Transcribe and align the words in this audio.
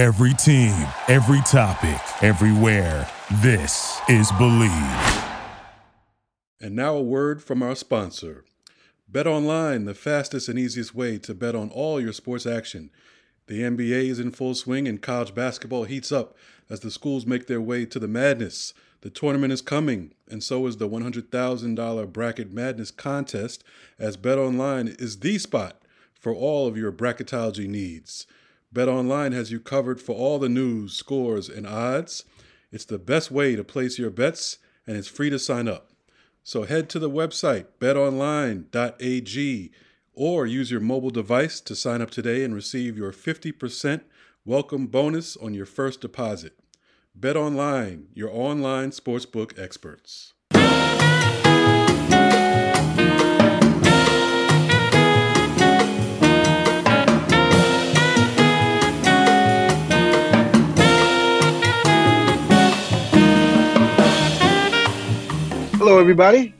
Every 0.00 0.32
team, 0.32 0.86
every 1.08 1.42
topic, 1.42 2.00
everywhere. 2.22 3.06
This 3.42 4.00
is 4.08 4.32
Believe. 4.38 5.24
And 6.58 6.74
now 6.74 6.96
a 6.96 7.02
word 7.02 7.42
from 7.42 7.62
our 7.62 7.74
sponsor. 7.74 8.46
Bet 9.06 9.26
online, 9.26 9.84
the 9.84 9.92
fastest 9.92 10.48
and 10.48 10.58
easiest 10.58 10.94
way 10.94 11.18
to 11.18 11.34
bet 11.34 11.54
on 11.54 11.68
all 11.68 12.00
your 12.00 12.14
sports 12.14 12.46
action. 12.46 12.88
The 13.46 13.60
NBA 13.60 14.08
is 14.08 14.18
in 14.18 14.30
full 14.30 14.54
swing 14.54 14.88
and 14.88 15.02
college 15.02 15.34
basketball 15.34 15.84
heats 15.84 16.10
up 16.10 16.34
as 16.70 16.80
the 16.80 16.90
schools 16.90 17.26
make 17.26 17.46
their 17.46 17.60
way 17.60 17.84
to 17.84 17.98
the 17.98 18.08
madness. 18.08 18.72
The 19.02 19.10
tournament 19.10 19.52
is 19.52 19.60
coming, 19.60 20.14
and 20.30 20.42
so 20.42 20.66
is 20.66 20.78
the 20.78 20.88
$100,000 20.88 22.10
Bracket 22.10 22.50
Madness 22.50 22.90
contest, 22.90 23.62
as 23.98 24.16
BetOnline 24.16 24.98
is 24.98 25.18
the 25.18 25.36
spot 25.36 25.82
for 26.14 26.34
all 26.34 26.66
of 26.66 26.78
your 26.78 26.90
bracketology 26.90 27.68
needs. 27.68 28.26
BetOnline 28.72 29.32
has 29.32 29.50
you 29.50 29.58
covered 29.58 30.00
for 30.00 30.14
all 30.14 30.38
the 30.38 30.48
news, 30.48 30.92
scores, 30.92 31.48
and 31.48 31.66
odds. 31.66 32.24
It's 32.70 32.84
the 32.84 33.00
best 33.00 33.32
way 33.32 33.56
to 33.56 33.64
place 33.64 33.98
your 33.98 34.10
bets, 34.10 34.58
and 34.86 34.96
it's 34.96 35.08
free 35.08 35.28
to 35.30 35.40
sign 35.40 35.66
up. 35.66 35.90
So 36.44 36.62
head 36.62 36.88
to 36.90 37.00
the 37.00 37.10
website 37.10 37.66
betonline.ag 37.80 39.72
or 40.14 40.46
use 40.46 40.70
your 40.70 40.80
mobile 40.80 41.10
device 41.10 41.60
to 41.62 41.74
sign 41.74 42.00
up 42.00 42.12
today 42.12 42.44
and 42.44 42.54
receive 42.54 42.96
your 42.96 43.12
50% 43.12 44.02
welcome 44.44 44.86
bonus 44.86 45.36
on 45.36 45.52
your 45.52 45.66
first 45.66 46.00
deposit. 46.00 46.52
BetOnline, 47.18 48.04
your 48.14 48.30
online 48.30 48.92
sportsbook 48.92 49.58
experts. 49.58 50.34
Hello, 65.90 66.00
everybody. 66.00 66.54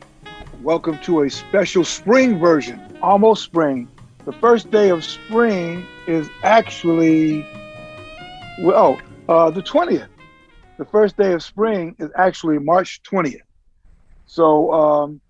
Welcome 0.61 0.99
to 1.03 1.23
a 1.23 1.31
special 1.31 1.85
spring 1.85 2.41
version, 2.41 2.81
almost 3.01 3.45
spring. 3.45 3.87
The 4.25 4.33
first 4.33 4.73
day 4.73 4.89
of 4.89 5.05
spring 5.05 5.87
is 6.09 6.29
actually, 6.43 7.47
well, 8.63 9.01
uh, 9.29 9.51
the 9.51 9.63
20th. 9.63 10.09
The 10.79 10.85
first 10.85 11.17
day 11.17 11.33
of 11.33 11.45
spring 11.45 11.95
is 12.01 12.11
actually 12.17 12.59
March 12.59 13.03
20th. 13.05 13.43
So 14.27 14.73
um, 14.73 15.21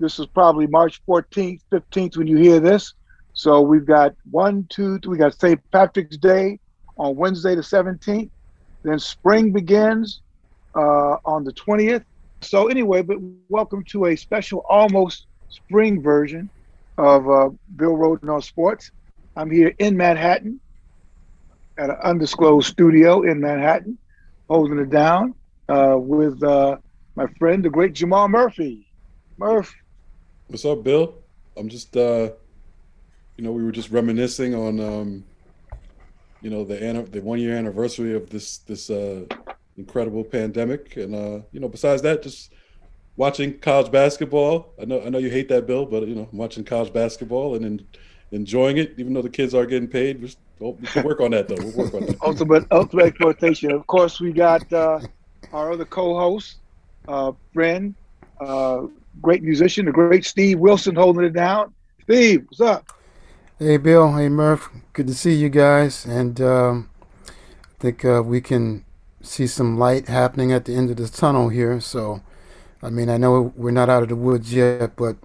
this 0.00 0.18
is 0.18 0.26
probably 0.26 0.66
March 0.66 1.00
14th, 1.08 1.62
15th 1.72 2.18
when 2.18 2.26
you 2.26 2.36
hear 2.36 2.60
this. 2.60 2.92
So 3.32 3.62
we've 3.62 3.86
got 3.86 4.14
one, 4.30 4.66
two, 4.68 4.98
three, 4.98 5.12
we 5.12 5.16
got 5.16 5.32
St. 5.32 5.58
Patrick's 5.70 6.18
Day 6.18 6.60
on 6.98 7.16
Wednesday 7.16 7.54
the 7.54 7.62
17th. 7.62 8.28
Then 8.82 8.98
spring 8.98 9.50
begins 9.50 10.20
uh, 10.74 11.16
on 11.24 11.44
the 11.44 11.54
20th 11.54 12.04
so 12.40 12.68
anyway, 12.68 13.02
but 13.02 13.18
welcome 13.48 13.84
to 13.84 14.06
a 14.06 14.16
special 14.16 14.64
almost 14.68 15.26
spring 15.48 16.02
version 16.02 16.48
of 16.98 17.28
uh, 17.28 17.50
Bill 17.76 17.92
Rhoden 17.92 18.32
on 18.32 18.42
Sports. 18.42 18.90
I'm 19.36 19.50
here 19.50 19.74
in 19.78 19.96
Manhattan 19.96 20.60
at 21.78 21.90
an 21.90 21.96
undisclosed 22.02 22.68
studio 22.68 23.22
in 23.22 23.40
Manhattan, 23.40 23.98
holding 24.48 24.78
it 24.78 24.90
down 24.90 25.34
uh, 25.68 25.96
with 25.98 26.42
uh, 26.42 26.76
my 27.14 27.26
friend, 27.38 27.64
the 27.64 27.70
great 27.70 27.92
Jamal 27.92 28.28
Murphy. 28.28 28.86
Murph. 29.38 29.74
What's 30.48 30.64
up, 30.64 30.82
Bill? 30.82 31.14
I'm 31.56 31.68
just, 31.68 31.96
uh, 31.96 32.30
you 33.36 33.44
know, 33.44 33.52
we 33.52 33.64
were 33.64 33.72
just 33.72 33.90
reminiscing 33.90 34.54
on, 34.54 34.80
um, 34.80 35.24
you 36.40 36.50
know, 36.50 36.64
the 36.64 36.76
the 37.10 37.20
one 37.20 37.38
year 37.38 37.56
anniversary 37.56 38.14
of 38.14 38.30
this 38.30 38.58
this 38.58 38.88
uh, 38.88 39.24
incredible 39.76 40.24
pandemic. 40.24 40.96
And 40.96 41.14
uh, 41.14 41.42
you 41.52 41.60
know, 41.60 41.68
besides 41.68 42.02
that, 42.02 42.22
just 42.22 42.52
watching 43.16 43.58
college 43.58 43.90
basketball. 43.90 44.74
I 44.80 44.84
know 44.84 45.02
I 45.02 45.08
know 45.08 45.18
you 45.18 45.30
hate 45.30 45.48
that, 45.48 45.66
Bill, 45.66 45.86
but 45.86 46.06
you 46.06 46.14
know, 46.14 46.28
I'm 46.30 46.38
watching 46.38 46.64
college 46.64 46.92
basketball 46.92 47.54
and 47.54 47.64
in, 47.64 47.86
enjoying 48.32 48.78
it, 48.78 48.94
even 48.98 49.14
though 49.14 49.22
the 49.22 49.30
kids 49.30 49.54
are 49.54 49.66
getting 49.66 49.88
paid. 49.88 50.20
We're, 50.20 50.28
oh, 50.68 50.76
we 50.80 50.86
can 50.86 51.04
work 51.04 51.20
on 51.20 51.30
that 51.32 51.48
though. 51.48 51.56
We'll 51.56 51.72
work 51.72 51.94
on 51.94 52.06
that. 52.06 52.16
ultimate 52.22 52.66
ultimate 52.70 53.06
exploitation. 53.06 53.72
Of 53.72 53.86
course, 53.86 54.20
we 54.20 54.32
got 54.32 54.70
uh, 54.72 55.00
our 55.52 55.72
other 55.72 55.84
co-host, 55.84 56.56
uh, 57.08 57.32
friend, 57.52 57.94
uh, 58.40 58.86
great 59.22 59.42
musician, 59.42 59.86
the 59.86 59.92
great 59.92 60.24
Steve 60.24 60.58
Wilson, 60.58 60.94
holding 60.94 61.24
it 61.24 61.32
down. 61.32 61.72
Steve, 62.02 62.44
what's 62.48 62.60
up? 62.60 62.92
Hey, 63.58 63.78
Bill. 63.78 64.12
Hey, 64.12 64.28
Murph. 64.28 64.68
Good 64.92 65.06
to 65.06 65.14
see 65.14 65.34
you 65.34 65.48
guys. 65.48 66.04
And 66.04 66.40
um, 66.40 66.90
I 67.26 67.32
think 67.80 68.04
uh, 68.04 68.22
we 68.24 68.40
can 68.40 68.84
see 69.26 69.46
some 69.46 69.78
light 69.78 70.08
happening 70.08 70.52
at 70.52 70.64
the 70.64 70.74
end 70.74 70.90
of 70.90 70.96
the 70.96 71.08
tunnel 71.08 71.48
here. 71.48 71.80
So, 71.80 72.22
I 72.82 72.90
mean, 72.90 73.08
I 73.08 73.16
know 73.16 73.52
we're 73.56 73.70
not 73.70 73.88
out 73.88 74.02
of 74.02 74.08
the 74.08 74.16
woods 74.16 74.52
yet, 74.52 74.96
but 74.96 75.16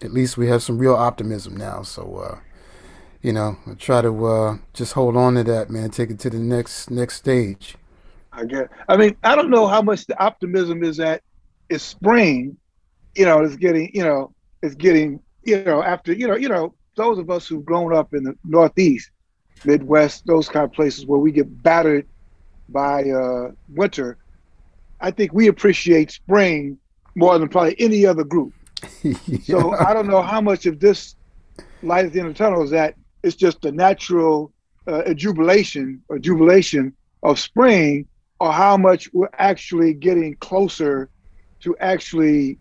at 0.00 0.12
least 0.12 0.36
we 0.36 0.48
have 0.48 0.62
some 0.62 0.78
real 0.78 0.94
optimism 0.94 1.56
now. 1.56 1.82
So, 1.82 2.16
uh, 2.16 2.38
you 3.22 3.32
know, 3.32 3.56
I 3.66 3.74
try 3.74 4.02
to 4.02 4.26
uh, 4.26 4.58
just 4.72 4.92
hold 4.92 5.16
on 5.16 5.34
to 5.34 5.44
that, 5.44 5.70
man. 5.70 5.90
Take 5.90 6.10
it 6.10 6.18
to 6.20 6.30
the 6.30 6.38
next 6.38 6.90
next 6.90 7.16
stage. 7.16 7.76
I 8.32 8.44
get. 8.44 8.70
I 8.88 8.96
mean, 8.96 9.16
I 9.24 9.34
don't 9.34 9.50
know 9.50 9.66
how 9.66 9.82
much 9.82 10.06
the 10.06 10.18
optimism 10.22 10.84
is 10.84 11.00
at. 11.00 11.22
It's 11.68 11.82
spring, 11.82 12.56
you 13.14 13.24
know. 13.24 13.42
It's 13.42 13.56
getting, 13.56 13.90
you 13.92 14.04
know, 14.04 14.32
it's 14.62 14.74
getting, 14.74 15.20
you 15.42 15.64
know, 15.64 15.82
after, 15.82 16.12
you 16.12 16.28
know, 16.28 16.36
you 16.36 16.48
know, 16.48 16.74
those 16.94 17.18
of 17.18 17.30
us 17.30 17.46
who've 17.46 17.64
grown 17.64 17.94
up 17.94 18.14
in 18.14 18.22
the 18.22 18.36
Northeast, 18.44 19.10
Midwest, 19.64 20.26
those 20.26 20.48
kind 20.48 20.64
of 20.64 20.72
places 20.72 21.06
where 21.06 21.18
we 21.18 21.32
get 21.32 21.62
battered 21.62 22.06
by 22.68 23.04
uh, 23.04 23.52
winter, 23.68 24.18
I 25.00 25.10
think 25.10 25.32
we 25.32 25.48
appreciate 25.48 26.10
spring 26.10 26.78
more 27.14 27.38
than 27.38 27.48
probably 27.48 27.76
any 27.78 28.06
other 28.06 28.24
group. 28.24 28.52
yeah. 29.02 29.14
So 29.42 29.72
I 29.72 29.92
don't 29.92 30.06
know 30.06 30.22
how 30.22 30.40
much 30.40 30.66
of 30.66 30.80
this 30.80 31.16
light 31.82 32.04
at 32.04 32.12
the 32.12 32.20
end 32.20 32.28
of 32.28 32.34
the 32.34 32.38
tunnel 32.38 32.62
is 32.62 32.70
that 32.70 32.94
it's 33.22 33.36
just 33.36 33.64
a 33.64 33.72
natural 33.72 34.52
uh, 34.86 35.12
jubilation 35.14 36.02
or 36.08 36.18
jubilation 36.18 36.94
of 37.22 37.38
spring, 37.38 38.06
or 38.40 38.52
how 38.52 38.76
much 38.76 39.10
we're 39.12 39.28
actually 39.38 39.92
getting 39.92 40.36
closer 40.36 41.10
to 41.60 41.76
actually 41.78 42.58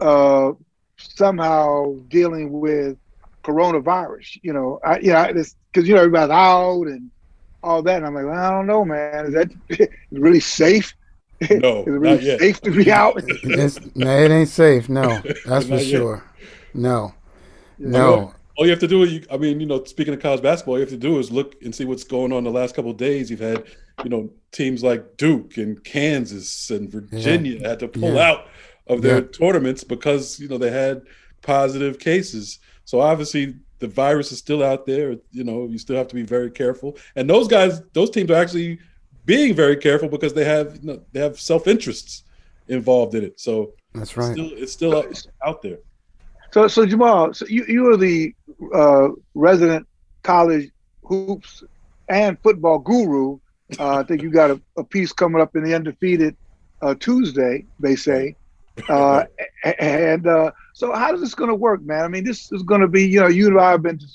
uh, 0.00 0.52
somehow 0.98 1.94
dealing 2.08 2.52
with 2.52 2.98
coronavirus. 3.42 4.38
You 4.42 4.52
know, 4.52 4.78
I, 4.84 4.98
you 4.98 5.12
know, 5.12 5.32
because 5.32 5.88
you 5.88 5.94
know 5.94 6.00
everybody's 6.00 6.30
out 6.30 6.86
and 6.86 7.10
all 7.62 7.82
that. 7.82 7.96
And 7.96 8.06
I'm 8.06 8.14
like, 8.14 8.24
well, 8.24 8.34
I 8.34 8.50
don't 8.50 8.66
know, 8.66 8.84
man. 8.84 9.26
Is 9.26 9.34
that 9.34 9.88
really 10.10 10.40
safe? 10.40 10.94
No, 11.50 11.80
is 11.86 11.86
it 11.86 11.90
really 11.90 12.38
safe 12.38 12.60
to 12.62 12.70
be 12.70 12.90
out? 12.90 13.16
no, 13.94 14.24
it 14.24 14.30
ain't 14.30 14.48
safe. 14.48 14.88
No, 14.88 15.22
that's 15.44 15.66
for 15.66 15.78
sure. 15.78 16.24
No, 16.74 17.14
no. 17.78 18.34
All 18.58 18.66
you 18.66 18.70
have 18.70 18.80
to 18.80 18.88
do 18.88 19.02
is, 19.02 19.26
I 19.30 19.38
mean, 19.38 19.60
you 19.60 19.66
know, 19.66 19.82
speaking 19.84 20.12
of 20.12 20.20
college 20.20 20.42
basketball, 20.42 20.74
all 20.74 20.78
you 20.78 20.84
have 20.84 20.90
to 20.90 20.98
do 20.98 21.18
is 21.18 21.32
look 21.32 21.56
and 21.62 21.74
see 21.74 21.86
what's 21.86 22.04
going 22.04 22.32
on 22.32 22.44
the 22.44 22.50
last 22.50 22.74
couple 22.74 22.92
days. 22.92 23.30
You've 23.30 23.40
had, 23.40 23.64
you 24.04 24.10
know, 24.10 24.30
teams 24.52 24.82
like 24.82 25.16
Duke 25.16 25.56
and 25.56 25.82
Kansas 25.82 26.70
and 26.70 26.90
Virginia 26.90 27.58
yeah. 27.58 27.68
had 27.68 27.80
to 27.80 27.88
pull 27.88 28.14
yeah. 28.14 28.30
out 28.30 28.48
of 28.86 29.00
their 29.00 29.22
yeah. 29.22 29.28
tournaments 29.32 29.84
because 29.84 30.38
you 30.38 30.48
know 30.48 30.58
they 30.58 30.70
had 30.70 31.02
positive 31.40 31.98
cases. 31.98 32.58
So 32.84 33.00
obviously 33.00 33.56
the 33.82 33.88
virus 33.88 34.30
is 34.30 34.38
still 34.38 34.62
out 34.62 34.86
there. 34.86 35.16
You 35.32 35.44
know, 35.44 35.66
you 35.66 35.76
still 35.76 35.96
have 35.96 36.08
to 36.08 36.14
be 36.14 36.22
very 36.22 36.50
careful. 36.50 36.96
And 37.16 37.28
those 37.28 37.48
guys, 37.48 37.82
those 37.92 38.10
teams 38.10 38.30
are 38.30 38.36
actually 38.36 38.78
being 39.26 39.54
very 39.54 39.76
careful 39.76 40.08
because 40.08 40.32
they 40.32 40.44
have 40.44 40.76
you 40.76 40.92
know, 40.92 41.02
they 41.12 41.20
have 41.20 41.38
self 41.38 41.66
interests 41.66 42.22
involved 42.68 43.14
in 43.16 43.24
it. 43.24 43.40
So 43.40 43.74
that's 43.92 44.16
right. 44.16 44.30
It's 44.30 44.40
still, 44.40 44.62
it's 44.62 44.72
still 44.72 44.96
out, 44.96 45.26
out 45.44 45.62
there. 45.62 45.78
So, 46.52 46.68
so 46.68 46.86
Jamal, 46.86 47.34
so 47.34 47.44
you 47.46 47.64
you 47.66 47.90
are 47.90 47.96
the 47.96 48.32
uh, 48.72 49.08
resident 49.34 49.86
college 50.22 50.70
hoops 51.02 51.64
and 52.08 52.38
football 52.40 52.78
guru. 52.78 53.40
Uh, 53.78 53.96
I 53.96 54.02
think 54.04 54.22
you 54.22 54.30
got 54.30 54.50
a, 54.50 54.60
a, 54.76 54.84
piece 54.84 55.12
coming 55.12 55.40
up 55.40 55.56
in 55.56 55.64
the 55.64 55.74
undefeated 55.74 56.36
uh, 56.82 56.94
Tuesday. 56.94 57.64
They 57.80 57.96
say, 57.96 58.36
uh, 58.88 59.24
and 59.78 60.26
uh, 60.26 60.50
so 60.72 60.92
how 60.92 61.14
is 61.14 61.20
this 61.20 61.34
going 61.34 61.50
to 61.50 61.54
work, 61.54 61.82
man? 61.82 62.04
I 62.04 62.08
mean, 62.08 62.24
this 62.24 62.50
is 62.52 62.62
going 62.62 62.80
to 62.80 62.88
be, 62.88 63.06
you 63.06 63.20
know, 63.20 63.28
you 63.28 63.48
and 63.48 63.60
I 63.60 63.70
have 63.72 63.82
been 63.82 63.98
to 63.98 64.06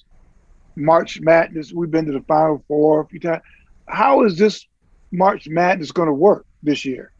March 0.75 1.19
Madness. 1.21 1.73
We've 1.73 1.91
been 1.91 2.05
to 2.05 2.11
the 2.11 2.21
Final 2.21 2.63
Four 2.67 3.01
a 3.01 3.07
few 3.07 3.19
times. 3.19 3.41
How 3.87 4.23
is 4.23 4.37
this 4.37 4.65
March 5.11 5.47
Madness 5.47 5.91
going 5.91 6.07
to 6.07 6.13
work 6.13 6.45
this 6.63 6.85
year? 6.85 7.11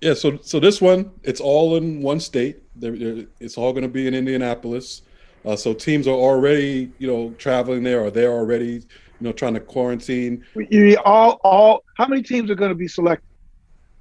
Yeah, 0.00 0.14
so 0.14 0.38
so 0.42 0.60
this 0.60 0.80
one, 0.80 1.10
it's 1.22 1.40
all 1.40 1.76
in 1.76 2.02
one 2.02 2.20
state. 2.20 2.62
it's 2.80 3.56
all 3.56 3.72
going 3.72 3.82
to 3.82 3.88
be 3.88 4.06
in 4.06 4.14
Indianapolis. 4.14 5.02
Uh, 5.44 5.56
so 5.56 5.72
teams 5.72 6.06
are 6.06 6.14
already, 6.14 6.92
you 6.98 7.06
know, 7.06 7.32
traveling 7.38 7.82
there, 7.82 8.02
or 8.02 8.10
they're 8.10 8.32
already, 8.32 8.72
you 8.72 8.82
know, 9.20 9.32
trying 9.32 9.54
to 9.54 9.60
quarantine. 9.60 10.44
You 10.54 10.98
all, 11.04 11.40
all. 11.44 11.84
How 11.96 12.06
many 12.08 12.22
teams 12.22 12.50
are 12.50 12.56
going 12.56 12.70
to 12.70 12.74
be 12.76 12.88
selected? 12.88 13.24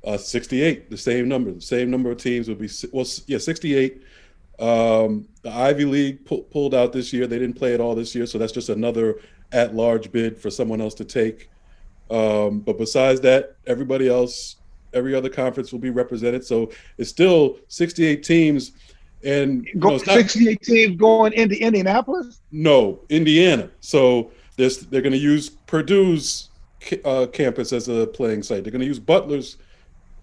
Uh, 0.05 0.17
68, 0.17 0.89
the 0.91 0.97
same 0.97 1.27
number. 1.27 1.51
The 1.51 1.61
same 1.61 1.89
number 1.89 2.11
of 2.11 2.17
teams 2.17 2.47
would 2.47 2.59
be 2.59 2.69
well, 2.91 3.05
yeah, 3.25 3.39
68. 3.39 4.03
Um, 4.59 5.27
the 5.41 5.51
Ivy 5.51 5.85
League 5.85 6.25
pulled 6.25 6.75
out 6.75 6.93
this 6.93 7.11
year. 7.11 7.27
They 7.27 7.39
didn't 7.39 7.55
play 7.55 7.73
at 7.73 7.81
all 7.81 7.95
this 7.95 8.13
year, 8.13 8.25
so 8.25 8.37
that's 8.37 8.51
just 8.51 8.69
another 8.69 9.19
at-large 9.51 10.11
bid 10.11 10.37
for 10.37 10.49
someone 10.49 10.79
else 10.79 10.93
to 10.95 11.05
take. 11.05 11.49
Um, 12.09 12.59
but 12.59 12.77
besides 12.77 13.19
that, 13.21 13.55
everybody 13.65 14.07
else, 14.07 14.57
every 14.93 15.15
other 15.15 15.29
conference 15.29 15.71
will 15.71 15.79
be 15.79 15.89
represented. 15.89 16.45
So 16.45 16.71
it's 16.97 17.09
still 17.09 17.57
68 17.67 18.23
teams. 18.23 18.73
And 19.23 19.67
Go, 19.79 19.89
know, 19.89 19.95
not, 19.95 20.03
68 20.05 20.61
teams 20.61 20.97
going 20.97 21.33
into 21.33 21.59
Indianapolis? 21.59 22.41
No, 22.51 23.01
Indiana. 23.09 23.69
So 23.81 24.31
this, 24.55 24.77
they're 24.77 25.01
going 25.01 25.13
to 25.13 25.17
use 25.17 25.49
Purdue's 25.49 26.49
uh, 27.03 27.25
campus 27.33 27.73
as 27.73 27.87
a 27.87 28.07
playing 28.07 28.43
site. 28.43 28.63
They're 28.63 28.71
going 28.71 28.81
to 28.81 28.87
use 28.87 28.99
Butler's 28.99 29.57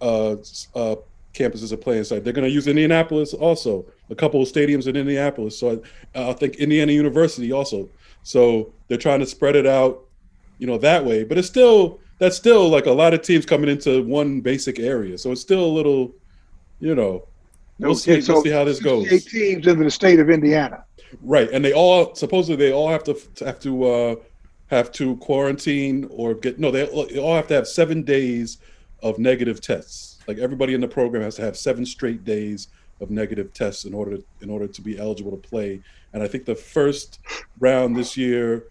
uh, 0.03 0.37
uh, 0.75 0.97
campus 1.33 1.63
as 1.63 1.73
a 1.73 1.77
playing 1.77 2.05
site. 2.05 2.25
They're 2.25 2.33
going 2.33 2.47
to 2.47 2.53
use 2.53 2.67
Indianapolis 2.67 3.33
also, 3.33 3.87
a 4.11 4.15
couple 4.15 4.43
of 4.43 4.49
stadiums 4.49 4.87
in 4.87 4.97
Indianapolis. 4.97 5.59
So 5.59 5.83
I, 6.15 6.31
I 6.31 6.33
think 6.35 6.57
Indiana 6.57 6.93
University 6.93 7.53
also. 7.53 7.89
So 8.23 8.73
they're 8.89 8.99
trying 8.99 9.21
to 9.21 9.27
spread 9.27 9.57
it 9.57 9.67
out, 9.67 10.05
you 10.59 10.67
know, 10.67 10.79
that 10.79 11.05
way. 11.05 11.25
But 11.25 11.39
it's 11.39 11.49
still 11.49 12.01
that's 12.19 12.37
still 12.37 12.69
like 12.69 12.87
a 12.87 12.93
lot 12.93 13.15
of 13.15 13.23
teams 13.23 13.47
coming 13.47 13.69
into 13.69 14.03
one 14.05 14.41
basic 14.41 14.79
area. 14.79 15.19
So 15.19 15.33
it's 15.33 15.41
still 15.41 15.65
a 15.65 15.73
little, 15.73 16.13
you 16.79 16.95
know, 16.95 17.27
we'll, 17.79 17.93
Okay, 17.93 17.99
see, 17.99 18.21
so 18.21 18.35
we'll 18.35 18.43
see 18.43 18.51
how 18.51 18.65
this 18.65 18.81
goes. 18.81 19.09
68 19.09 19.31
teams 19.31 19.67
in 19.67 19.81
the 19.81 19.91
state 19.91 20.21
of 20.21 20.31
Indiana. 20.31 20.85
Right, 21.21 21.51
and 21.51 21.65
they 21.65 21.73
all 21.73 22.15
supposedly 22.15 22.57
they 22.65 22.73
all 22.73 22.89
have 22.89 23.05
to 23.05 23.19
have 23.45 23.61
to 23.61 23.85
uh, 23.85 24.15
have 24.69 24.93
to 24.93 25.17
quarantine 25.17 26.07
or 26.11 26.35
get 26.35 26.59
no. 26.59 26.71
They 26.71 26.87
all 27.19 27.35
have 27.35 27.49
to 27.49 27.55
have 27.55 27.69
seven 27.69 28.03
days 28.03 28.59
of 29.03 29.19
negative 29.19 29.61
tests. 29.61 30.19
Like 30.27 30.39
everybody 30.39 30.75
in 30.75 30.81
the 30.81 30.89
program 30.89 31.23
has 31.23 31.35
to 31.37 31.43
have 31.43 31.57
seven 31.57 31.85
straight 31.85 32.25
days 32.25 32.69
of 33.01 33.11
negative 33.11 33.53
tests 33.53 33.85
in 33.85 33.95
order 33.95 34.19
in 34.41 34.49
order 34.49 34.67
to 34.69 34.81
be 34.81 34.99
eligible 34.99 35.33
to 35.33 35.37
play. 35.37 35.81
And 36.13 36.23
I 36.23 36.29
think 36.29 36.45
the 36.45 36.55
first 36.55 37.19
round 37.59 37.97
this 37.97 38.17
year, 38.17 38.67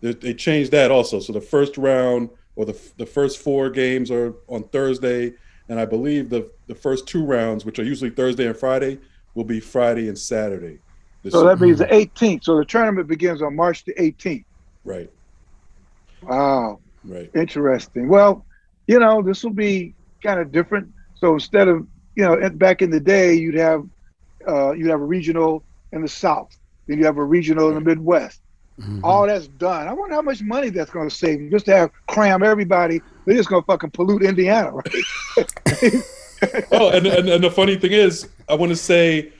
they, 0.00 0.12
they 0.12 0.34
changed 0.34 0.70
that 0.72 0.90
also. 0.90 1.20
So 1.20 1.32
the 1.32 1.40
first 1.40 1.78
round 1.78 2.28
or 2.56 2.66
the 2.66 2.78
the 2.98 3.06
first 3.06 3.38
four 3.38 3.70
games 3.70 4.10
are 4.10 4.34
on 4.48 4.64
Thursday, 4.64 5.32
and 5.68 5.80
I 5.80 5.86
believe 5.86 6.28
the 6.28 6.50
the 6.66 6.74
first 6.74 7.06
two 7.06 7.24
rounds, 7.24 7.64
which 7.64 7.78
are 7.78 7.84
usually 7.84 8.10
Thursday 8.10 8.46
and 8.46 8.56
Friday, 8.56 8.98
will 9.34 9.44
be 9.44 9.60
Friday 9.60 10.08
and 10.08 10.18
Saturday. 10.18 10.78
So 11.28 11.40
year. 11.42 11.54
that 11.54 11.60
means 11.62 11.78
the 11.78 11.86
18th. 11.86 12.44
So 12.44 12.56
the 12.56 12.64
tournament 12.64 13.06
begins 13.06 13.42
on 13.42 13.54
March 13.54 13.84
the 13.84 13.92
18th. 13.94 14.44
Right, 14.84 15.10
Wow. 16.22 16.80
right. 17.04 17.30
Interesting. 17.34 18.08
Well, 18.08 18.46
you 18.90 18.98
know, 18.98 19.22
this 19.22 19.44
will 19.44 19.52
be 19.52 19.94
kind 20.20 20.40
of 20.40 20.50
different. 20.50 20.92
So 21.14 21.34
instead 21.34 21.68
of, 21.68 21.86
you 22.16 22.24
know, 22.24 22.50
back 22.50 22.82
in 22.82 22.90
the 22.90 22.98
day, 22.98 23.34
you'd 23.34 23.54
have 23.54 23.84
uh, 24.48 24.72
you'd 24.72 24.88
have 24.88 25.00
a 25.00 25.04
regional 25.04 25.62
in 25.92 26.02
the 26.02 26.08
South, 26.08 26.56
then 26.88 26.98
you 26.98 27.04
have 27.04 27.16
a 27.16 27.24
regional 27.24 27.68
in 27.68 27.76
the 27.76 27.80
Midwest. 27.80 28.40
Mhm. 28.80 29.00
All 29.04 29.28
that's 29.28 29.46
done. 29.46 29.86
I 29.86 29.92
wonder 29.92 30.16
how 30.16 30.22
much 30.22 30.42
money 30.42 30.70
that's 30.70 30.90
going 30.90 31.08
to 31.08 31.14
save 31.14 31.50
just 31.52 31.66
to 31.66 31.76
have 31.76 31.90
cram 32.08 32.42
everybody. 32.42 33.00
They're 33.26 33.36
just 33.36 33.48
going 33.48 33.62
to 33.62 33.66
fucking 33.66 33.90
pollute 33.90 34.24
Indiana, 34.24 34.72
right? 34.72 35.04
oh, 36.72 36.90
and, 36.90 37.06
and 37.06 37.28
and 37.28 37.44
the 37.44 37.50
funny 37.50 37.76
thing 37.76 37.92
is, 37.92 38.28
I 38.48 38.54
want 38.54 38.70
to 38.70 38.76
say, 38.76 39.32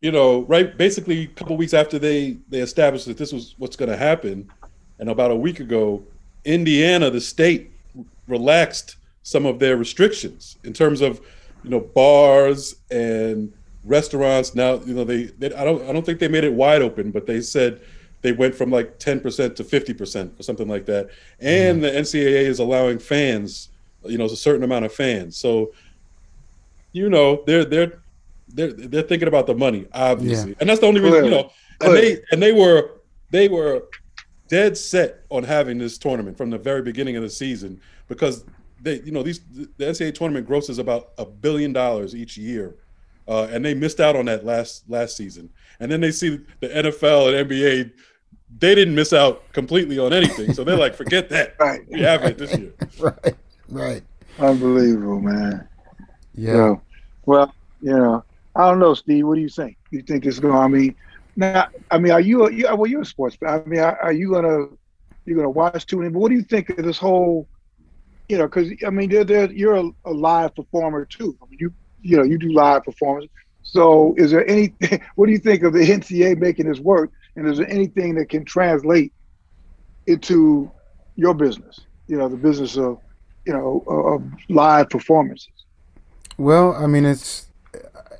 you 0.00 0.12
know, 0.12 0.42
right, 0.42 0.78
basically 0.78 1.24
a 1.24 1.26
couple 1.28 1.56
weeks 1.56 1.74
after 1.74 1.98
they 1.98 2.36
they 2.50 2.60
established 2.60 3.06
that 3.06 3.18
this 3.18 3.32
was 3.32 3.56
what's 3.58 3.74
going 3.74 3.90
to 3.90 3.96
happen, 3.96 4.48
and 5.00 5.10
about 5.10 5.32
a 5.32 5.36
week 5.36 5.58
ago, 5.58 6.04
Indiana, 6.44 7.10
the 7.10 7.20
state, 7.20 7.72
relaxed 8.26 8.96
some 9.22 9.46
of 9.46 9.58
their 9.58 9.76
restrictions 9.76 10.56
in 10.64 10.72
terms 10.72 11.00
of, 11.00 11.20
you 11.62 11.70
know, 11.70 11.80
bars 11.80 12.76
and 12.90 13.52
restaurants. 13.84 14.54
Now, 14.54 14.80
you 14.80 14.94
know, 14.94 15.04
they, 15.04 15.24
they 15.24 15.52
I 15.54 15.64
don't 15.64 15.82
I 15.88 15.92
don't 15.92 16.04
think 16.04 16.18
they 16.18 16.28
made 16.28 16.44
it 16.44 16.52
wide 16.52 16.82
open, 16.82 17.10
but 17.10 17.26
they 17.26 17.40
said 17.40 17.80
they 18.22 18.32
went 18.32 18.54
from 18.54 18.70
like 18.70 18.98
10% 18.98 19.54
to 19.56 19.62
50% 19.64 20.40
or 20.40 20.42
something 20.42 20.66
like 20.66 20.86
that. 20.86 21.10
And 21.38 21.82
the 21.82 21.90
NCAA 21.90 22.46
is 22.46 22.58
allowing 22.58 22.98
fans, 22.98 23.68
you 24.04 24.18
know, 24.18 24.24
a 24.24 24.30
certain 24.30 24.64
amount 24.64 24.84
of 24.84 24.92
fans. 24.92 25.36
So 25.36 25.72
you 26.96 27.10
know 27.10 27.42
they're 27.46 27.64
they're 27.66 28.00
they're 28.48 28.72
they're 28.72 29.02
thinking 29.02 29.28
about 29.28 29.46
the 29.46 29.54
money 29.54 29.86
obviously 29.92 30.56
and 30.60 30.68
that's 30.68 30.80
the 30.80 30.86
only 30.86 31.00
reason 31.00 31.24
you 31.26 31.30
know 31.30 31.52
and 31.82 31.94
they 31.94 32.18
and 32.32 32.42
they 32.42 32.52
were 32.52 33.02
they 33.30 33.48
were 33.48 33.82
dead 34.48 34.78
set 34.78 35.24
on 35.28 35.44
having 35.44 35.76
this 35.76 35.98
tournament 35.98 36.38
from 36.38 36.48
the 36.48 36.56
very 36.56 36.80
beginning 36.80 37.16
of 37.16 37.22
the 37.22 37.28
season 37.28 37.78
because 38.08 38.44
they 38.80 39.00
you 39.02 39.12
know 39.12 39.22
these 39.22 39.40
the 39.50 39.84
ncaa 39.84 40.14
tournament 40.14 40.46
grosses 40.46 40.78
about 40.78 41.12
a 41.18 41.24
billion 41.24 41.72
dollars 41.72 42.14
each 42.14 42.36
year 42.36 42.76
uh, 43.28 43.48
and 43.50 43.64
they 43.64 43.74
missed 43.74 44.00
out 44.00 44.14
on 44.16 44.24
that 44.26 44.44
last 44.44 44.88
last 44.88 45.16
season 45.16 45.50
and 45.80 45.90
then 45.90 46.00
they 46.00 46.12
see 46.12 46.40
the 46.60 46.68
nfl 46.68 47.28
and 47.28 47.50
nba 47.50 47.90
they 48.58 48.74
didn't 48.74 48.94
miss 48.94 49.12
out 49.12 49.50
completely 49.52 49.98
on 49.98 50.12
anything 50.12 50.52
so 50.52 50.62
they're 50.62 50.76
like 50.76 50.94
forget 50.94 51.28
that 51.28 51.56
right. 51.60 51.80
we 51.90 52.00
have 52.00 52.22
it 52.24 52.38
this 52.38 52.56
year 52.56 52.72
Right, 52.98 53.34
right. 53.68 54.02
Unbelievable, 54.38 55.20
man. 55.20 55.68
Yeah. 56.34 56.52
So, 56.52 56.82
well, 57.24 57.54
you 57.80 57.96
know, 57.96 58.24
I 58.54 58.70
don't 58.70 58.78
know, 58.78 58.94
Steve. 58.94 59.26
What 59.26 59.36
do 59.36 59.40
you 59.40 59.48
think? 59.48 59.76
You 59.90 60.02
think 60.02 60.26
it's 60.26 60.38
going? 60.38 60.54
to 60.54 60.60
I 60.60 60.68
mean, 60.68 60.94
now, 61.36 61.68
I 61.90 61.98
mean, 61.98 62.12
are 62.12 62.20
you? 62.20 62.50
you 62.50 62.66
well, 62.74 62.86
you're 62.86 63.02
a 63.02 63.06
sports. 63.06 63.36
fan. 63.36 63.62
I 63.66 63.68
mean, 63.68 63.80
are, 63.80 63.98
are 64.02 64.12
you 64.12 64.32
gonna 64.32 64.66
you 65.24 65.36
gonna 65.36 65.50
watch 65.50 65.86
tune 65.86 66.04
in? 66.04 66.12
But 66.12 66.20
what 66.20 66.28
do 66.28 66.34
you 66.34 66.42
think 66.42 66.70
of 66.70 66.84
this 66.84 66.98
whole? 66.98 67.46
You 68.28 68.38
know, 68.38 68.46
because 68.46 68.72
I 68.84 68.90
mean, 68.90 69.10
they're, 69.10 69.24
they're, 69.24 69.50
you're 69.52 69.76
a, 69.76 69.90
a 70.04 70.10
live 70.10 70.54
performer 70.54 71.04
too. 71.04 71.36
I 71.42 71.46
mean, 71.48 71.58
you 71.60 71.72
you 72.02 72.16
know, 72.16 72.22
you 72.22 72.38
do 72.38 72.52
live 72.52 72.84
performance. 72.84 73.30
So, 73.62 74.14
is 74.16 74.30
there 74.30 74.48
any? 74.48 74.74
What 75.16 75.26
do 75.26 75.32
you 75.32 75.38
think 75.38 75.62
of 75.62 75.72
the 75.72 75.80
NCAA 75.80 76.38
making 76.38 76.68
this 76.68 76.78
work? 76.78 77.10
And 77.34 77.48
is 77.48 77.58
there 77.58 77.70
anything 77.70 78.14
that 78.14 78.28
can 78.28 78.44
translate 78.44 79.12
into 80.06 80.70
your 81.16 81.34
business? 81.34 81.80
You 82.06 82.16
know, 82.16 82.28
the 82.28 82.36
business 82.36 82.76
of 82.76 82.98
you 83.44 83.52
know 83.52 83.84
of 83.86 84.22
live 84.48 84.88
performances. 84.90 85.52
Well, 86.38 86.74
I 86.74 86.86
mean, 86.86 87.04
it's. 87.04 87.46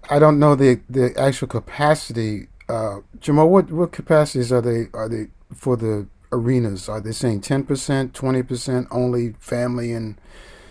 I 0.08 0.19
don't 0.19 0.38
know 0.38 0.55
the 0.55 0.81
the 0.88 1.14
actual 1.19 1.49
capacity. 1.49 2.49
Uh, 2.69 3.00
Jamal, 3.20 3.49
what 3.49 3.70
what 3.70 3.93
capacities 3.93 4.53
are 4.53 4.61
they 4.61 4.87
are 4.93 5.08
they 5.08 5.29
for 5.55 5.76
the 5.76 6.06
arenas? 6.32 6.88
Are 6.88 7.00
they 7.00 7.12
saying 7.12 7.43
ten 7.43 7.64
percent, 7.64 8.14
twenty 8.14 8.43
percent, 8.43 8.88
only 8.90 9.32
family 9.38 9.93
and? 9.93 10.20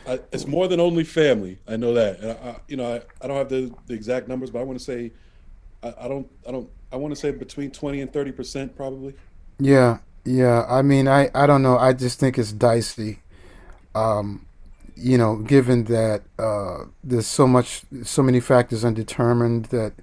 I, 0.07 0.19
it's 0.31 0.46
more 0.46 0.68
than 0.68 0.80
only 0.80 1.04
family. 1.04 1.57
I 1.68 1.78
know 1.78 1.94
that. 1.96 2.19
And 2.19 2.31
I, 2.31 2.34
I, 2.34 2.56
you 2.68 2.78
know, 2.78 2.94
I, 2.94 3.02
I 3.24 3.28
don't 3.28 3.38
have 3.38 3.50
the, 3.50 3.74
the 3.88 3.96
exact 3.96 4.28
numbers, 4.28 4.52
but 4.52 4.60
I 4.60 4.63
want 4.63 4.78
to 4.78 4.86
say, 4.86 5.12
I, 5.81 5.94
I 6.02 6.07
don't, 6.07 6.30
I 6.48 6.52
don't, 6.52 6.69
I 6.92 6.98
want 6.98 7.12
to 7.12 7.19
say 7.19 7.31
between 7.31 7.72
twenty 7.72 8.02
and 8.02 8.13
thirty 8.13 8.31
percent, 8.31 8.75
probably. 8.75 9.16
Yeah, 9.60 9.98
yeah. 10.24 10.66
I 10.69 10.84
mean, 10.84 11.07
I 11.07 11.31
I 11.34 11.48
don't 11.48 11.63
know. 11.63 11.78
I 11.78 11.94
just 11.94 12.19
think 12.19 12.38
it's 12.38 12.51
dicey. 12.51 13.19
Um, 13.96 14.46
you 14.96 15.18
know, 15.18 15.38
given 15.38 15.86
that 15.86 16.22
uh, 16.38 16.86
there's 17.03 17.27
so 17.27 17.48
much, 17.48 17.82
so 18.03 18.22
many 18.22 18.39
factors 18.39 18.86
undetermined 18.86 19.65
that, 19.65 19.94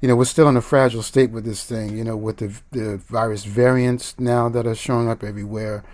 you 0.00 0.08
know, 0.08 0.16
we're 0.16 0.24
still 0.24 0.48
in 0.48 0.56
a 0.56 0.60
fragile 0.62 1.02
state 1.02 1.30
with 1.30 1.44
this 1.44 1.64
thing. 1.64 1.96
You 1.96 2.04
know, 2.04 2.16
with 2.16 2.38
the 2.38 2.52
the 2.70 2.96
virus 2.98 3.44
variants 3.44 4.14
now 4.18 4.48
that 4.48 4.66
are 4.66 4.74
showing 4.74 5.08
up 5.08 5.24
everywhere, 5.24 5.84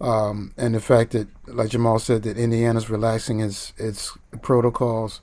um, 0.00 0.52
and 0.56 0.74
the 0.74 0.80
fact 0.80 1.12
that, 1.12 1.28
like 1.46 1.70
Jamal 1.70 1.98
said, 1.98 2.22
that 2.22 2.38
Indiana's 2.38 2.88
relaxing 2.90 3.40
its 3.40 3.72
its 3.76 4.16
protocols, 4.42 5.20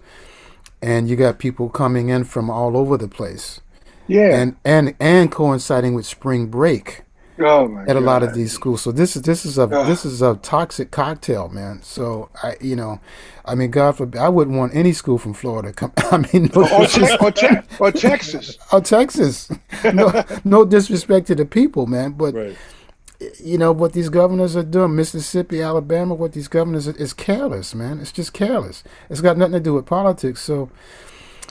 and 0.82 1.10
you 1.10 1.16
got 1.16 1.40
people 1.40 1.70
coming 1.70 2.10
in 2.10 2.24
from 2.26 2.50
all 2.50 2.76
over 2.78 2.98
the 2.98 3.08
place, 3.08 3.62
Yeah. 4.08 4.36
and 4.36 4.56
and 4.66 4.94
and 5.00 5.32
coinciding 5.32 5.94
with 5.94 6.06
spring 6.06 6.48
break 6.48 7.04
oh 7.40 7.78
at 7.88 7.96
a 7.96 8.00
lot 8.00 8.24
of 8.24 8.34
these 8.34 8.52
schools. 8.52 8.82
So 8.82 8.92
this 8.92 9.16
is 9.16 9.22
this 9.24 9.46
is 9.46 9.58
a 9.58 9.68
this 9.68 10.06
is 10.06 10.22
a 10.22 10.36
toxic 10.36 10.92
cocktail, 10.92 11.50
man. 11.50 11.82
So 11.84 12.30
I 12.44 12.56
you 12.62 12.76
know, 12.76 13.00
I 13.46 13.56
mean, 13.56 13.72
God 13.72 13.98
forbid, 13.98 14.20
I 14.20 14.30
wouldn't 14.30 14.58
want 14.58 14.76
any 14.76 14.94
school 14.94 15.18
from 15.18 15.34
Florida. 15.34 15.72
Come, 15.74 15.94
I 15.98 16.18
mean, 16.18 16.50
no, 16.56 16.64
or, 16.64 16.86
te- 16.86 17.18
or, 17.22 17.32
te- 17.32 17.58
or 17.80 17.92
Texas. 17.92 18.58
or 18.72 18.82
Texas. 18.82 19.50
No, 19.94 20.24
no 20.44 20.66
disrespect 20.66 21.28
to 21.28 21.36
the 21.36 21.46
people, 21.46 21.88
man, 21.88 22.12
but 22.14 22.34
Right. 22.34 22.58
you 23.44 23.58
know 23.58 23.72
what 23.72 23.94
these 23.94 24.10
governors 24.10 24.56
are 24.56 24.64
doing, 24.64 24.96
Mississippi, 24.96 25.62
Alabama. 25.62 26.14
What 26.14 26.34
these 26.34 26.48
governors 26.48 26.88
are, 26.88 26.96
is 26.98 27.14
careless, 27.14 27.74
man. 27.74 28.00
It's 28.00 28.12
just 28.12 28.34
careless. 28.34 28.84
It's 29.10 29.22
got 29.22 29.38
nothing 29.38 29.54
to 29.54 29.60
do 29.60 29.74
with 29.74 29.86
politics. 29.86 30.42
So, 30.42 30.70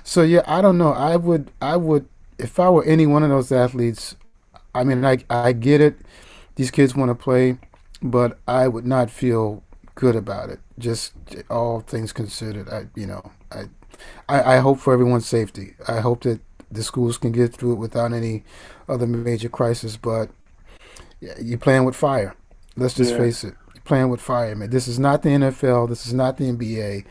so 0.04 0.22
yeah, 0.22 0.42
I 0.46 0.60
don't 0.60 0.78
know. 0.78 0.92
I 0.92 1.16
would, 1.16 1.50
I 1.62 1.76
would, 1.76 2.06
if 2.38 2.60
I 2.60 2.68
were 2.70 2.84
any 2.84 3.06
one 3.06 3.22
of 3.22 3.30
those 3.30 3.50
athletes, 3.50 4.14
I 4.76 4.84
mean, 4.84 5.04
I, 5.04 5.18
I 5.30 5.52
get 5.52 5.80
it. 5.80 5.98
These 6.56 6.70
kids 6.70 6.94
want 6.94 7.10
to 7.10 7.14
play, 7.14 7.58
but 8.02 8.38
I 8.46 8.68
would 8.68 8.86
not 8.86 9.10
feel 9.10 9.62
good 9.94 10.16
about 10.16 10.50
it. 10.50 10.60
Just 10.78 11.12
all 11.50 11.80
things 11.80 12.12
considered, 12.12 12.68
I, 12.68 12.86
you 12.94 13.06
know, 13.06 13.30
I, 13.50 13.64
I, 14.28 14.54
I 14.54 14.58
hope 14.58 14.78
for 14.78 14.92
everyone's 14.92 15.26
safety. 15.26 15.74
I 15.88 16.00
hope 16.00 16.22
that 16.22 16.40
the 16.70 16.82
schools 16.82 17.18
can 17.18 17.32
get 17.32 17.54
through 17.54 17.72
it 17.72 17.76
without 17.76 18.12
any 18.12 18.44
other 18.88 19.06
major 19.06 19.48
crisis. 19.48 19.96
But 19.96 20.30
yeah, 21.20 21.34
you're 21.40 21.58
playing 21.58 21.84
with 21.84 21.96
fire. 21.96 22.34
Let's 22.76 22.94
just 22.94 23.12
Yeah. 23.12 23.18
face 23.18 23.44
it. 23.44 23.54
You're 23.74 23.82
playing 23.84 24.10
with 24.10 24.20
fire, 24.20 24.54
man. 24.54 24.70
This 24.70 24.88
is 24.88 24.98
not 24.98 25.22
the 25.22 25.30
NFL. 25.30 25.86
This 25.88 26.06
is 26.06 26.12
not 26.12 26.36
the 26.36 26.44
NBA. 26.48 27.04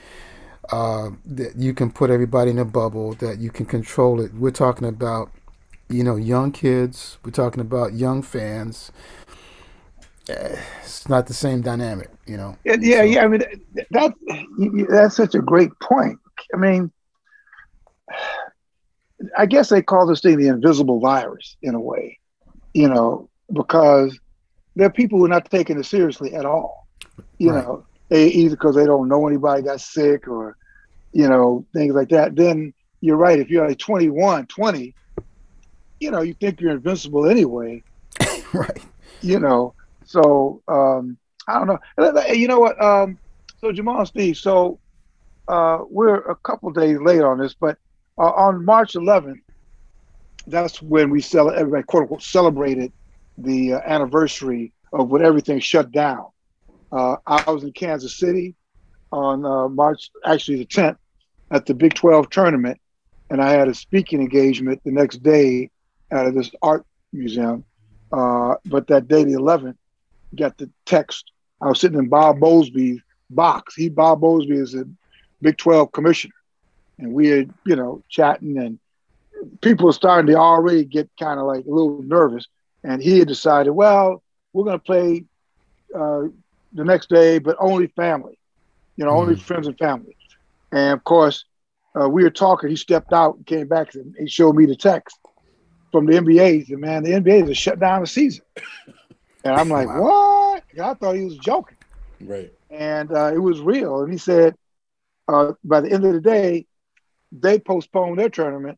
Uh, 0.72 1.12
that 1.26 1.56
you 1.58 1.74
can 1.76 1.92
put 1.92 2.10
everybody 2.10 2.50
in 2.52 2.58
a 2.60 2.66
bubble. 2.66 3.14
That 3.16 3.40
you 3.40 3.50
can 3.50 3.66
control 3.66 4.20
it. 4.22 4.34
We're 4.34 4.52
talking 4.52 4.88
about, 4.88 5.32
you 5.90 6.04
know, 6.04 6.16
young 6.16 6.52
kids. 6.52 7.18
We're 7.24 7.32
talking 7.32 7.62
about 7.62 7.94
young 7.94 8.22
fans. 8.22 8.92
uh, 10.30 10.56
it's 10.82 11.08
not 11.08 11.28
the 11.28 11.34
same 11.34 11.62
dynamic, 11.62 12.10
you 12.26 12.38
know. 12.38 12.58
Yeah, 12.64 12.78
yeah, 12.80 12.98
so. 12.98 13.04
yeah. 13.04 13.24
I 13.24 13.28
mean, 13.28 13.44
that 13.92 14.14
that's 14.90 15.16
such 15.16 15.36
a 15.36 15.40
great 15.40 15.72
point. 15.80 16.20
I 16.54 16.58
mean, 16.58 16.92
I 19.38 19.46
guess 19.46 19.70
they 19.70 19.82
call 19.82 20.06
this 20.08 20.22
thing 20.22 20.38
the 20.38 20.48
invisible 20.48 21.00
virus 21.00 21.58
in 21.62 21.76
a 21.76 21.80
way, 21.80 22.20
you 22.74 22.88
know, 22.88 23.30
because 23.54 24.20
there 24.76 24.88
are 24.88 24.92
people 24.92 25.20
who 25.20 25.26
are 25.26 25.30
not 25.30 25.50
taking 25.50 25.80
it 25.80 25.86
seriously 25.86 26.34
at 26.34 26.46
all. 26.46 26.88
You 27.38 27.52
right. 27.52 27.64
know, 27.64 27.86
they, 28.10 28.28
either 28.28 28.56
because 28.56 28.76
they 28.76 28.86
don't 28.86 29.08
know 29.08 29.28
anybody 29.28 29.64
got 29.64 29.82
sick 29.82 30.28
or, 30.28 30.58
you 31.14 31.28
know, 31.28 31.66
things 31.74 31.94
like 31.94 32.10
that. 32.10 32.36
Then 32.36 32.74
you're 33.02 33.18
right. 33.18 33.40
If 33.40 33.50
you're 33.50 33.68
like 33.68 33.78
21, 33.78 34.48
20, 34.48 34.96
you 36.00 36.12
know, 36.12 36.22
you 36.22 36.34
think 36.34 36.62
you're 36.62 36.72
invincible 36.72 37.26
anyway. 37.28 37.84
right. 38.54 38.84
You 39.22 39.40
know, 39.40 39.74
so 40.06 40.62
um, 40.68 41.18
I 41.48 41.60
don't 41.60 41.68
know. 41.68 42.26
You 42.28 42.48
know 42.48 42.60
what? 42.60 42.82
Um, 42.82 43.18
so 43.60 43.72
Jamal 43.72 44.06
Steve, 44.06 44.38
so 44.38 44.80
uh, 45.48 45.80
we're 45.90 46.18
a 46.18 46.36
couple 46.36 46.72
days 46.72 47.00
late 47.00 47.22
on 47.22 47.38
this, 47.38 47.54
but 47.54 47.78
uh, 48.18 48.32
on 48.32 48.64
March 48.64 48.94
11th, 48.94 49.42
that's 50.48 50.82
when 50.82 51.10
we 51.10 51.22
cel- 51.22 51.52
everybody 51.52 51.84
quote 51.84 52.04
unquote 52.04 52.22
celebrated 52.22 52.92
the 53.38 53.74
uh, 53.74 53.82
anniversary 53.86 54.72
of 54.94 55.10
when 55.10 55.24
everything 55.26 55.60
shut 55.60 55.92
down. 55.92 56.28
Uh, 56.92 57.18
I 57.26 57.50
was 57.52 57.64
in 57.64 57.74
Kansas 57.74 58.18
City 58.18 58.56
on 59.12 59.46
uh, 59.46 59.68
March, 59.68 60.12
actually 60.26 60.58
the 60.58 60.66
10th, 60.66 60.98
at 61.52 61.66
the 61.66 61.74
Big 61.74 61.94
12 61.94 62.30
tournament, 62.30 62.80
and 63.30 63.42
I 63.42 63.52
had 63.52 63.68
a 63.68 63.74
speaking 63.74 64.22
engagement 64.22 64.82
the 64.86 64.92
next 64.92 65.24
day 65.24 65.72
at 66.12 66.34
this 66.34 66.52
art 66.62 66.86
museum. 67.12 67.64
Uh, 68.12 68.56
but 68.66 68.88
that 68.88 69.08
day, 69.08 69.24
the 69.24 69.34
11th, 69.34 69.76
got 70.36 70.58
the 70.58 70.70
text. 70.86 71.32
I 71.62 71.68
was 71.68 71.80
sitting 71.80 71.98
in 71.98 72.08
Bob 72.08 72.40
Bowlesby's 72.40 73.02
box. 73.30 73.76
He, 73.76 73.90
Bob 73.90 74.22
Bowlesby, 74.22 74.62
is 74.62 74.76
a 74.76 74.86
Big 75.42 75.58
12 75.58 75.92
commissioner, 75.92 76.34
and 76.98 77.14
we 77.14 77.28
had, 77.28 77.54
you 77.66 77.76
know, 77.76 78.04
chatting, 78.10 78.58
and 78.58 78.80
people 79.62 79.86
were 79.86 79.94
starting 79.94 80.28
to 80.28 80.40
already 80.40 80.86
get 80.86 81.10
kind 81.20 81.40
of 81.40 81.46
like 81.46 81.66
a 81.66 81.70
little 81.70 82.02
nervous. 82.02 82.48
And 82.84 83.02
he 83.02 83.20
had 83.20 83.28
decided, 83.28 83.72
well, 83.72 84.24
we're 84.54 84.64
going 84.64 84.80
to 84.80 84.84
play 84.86 85.26
uh, 85.94 86.24
the 86.74 86.84
next 86.86 87.10
day, 87.10 87.40
but 87.40 87.58
only 87.60 87.88
family, 87.88 88.38
you 88.96 89.06
know, 89.06 89.12
mm-hmm. 89.12 89.20
only 89.20 89.36
friends 89.36 89.68
and 89.68 89.78
family. 89.78 90.16
And 90.72 90.94
of 90.94 91.04
course, 91.04 91.46
uh, 92.00 92.08
we 92.10 92.24
were 92.24 92.30
talking. 92.30 92.70
He 92.70 92.76
stepped 92.76 93.14
out 93.14 93.38
and 93.38 93.46
came 93.46 93.68
back 93.68 93.96
and 93.96 94.16
he 94.18 94.28
showed 94.28 94.56
me 94.56 94.66
the 94.66 94.76
text 94.76 95.18
from 95.96 96.06
the 96.06 96.14
NBA. 96.14 96.68
Said, 96.68 96.78
"Man, 96.78 97.04
the 97.04 97.12
NBA 97.12 97.48
has 97.48 97.58
shut 97.58 97.80
down 97.80 98.02
the 98.02 98.08
season." 98.08 98.44
And 99.44 99.56
I'm 99.56 99.70
like, 99.70 99.88
wow. 99.88 100.02
"What?" 100.02 100.64
I 100.82 100.94
thought 100.96 101.16
he 101.16 101.26
was 101.26 101.38
joking. 101.38 101.78
Right. 102.22 102.52
And 102.70 103.12
uh, 103.12 103.32
it 103.34 103.40
was 103.40 103.60
real. 103.60 104.02
And 104.02 104.12
he 104.12 104.18
said, 104.18 104.56
uh, 105.28 105.54
by 105.64 105.82
the 105.82 105.92
end 105.92 106.04
of 106.04 106.14
the 106.14 106.22
day, 106.22 106.66
they 107.32 107.60
postponed 107.60 108.20
their 108.20 108.30
tournament. 108.30 108.78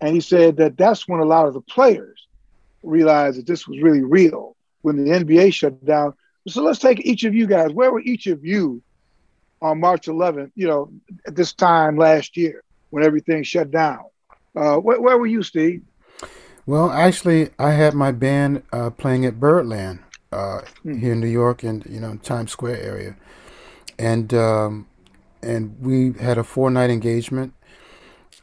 And 0.00 0.14
he 0.14 0.20
said 0.20 0.56
that 0.58 0.76
that's 0.76 1.08
when 1.08 1.20
a 1.20 1.24
lot 1.24 1.46
of 1.46 1.54
the 1.54 1.60
players 1.60 2.26
realized 2.82 3.38
that 3.38 3.46
this 3.46 3.66
was 3.66 3.80
really 3.80 4.02
real 4.02 4.56
when 4.82 4.96
the 4.96 5.10
NBA 5.10 5.52
shut 5.54 5.84
down 5.84 6.14
so 6.48 6.62
let's 6.62 6.78
take 6.78 7.04
each 7.04 7.24
of 7.24 7.34
you 7.34 7.46
guys. 7.46 7.72
Where 7.72 7.92
were 7.92 8.00
each 8.00 8.26
of 8.26 8.44
you 8.44 8.82
on 9.60 9.80
March 9.80 10.06
11th? 10.06 10.52
You 10.54 10.68
know, 10.68 10.92
at 11.26 11.36
this 11.36 11.52
time 11.52 11.96
last 11.96 12.36
year 12.36 12.62
when 12.90 13.04
everything 13.04 13.42
shut 13.42 13.70
down. 13.70 14.04
Uh, 14.56 14.76
where, 14.76 15.00
where, 15.00 15.18
were 15.18 15.26
you, 15.26 15.42
Steve? 15.42 15.82
Well, 16.68 16.90
actually, 16.90 17.48
I 17.58 17.70
had 17.70 17.94
my 17.94 18.12
band 18.12 18.62
uh, 18.74 18.90
playing 18.90 19.24
at 19.24 19.40
Birdland 19.40 20.00
uh, 20.30 20.60
mm. 20.84 21.00
here 21.00 21.14
in 21.14 21.20
New 21.20 21.26
York, 21.26 21.62
and 21.62 21.82
you 21.86 21.98
know, 21.98 22.16
Times 22.16 22.52
Square 22.52 22.82
area, 22.82 23.16
and 23.98 24.34
um, 24.34 24.86
and 25.42 25.80
we 25.80 26.12
had 26.20 26.36
a 26.36 26.44
four 26.44 26.70
night 26.70 26.90
engagement. 26.90 27.54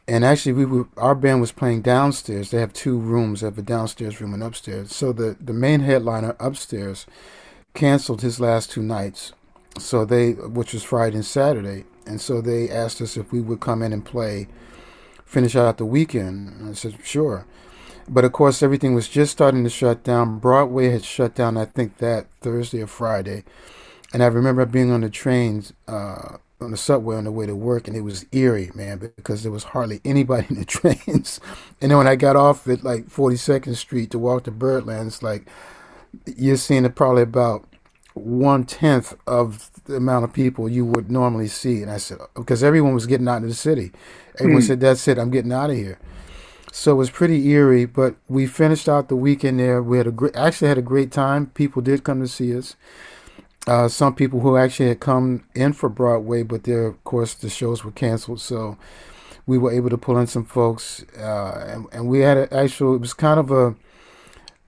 And 0.08 0.24
actually, 0.24 0.54
we 0.54 0.64
were 0.64 0.88
our 0.96 1.14
band 1.14 1.40
was 1.40 1.52
playing 1.52 1.82
downstairs. 1.82 2.50
They 2.50 2.58
have 2.58 2.72
two 2.72 2.98
rooms. 2.98 3.42
They 3.42 3.46
have 3.46 3.58
a 3.58 3.62
downstairs 3.62 4.20
room 4.20 4.34
and 4.34 4.42
upstairs. 4.42 4.92
So 4.92 5.12
the 5.12 5.36
the 5.40 5.52
main 5.52 5.78
headliner 5.78 6.34
upstairs 6.40 7.06
canceled 7.74 8.22
his 8.22 8.40
last 8.40 8.72
two 8.72 8.82
nights. 8.82 9.34
So 9.78 10.04
they, 10.04 10.32
which 10.32 10.72
was 10.72 10.82
Friday 10.82 11.14
and 11.14 11.24
Saturday, 11.24 11.84
and 12.04 12.20
so 12.20 12.40
they 12.40 12.70
asked 12.70 13.00
us 13.00 13.16
if 13.16 13.30
we 13.30 13.40
would 13.40 13.60
come 13.60 13.82
in 13.82 13.92
and 13.92 14.04
play, 14.04 14.48
finish 15.24 15.54
out 15.54 15.78
the 15.78 15.86
weekend. 15.86 16.48
And 16.48 16.70
I 16.70 16.72
said 16.72 16.98
sure, 17.04 17.46
but 18.08 18.24
of 18.24 18.32
course 18.32 18.62
everything 18.62 18.94
was 18.94 19.08
just 19.08 19.32
starting 19.32 19.64
to 19.64 19.70
shut 19.70 20.04
down. 20.04 20.38
Broadway 20.38 20.90
had 20.90 21.04
shut 21.04 21.34
down, 21.34 21.56
I 21.56 21.64
think 21.64 21.98
that 21.98 22.26
Thursday 22.40 22.82
or 22.82 22.86
Friday, 22.86 23.44
and 24.12 24.22
I 24.22 24.26
remember 24.26 24.64
being 24.66 24.90
on 24.90 25.00
the 25.02 25.10
trains, 25.10 25.72
uh, 25.88 26.38
on 26.60 26.70
the 26.70 26.76
subway 26.76 27.16
on 27.16 27.24
the 27.24 27.32
way 27.32 27.46
to 27.46 27.54
work, 27.54 27.86
and 27.86 27.96
it 27.96 28.00
was 28.00 28.24
eerie, 28.32 28.70
man, 28.74 29.12
because 29.16 29.42
there 29.42 29.52
was 29.52 29.64
hardly 29.64 30.00
anybody 30.04 30.46
in 30.48 30.56
the 30.56 30.64
trains. 30.66 31.40
and 31.80 31.90
then 31.90 31.98
when 31.98 32.08
I 32.08 32.16
got 32.16 32.36
off 32.36 32.66
at 32.66 32.82
like 32.82 33.08
42nd 33.08 33.76
Street 33.76 34.10
to 34.12 34.18
walk 34.18 34.44
to 34.44 34.50
Birdland, 34.50 35.08
it's 35.08 35.22
like 35.22 35.46
you're 36.24 36.56
seeing 36.56 36.90
probably 36.92 37.22
about 37.22 37.66
one 38.14 38.64
tenth 38.64 39.14
of 39.26 39.70
the 39.84 39.96
amount 39.96 40.24
of 40.24 40.32
people 40.32 40.68
you 40.68 40.84
would 40.86 41.10
normally 41.10 41.48
see. 41.48 41.82
And 41.82 41.90
I 41.90 41.98
said, 41.98 42.18
because 42.34 42.64
everyone 42.64 42.94
was 42.94 43.06
getting 43.06 43.28
out 43.28 43.42
of 43.42 43.48
the 43.48 43.54
city. 43.54 43.92
Everyone 44.40 44.62
mm. 44.62 44.66
said, 44.66 44.80
that's 44.80 45.06
it, 45.08 45.18
I'm 45.18 45.30
getting 45.30 45.52
out 45.52 45.70
of 45.70 45.76
here. 45.76 45.98
So 46.76 46.92
it 46.92 46.96
was 46.96 47.08
pretty 47.08 47.48
eerie, 47.48 47.86
but 47.86 48.16
we 48.28 48.46
finished 48.46 48.86
out 48.86 49.08
the 49.08 49.16
weekend 49.16 49.58
there. 49.58 49.82
We 49.82 49.96
had 49.96 50.06
a 50.06 50.10
great, 50.10 50.36
actually 50.36 50.68
had 50.68 50.76
a 50.76 50.82
great 50.82 51.10
time. 51.10 51.46
People 51.46 51.80
did 51.80 52.04
come 52.04 52.20
to 52.20 52.28
see 52.28 52.54
us. 52.54 52.76
Uh, 53.66 53.88
some 53.88 54.14
people 54.14 54.40
who 54.40 54.58
actually 54.58 54.90
had 54.90 55.00
come 55.00 55.44
in 55.54 55.72
for 55.72 55.88
Broadway, 55.88 56.42
but 56.42 56.64
there, 56.64 56.86
of 56.86 57.02
course, 57.02 57.32
the 57.32 57.48
shows 57.48 57.82
were 57.82 57.92
canceled. 57.92 58.42
So 58.42 58.76
we 59.46 59.56
were 59.56 59.72
able 59.72 59.88
to 59.88 59.96
pull 59.96 60.18
in 60.18 60.26
some 60.26 60.44
folks, 60.44 61.02
uh, 61.18 61.64
and, 61.66 61.86
and, 61.92 62.08
we 62.08 62.20
had 62.20 62.36
an 62.36 62.52
actual. 62.52 62.94
It 62.94 63.00
was 63.00 63.14
kind 63.14 63.40
of 63.40 63.50
a 63.50 63.74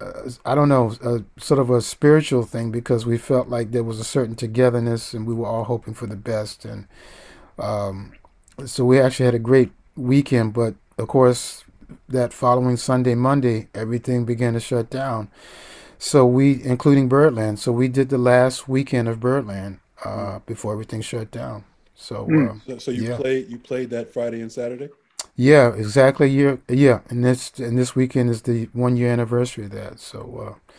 uh, 0.00 0.30
I 0.46 0.54
don't 0.54 0.70
know, 0.70 0.94
a, 1.02 1.22
sort 1.38 1.60
of 1.60 1.68
a 1.68 1.82
spiritual 1.82 2.42
thing 2.42 2.70
because 2.70 3.04
we 3.04 3.18
felt 3.18 3.48
like 3.48 3.72
there 3.72 3.84
was 3.84 4.00
a 4.00 4.04
certain 4.04 4.34
togetherness 4.34 5.12
and 5.12 5.26
we 5.26 5.34
were 5.34 5.46
all 5.46 5.64
hoping 5.64 5.92
for 5.92 6.06
the 6.06 6.16
best. 6.16 6.64
And 6.64 6.86
um, 7.58 8.12
so 8.64 8.86
we 8.86 8.98
actually 8.98 9.26
had 9.26 9.34
a 9.34 9.38
great 9.38 9.72
weekend. 9.94 10.54
But 10.54 10.74
of 10.96 11.08
course, 11.08 11.64
that 12.08 12.32
following 12.32 12.76
Sunday, 12.76 13.14
Monday, 13.14 13.68
everything 13.74 14.24
began 14.24 14.54
to 14.54 14.60
shut 14.60 14.90
down. 14.90 15.30
So 15.98 16.24
we, 16.26 16.62
including 16.62 17.08
Birdland, 17.08 17.58
so 17.58 17.72
we 17.72 17.88
did 17.88 18.08
the 18.08 18.18
last 18.18 18.68
weekend 18.68 19.08
of 19.08 19.18
Birdland 19.18 19.80
uh, 20.04 20.38
before 20.46 20.72
everything 20.72 21.00
shut 21.00 21.30
down. 21.30 21.64
So, 21.94 22.26
mm. 22.26 22.50
uh, 22.50 22.54
so, 22.66 22.78
so, 22.78 22.90
you 22.92 23.08
yeah. 23.08 23.16
played 23.16 23.50
you 23.50 23.58
played 23.58 23.90
that 23.90 24.12
Friday 24.12 24.40
and 24.40 24.52
Saturday. 24.52 24.90
Yeah, 25.34 25.74
exactly. 25.74 26.30
Year. 26.30 26.60
Yeah, 26.68 27.00
and 27.08 27.24
this 27.24 27.58
and 27.58 27.76
this 27.76 27.96
weekend 27.96 28.30
is 28.30 28.42
the 28.42 28.68
one 28.72 28.96
year 28.96 29.10
anniversary 29.10 29.64
of 29.64 29.72
that. 29.72 29.98
So, 29.98 30.56
uh, 30.56 30.74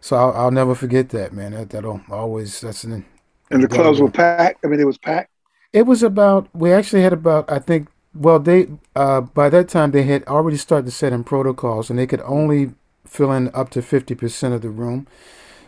so 0.00 0.16
I'll, 0.16 0.32
I'll 0.32 0.50
never 0.52 0.76
forget 0.76 1.08
that, 1.10 1.32
man. 1.32 1.52
That 1.52 1.70
that'll 1.70 2.00
always 2.08 2.60
that's 2.60 2.84
an. 2.84 3.04
And 3.50 3.62
the 3.62 3.68
clubs 3.68 4.00
were 4.00 4.10
packed. 4.10 4.64
I 4.64 4.68
mean, 4.68 4.78
it 4.78 4.86
was 4.86 4.98
packed. 4.98 5.30
It 5.72 5.82
was 5.82 6.04
about. 6.04 6.48
We 6.54 6.72
actually 6.72 7.02
had 7.02 7.12
about. 7.12 7.50
I 7.50 7.58
think. 7.58 7.88
Well, 8.14 8.40
they 8.40 8.68
uh, 8.96 9.20
by 9.20 9.48
that 9.50 9.68
time 9.68 9.92
they 9.92 10.02
had 10.02 10.24
already 10.24 10.56
started 10.56 10.86
to 10.86 10.90
set 10.90 11.12
in 11.12 11.24
protocols, 11.24 11.90
and 11.90 11.98
they 11.98 12.06
could 12.06 12.22
only 12.22 12.72
fill 13.06 13.32
in 13.32 13.50
up 13.54 13.70
to 13.70 13.82
fifty 13.82 14.14
percent 14.14 14.54
of 14.54 14.62
the 14.62 14.70
room. 14.70 15.06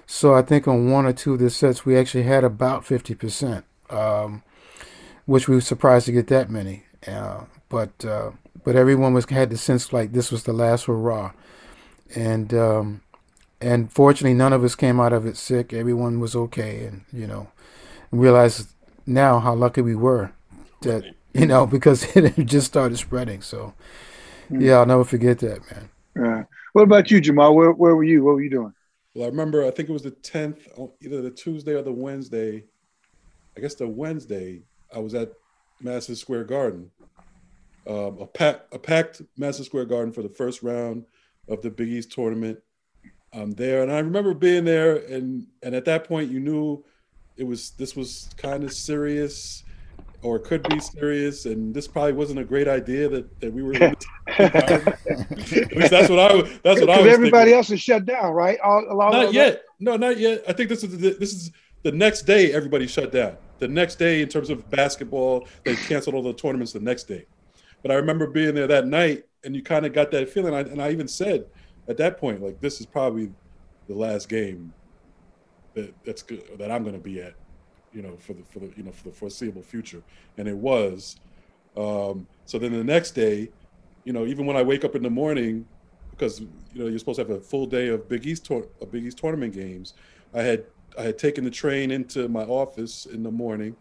So 0.06 0.34
I 0.34 0.42
think 0.42 0.66
on 0.66 0.90
one 0.90 1.06
or 1.06 1.12
two 1.12 1.34
of 1.34 1.38
the 1.38 1.50
sets 1.50 1.86
we 1.86 1.96
actually 1.96 2.24
had 2.24 2.44
about 2.44 2.84
fifty 2.84 3.14
percent, 3.14 3.64
um, 3.90 4.42
which 5.26 5.48
we 5.48 5.54
were 5.54 5.60
surprised 5.60 6.06
to 6.06 6.12
get 6.12 6.26
that 6.28 6.50
many. 6.50 6.84
Uh, 7.06 7.44
but 7.68 8.04
uh, 8.04 8.32
but 8.64 8.76
everyone 8.76 9.14
was 9.14 9.24
had 9.26 9.50
the 9.50 9.56
sense 9.56 9.92
like 9.92 10.12
this 10.12 10.32
was 10.32 10.42
the 10.42 10.52
last 10.52 10.86
hurrah, 10.86 11.32
and 12.16 12.52
um, 12.52 13.02
and 13.60 13.92
fortunately 13.92 14.34
none 14.34 14.52
of 14.52 14.64
us 14.64 14.74
came 14.74 15.00
out 15.00 15.12
of 15.12 15.26
it 15.26 15.36
sick. 15.36 15.72
Everyone 15.72 16.18
was 16.18 16.34
okay, 16.34 16.84
and 16.84 17.02
you 17.12 17.26
know, 17.26 17.48
realize 18.10 18.74
now 19.06 19.38
how 19.38 19.54
lucky 19.54 19.80
we 19.80 19.94
were 19.94 20.32
that 20.82 21.14
you 21.40 21.46
know 21.46 21.66
because 21.66 22.04
it 22.16 22.36
just 22.44 22.66
started 22.66 22.98
spreading. 22.98 23.42
So 23.42 23.74
mm-hmm. 24.50 24.60
yeah, 24.60 24.78
I'll 24.78 24.86
never 24.86 25.04
forget 25.04 25.38
that, 25.40 25.60
man. 25.70 25.88
Yeah. 26.16 26.44
What 26.72 26.82
about 26.82 27.10
you, 27.10 27.20
Jamal? 27.20 27.54
Where 27.54 27.72
where 27.72 27.94
were 27.96 28.04
you? 28.04 28.24
What 28.24 28.34
were 28.34 28.42
you 28.42 28.50
doing? 28.50 28.74
Well, 29.14 29.26
I 29.26 29.28
remember 29.28 29.66
I 29.66 29.70
think 29.70 29.88
it 29.88 29.92
was 29.92 30.02
the 30.02 30.10
tenth, 30.10 30.66
either 31.00 31.20
the 31.22 31.30
Tuesday 31.30 31.74
or 31.74 31.82
the 31.82 31.92
Wednesday. 31.92 32.64
I 33.56 33.60
guess 33.60 33.74
the 33.74 33.88
Wednesday 33.88 34.62
I 34.94 34.98
was 34.98 35.14
at 35.14 35.32
Madison 35.80 36.16
Square 36.16 36.44
Garden 36.44 36.90
um, 37.86 38.18
a, 38.20 38.26
pack, 38.26 38.62
a 38.72 38.78
packed 38.78 39.22
Madison 39.36 39.64
Square 39.64 39.86
Garden 39.86 40.12
for 40.12 40.22
the 40.22 40.28
first 40.28 40.62
round 40.62 41.04
of 41.48 41.62
the 41.62 41.70
Big 41.70 41.88
East 41.88 42.12
tournament. 42.12 42.58
Um, 43.34 43.52
there, 43.52 43.82
and 43.82 43.90
I 43.90 43.98
remember 43.98 44.34
being 44.34 44.64
there, 44.64 44.96
and 44.96 45.46
and 45.62 45.74
at 45.74 45.86
that 45.86 46.04
point, 46.04 46.30
you 46.30 46.38
knew 46.38 46.84
it 47.38 47.44
was 47.44 47.70
this 47.70 47.96
was 47.96 48.28
kind 48.36 48.62
of 48.62 48.74
serious, 48.74 49.64
or 50.22 50.38
could 50.38 50.62
be 50.68 50.78
serious, 50.78 51.46
and 51.46 51.74
this 51.74 51.88
probably 51.88 52.12
wasn't 52.12 52.38
a 52.38 52.44
great 52.44 52.68
idea 52.68 53.08
that, 53.08 53.40
that 53.40 53.52
we 53.52 53.62
were. 53.62 53.74
At 53.74 54.04
least 55.76 55.90
that's 55.90 56.08
what 56.08 56.18
I. 56.18 56.42
That's 56.62 56.80
what 56.80 56.90
I 56.90 57.00
was. 57.00 57.12
Everybody 57.12 57.50
thinking. 57.50 57.54
else 57.54 57.70
is 57.70 57.80
shut 57.80 58.06
down, 58.06 58.32
right? 58.32 58.58
All, 58.60 58.84
all 58.88 59.12
not 59.12 59.32
yet. 59.32 59.62
No, 59.80 59.96
not 59.96 60.18
yet. 60.18 60.44
I 60.48 60.52
think 60.52 60.68
this 60.68 60.84
is 60.84 60.96
the, 60.96 61.10
this 61.10 61.32
is 61.32 61.50
the 61.82 61.92
next 61.92 62.22
day. 62.22 62.52
Everybody 62.52 62.86
shut 62.86 63.12
down. 63.12 63.36
The 63.58 63.68
next 63.68 63.96
day, 63.96 64.22
in 64.22 64.28
terms 64.28 64.50
of 64.50 64.68
basketball, 64.70 65.48
they 65.64 65.76
canceled 65.76 66.14
all 66.14 66.22
the 66.22 66.32
tournaments 66.32 66.72
the 66.72 66.80
next 66.80 67.04
day. 67.04 67.26
But 67.82 67.90
I 67.90 67.94
remember 67.94 68.28
being 68.28 68.54
there 68.54 68.68
that 68.68 68.86
night, 68.86 69.24
and 69.44 69.54
you 69.56 69.62
kind 69.62 69.84
of 69.84 69.92
got 69.92 70.10
that 70.12 70.28
feeling. 70.28 70.54
I, 70.54 70.60
and 70.60 70.80
I 70.80 70.90
even 70.92 71.08
said 71.08 71.46
at 71.88 71.96
that 71.96 72.18
point, 72.18 72.42
like, 72.42 72.60
this 72.60 72.80
is 72.80 72.86
probably 72.86 73.32
the 73.88 73.94
last 73.94 74.28
game 74.28 74.72
that 75.74 75.94
that's 76.04 76.22
good 76.22 76.42
that 76.58 76.70
I'm 76.70 76.82
going 76.82 76.94
to 76.94 77.00
be 77.00 77.20
at, 77.20 77.34
you 77.92 78.02
know, 78.02 78.16
for 78.16 78.32
the 78.32 78.42
for 78.44 78.58
the 78.58 78.72
you 78.76 78.82
know 78.82 78.92
for 78.92 79.04
the 79.04 79.14
foreseeable 79.14 79.62
future. 79.62 80.02
And 80.38 80.48
it 80.48 80.56
was. 80.56 81.16
Um, 81.76 82.26
so 82.44 82.58
then 82.58 82.72
the 82.72 82.84
next 82.84 83.12
day, 83.12 83.48
you 84.04 84.12
know, 84.12 84.26
even 84.26 84.46
when 84.46 84.56
I 84.56 84.62
wake 84.62 84.84
up 84.84 84.94
in 84.94 85.02
the 85.02 85.10
morning, 85.10 85.66
because 86.10 86.40
you 86.40 86.48
know 86.74 86.86
you're 86.86 86.98
supposed 86.98 87.20
to 87.20 87.26
have 87.26 87.30
a 87.30 87.40
full 87.40 87.66
day 87.66 87.88
of 87.88 88.08
Big 88.08 88.26
East 88.26 88.44
tour, 88.44 88.66
of 88.80 88.90
Big 88.92 89.04
East 89.04 89.18
tournament 89.18 89.54
games, 89.54 89.94
I 90.34 90.42
had 90.42 90.64
I 90.98 91.02
had 91.02 91.18
taken 91.18 91.44
the 91.44 91.50
train 91.50 91.90
into 91.90 92.28
my 92.28 92.42
office 92.44 93.06
in 93.06 93.22
the 93.22 93.30
morning, 93.30 93.76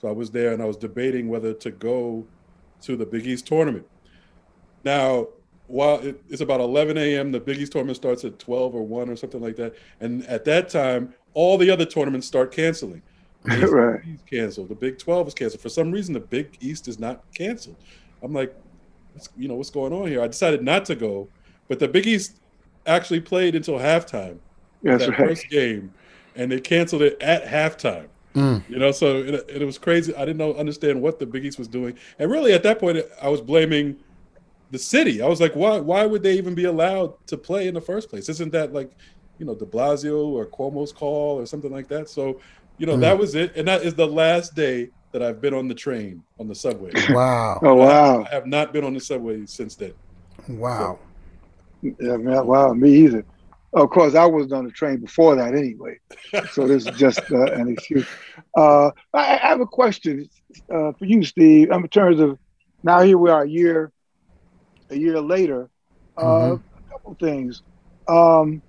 so 0.00 0.08
I 0.08 0.12
was 0.12 0.30
there 0.30 0.52
and 0.52 0.62
I 0.62 0.66
was 0.66 0.76
debating 0.76 1.28
whether 1.28 1.52
to 1.54 1.70
go 1.70 2.26
to 2.82 2.96
the 2.96 3.06
Big 3.06 3.26
East 3.26 3.46
tournament. 3.46 3.86
Now, 4.84 5.28
while 5.66 5.98
it, 5.98 6.22
it's 6.28 6.40
about 6.40 6.60
11 6.60 6.96
a.m., 6.96 7.32
the 7.32 7.40
Big 7.40 7.58
East 7.58 7.72
tournament 7.72 7.96
starts 7.96 8.24
at 8.24 8.38
12 8.38 8.74
or 8.74 8.82
1 8.86 9.08
or 9.08 9.16
something 9.16 9.40
like 9.40 9.56
that, 9.56 9.74
and 10.00 10.24
at 10.26 10.44
that 10.44 10.68
time, 10.68 11.14
all 11.34 11.58
the 11.58 11.70
other 11.70 11.84
tournaments 11.84 12.26
start 12.26 12.52
canceling. 12.52 13.02
right. 13.70 14.00
Is 14.06 14.22
canceled. 14.28 14.68
The 14.68 14.74
Big 14.74 14.98
12 14.98 15.28
is 15.28 15.34
canceled. 15.34 15.60
For 15.60 15.68
some 15.68 15.90
reason, 15.90 16.14
the 16.14 16.20
Big 16.20 16.56
East 16.60 16.88
is 16.88 16.98
not 16.98 17.22
canceled. 17.34 17.76
I'm 18.22 18.32
like, 18.32 18.54
you 19.36 19.48
know, 19.48 19.54
what's 19.54 19.70
going 19.70 19.92
on 19.92 20.08
here? 20.08 20.22
I 20.22 20.26
decided 20.26 20.62
not 20.62 20.84
to 20.86 20.94
go, 20.94 21.28
but 21.68 21.78
the 21.78 21.88
Big 21.88 22.06
East 22.06 22.40
actually 22.86 23.20
played 23.20 23.54
until 23.54 23.78
halftime. 23.78 24.38
That's 24.82 25.04
that 25.04 25.18
right. 25.18 25.28
first 25.28 25.48
game, 25.48 25.92
and 26.34 26.50
they 26.50 26.60
canceled 26.60 27.02
it 27.02 27.20
at 27.20 27.44
halftime. 27.44 28.08
Mm. 28.34 28.68
You 28.68 28.78
know, 28.78 28.92
so 28.92 29.16
it, 29.16 29.48
it 29.48 29.64
was 29.64 29.78
crazy. 29.78 30.14
I 30.14 30.20
didn't 30.20 30.36
know 30.36 30.54
understand 30.54 31.00
what 31.00 31.18
the 31.18 31.26
Big 31.26 31.44
East 31.44 31.58
was 31.58 31.68
doing, 31.68 31.96
and 32.18 32.30
really 32.30 32.52
at 32.52 32.62
that 32.64 32.78
point, 32.78 32.98
I 33.20 33.28
was 33.28 33.40
blaming 33.40 33.96
the 34.70 34.78
city. 34.78 35.22
I 35.22 35.28
was 35.28 35.40
like, 35.40 35.54
why? 35.54 35.78
Why 35.78 36.06
would 36.06 36.22
they 36.22 36.34
even 36.34 36.54
be 36.54 36.64
allowed 36.64 37.14
to 37.28 37.36
play 37.36 37.68
in 37.68 37.74
the 37.74 37.80
first 37.80 38.10
place? 38.10 38.28
Isn't 38.28 38.52
that 38.52 38.72
like, 38.72 38.90
you 39.38 39.46
know, 39.46 39.54
De 39.54 39.64
Blasio 39.64 40.26
or 40.26 40.46
Cuomo's 40.46 40.92
call 40.92 41.38
or 41.38 41.46
something 41.46 41.72
like 41.72 41.88
that? 41.88 42.08
So, 42.08 42.40
you 42.78 42.86
know, 42.86 42.96
Mm. 42.96 43.00
that 43.00 43.18
was 43.18 43.34
it, 43.34 43.56
and 43.56 43.66
that 43.68 43.82
is 43.82 43.94
the 43.94 44.06
last 44.06 44.54
day 44.54 44.90
that 45.12 45.22
I've 45.22 45.40
been 45.40 45.54
on 45.54 45.68
the 45.68 45.74
train 45.74 46.22
on 46.38 46.46
the 46.48 46.54
subway. 46.54 46.90
Wow. 47.10 47.60
Oh 47.62 47.74
wow. 47.74 48.24
I 48.24 48.28
have 48.34 48.46
not 48.46 48.72
been 48.72 48.84
on 48.84 48.94
the 48.94 49.00
subway 49.00 49.46
since 49.46 49.76
then. 49.76 49.92
Wow. 50.48 50.98
Yeah, 51.82 52.16
man, 52.16 52.46
wow, 52.46 52.72
me 52.72 52.90
either. 53.04 53.24
Of 53.72 53.90
course, 53.90 54.14
I 54.14 54.24
wasn't 54.24 54.54
on 54.54 54.64
the 54.64 54.70
train 54.72 54.98
before 55.00 55.36
that 55.36 55.54
anyway, 55.54 55.98
so 56.52 56.66
this 56.66 56.86
is 56.86 56.96
just 56.96 57.20
uh, 57.30 57.44
an 57.52 57.68
excuse. 57.68 58.06
Uh, 58.56 58.86
I, 59.12 59.34
I 59.34 59.36
have 59.48 59.60
a 59.60 59.66
question 59.66 60.28
uh, 60.72 60.92
for 60.92 61.04
you, 61.04 61.22
Steve. 61.24 61.70
Um, 61.70 61.82
in 61.84 61.88
terms 61.90 62.18
of 62.20 62.38
now, 62.82 63.02
here 63.02 63.18
we 63.18 63.30
are, 63.30 63.42
a 63.42 63.48
year, 63.48 63.92
a 64.90 64.96
year 64.96 65.20
later. 65.20 65.68
Uh, 66.16 66.22
Mhm. 66.24 66.62
A 66.62 66.92
couple 66.92 67.16
things. 67.20 67.62
Um, 68.08 68.62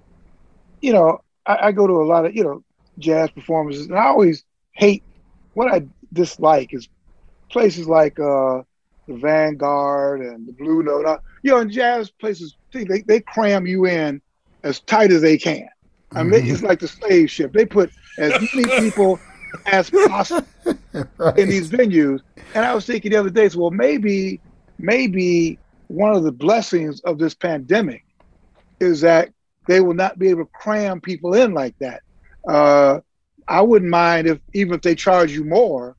you 0.82 0.92
know, 0.92 1.20
I, 1.46 1.68
I 1.68 1.72
go 1.72 1.88
to 1.88 1.94
a 1.94 2.04
lot 2.04 2.26
of 2.26 2.36
you 2.36 2.44
know 2.44 2.64
jazz 3.00 3.30
performances, 3.32 3.88
and 3.88 3.98
I 3.98 4.06
always 4.08 4.44
hate 4.74 5.04
what 5.54 5.72
I 5.74 5.88
dislike 6.14 6.74
is 6.74 6.88
places 7.52 7.88
like 7.88 8.20
uh, 8.20 8.62
the 9.08 9.16
Vanguard 9.16 10.22
and 10.22 10.48
the 10.48 10.54
Blue 10.54 10.84
Note. 10.84 11.06
Uh, 11.06 11.18
you 11.44 11.52
know, 11.52 11.60
in 11.60 11.70
jazz 11.72 12.12
places, 12.12 12.56
they, 12.74 13.04
they 13.08 13.22
cram 13.22 13.66
you 13.66 13.86
in 13.86 14.22
as 14.64 14.82
tight 14.82 15.12
as 15.12 15.22
they 15.22 15.38
can. 15.38 15.68
I 16.14 16.24
mean, 16.24 16.42
Mhm. 16.42 16.52
it's 16.52 16.62
like 16.64 16.80
the 16.80 16.88
slave 16.88 17.30
ship. 17.32 17.54
They 17.54 17.66
put 17.66 17.92
as 18.18 18.34
many 18.54 18.68
people 18.80 19.22
as 19.66 19.90
possible 19.90 20.48
Right. 21.20 21.38
in 21.38 21.50
these 21.50 21.70
venues. 21.70 22.20
And 22.54 22.66
I 22.66 22.74
was 22.76 22.86
thinking 22.86 23.12
the 23.12 23.18
other 23.18 23.30
day, 23.30 23.48
so 23.50 23.60
well, 23.60 23.72
maybe, 23.72 24.42
maybe 24.80 25.60
one 25.88 26.14
of 26.16 26.24
the 26.24 26.32
blessings 26.32 27.00
of 27.02 27.18
this 27.18 27.34
pandemic 27.36 28.04
is 28.80 29.02
that 29.02 29.30
they 29.68 29.80
will 29.80 29.94
not 29.94 30.18
be 30.20 30.30
able 30.30 30.44
to 30.46 30.52
cram 30.54 31.02
people 31.02 31.34
in 31.34 31.54
like 31.54 31.76
that. 31.80 32.02
Uh, 32.48 33.00
I 33.48 33.62
wouldn't 33.62 33.92
mind 33.92 34.28
if 34.28 34.40
even 34.54 34.74
if 34.76 34.82
they 34.82 34.96
charge 34.96 35.32
you 35.32 35.44
more, 35.44 35.96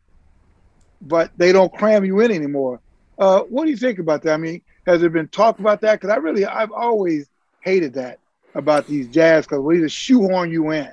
but 1.02 1.30
they 1.36 1.52
don't 1.52 1.72
cram 1.72 2.04
you 2.04 2.20
in 2.20 2.30
anymore. 2.30 2.80
Uh, 3.18 3.40
what 3.42 3.64
do 3.64 3.70
you 3.70 3.76
think 3.76 3.98
about 3.98 4.22
that? 4.22 4.34
I 4.34 4.36
mean, 4.36 4.62
has 4.86 5.00
there 5.00 5.10
been 5.10 5.28
talk 5.28 5.58
about 5.58 5.80
that? 5.82 6.00
Because 6.00 6.10
I 6.10 6.16
really, 6.16 6.46
I've 6.46 6.72
always 6.72 7.28
hated 7.60 7.94
that 7.94 8.18
about 8.54 8.86
these 8.86 9.08
jazz 9.08 9.46
clubs. 9.46 9.64
We 9.64 9.80
just 9.80 9.96
shoehorn 9.96 10.50
you 10.50 10.70
in. 10.70 10.90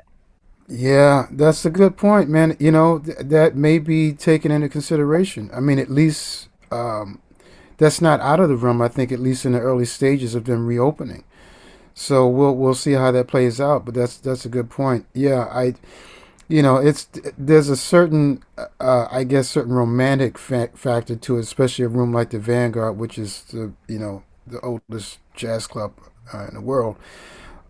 Yeah, 0.67 1.27
that's 1.31 1.65
a 1.65 1.69
good 1.69 1.95
point, 1.95 2.29
man. 2.29 2.57
You 2.59 2.71
know, 2.71 2.99
th- 2.99 3.17
that 3.19 3.55
may 3.55 3.77
be 3.77 4.13
taken 4.13 4.51
into 4.51 4.67
consideration. 4.67 5.51
I 5.53 5.59
mean, 5.59 5.77
at 5.77 5.91
least 5.91 6.49
um, 6.71 7.21
that's 7.77 8.01
not 8.01 8.19
out 8.19 8.39
of 8.39 8.49
the 8.49 8.55
realm. 8.55 8.81
I 8.81 8.87
think 8.87 9.11
at 9.11 9.19
least 9.19 9.45
in 9.45 9.51
the 9.51 9.59
early 9.59 9.85
stages 9.85 10.33
of 10.33 10.45
them 10.45 10.65
reopening. 10.65 11.23
So 11.95 12.27
we'll 12.27 12.55
we'll 12.55 12.75
see 12.75 12.93
how 12.93 13.11
that 13.13 13.27
plays 13.29 13.61
out. 13.61 13.85
But 13.85 13.95
that's 13.95 14.17
that's 14.17 14.45
a 14.45 14.49
good 14.49 14.69
point. 14.69 15.07
Yeah, 15.13 15.45
I, 15.51 15.75
you 16.49 16.61
know, 16.61 16.77
it's 16.77 17.07
there's 17.37 17.69
a 17.69 17.77
certain, 17.77 18.43
uh, 18.79 19.07
I 19.11 19.23
guess, 19.25 19.49
certain 19.49 19.73
romantic 19.73 20.37
fa- 20.37 20.71
factor 20.75 21.15
to 21.15 21.37
it, 21.37 21.41
especially 21.41 21.85
a 21.85 21.89
room 21.89 22.13
like 22.13 22.31
the 22.31 22.39
Vanguard, 22.39 22.97
which 22.97 23.17
is 23.17 23.43
the 23.45 23.73
you 23.87 23.99
know 23.99 24.23
the 24.47 24.59
oldest 24.61 25.19
jazz 25.35 25.67
club 25.67 25.93
uh, 26.33 26.47
in 26.47 26.55
the 26.55 26.61
world, 26.61 26.97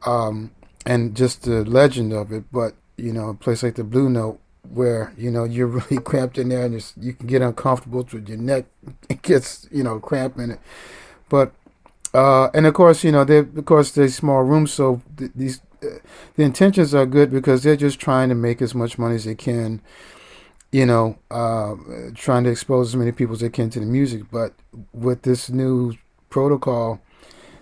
um, 0.06 0.52
and 0.86 1.16
just 1.16 1.44
the 1.44 1.64
legend 1.66 2.14
of 2.14 2.32
it. 2.32 2.46
But 2.52 2.76
you 2.98 3.14
know, 3.14 3.30
a 3.30 3.34
place 3.34 3.64
like 3.64 3.76
the 3.76 3.84
Blue 3.84 4.10
Note, 4.10 4.40
where 4.70 5.14
you 5.18 5.32
know 5.32 5.44
you're 5.44 5.68
really 5.90 6.02
cramped 6.02 6.38
in 6.38 6.50
there, 6.50 6.66
and 6.66 6.94
you 7.00 7.14
can 7.14 7.28
get 7.28 7.42
uncomfortable 7.42 8.08
with 8.12 8.30
your 8.30 8.38
neck 8.38 8.66
it 9.10 9.22
gets 9.22 9.68
you 9.72 9.84
know 9.84 10.00
cramped 10.00 10.38
in 10.40 10.52
it. 10.52 10.60
But 11.30 11.54
uh, 12.16 12.50
and 12.54 12.66
of 12.66 12.74
course, 12.74 13.04
you 13.04 13.12
know, 13.12 13.24
they 13.24 13.40
of 13.40 13.66
course 13.66 13.92
they're 13.92 14.08
small 14.08 14.44
rooms, 14.44 14.74
so 14.74 15.02
th- 15.18 15.32
these 15.36 15.62
uh, 15.84 16.00
the 16.36 16.44
intentions 16.44 16.96
are 16.96 17.06
good 17.06 17.32
because 17.32 17.64
they're 17.64 17.76
just 17.76 18.00
trying 18.00 18.30
to 18.30 18.36
make 18.36 18.62
as 18.62 18.74
much 18.74 18.98
money 18.98 19.16
as 19.16 19.26
they 19.26 19.36
can. 19.36 19.82
You 20.72 20.86
know, 20.86 21.18
uh, 21.32 21.76
trying 22.16 22.44
to 22.46 22.50
expose 22.50 22.90
as 22.90 22.96
many 22.96 23.12
people 23.12 23.36
as 23.36 23.42
they 23.42 23.50
can 23.50 23.70
to 23.70 23.80
the 23.80 23.86
music. 23.86 24.24
But 24.32 24.54
with 24.94 25.22
this 25.22 25.50
new 25.50 25.94
protocol, 26.30 27.00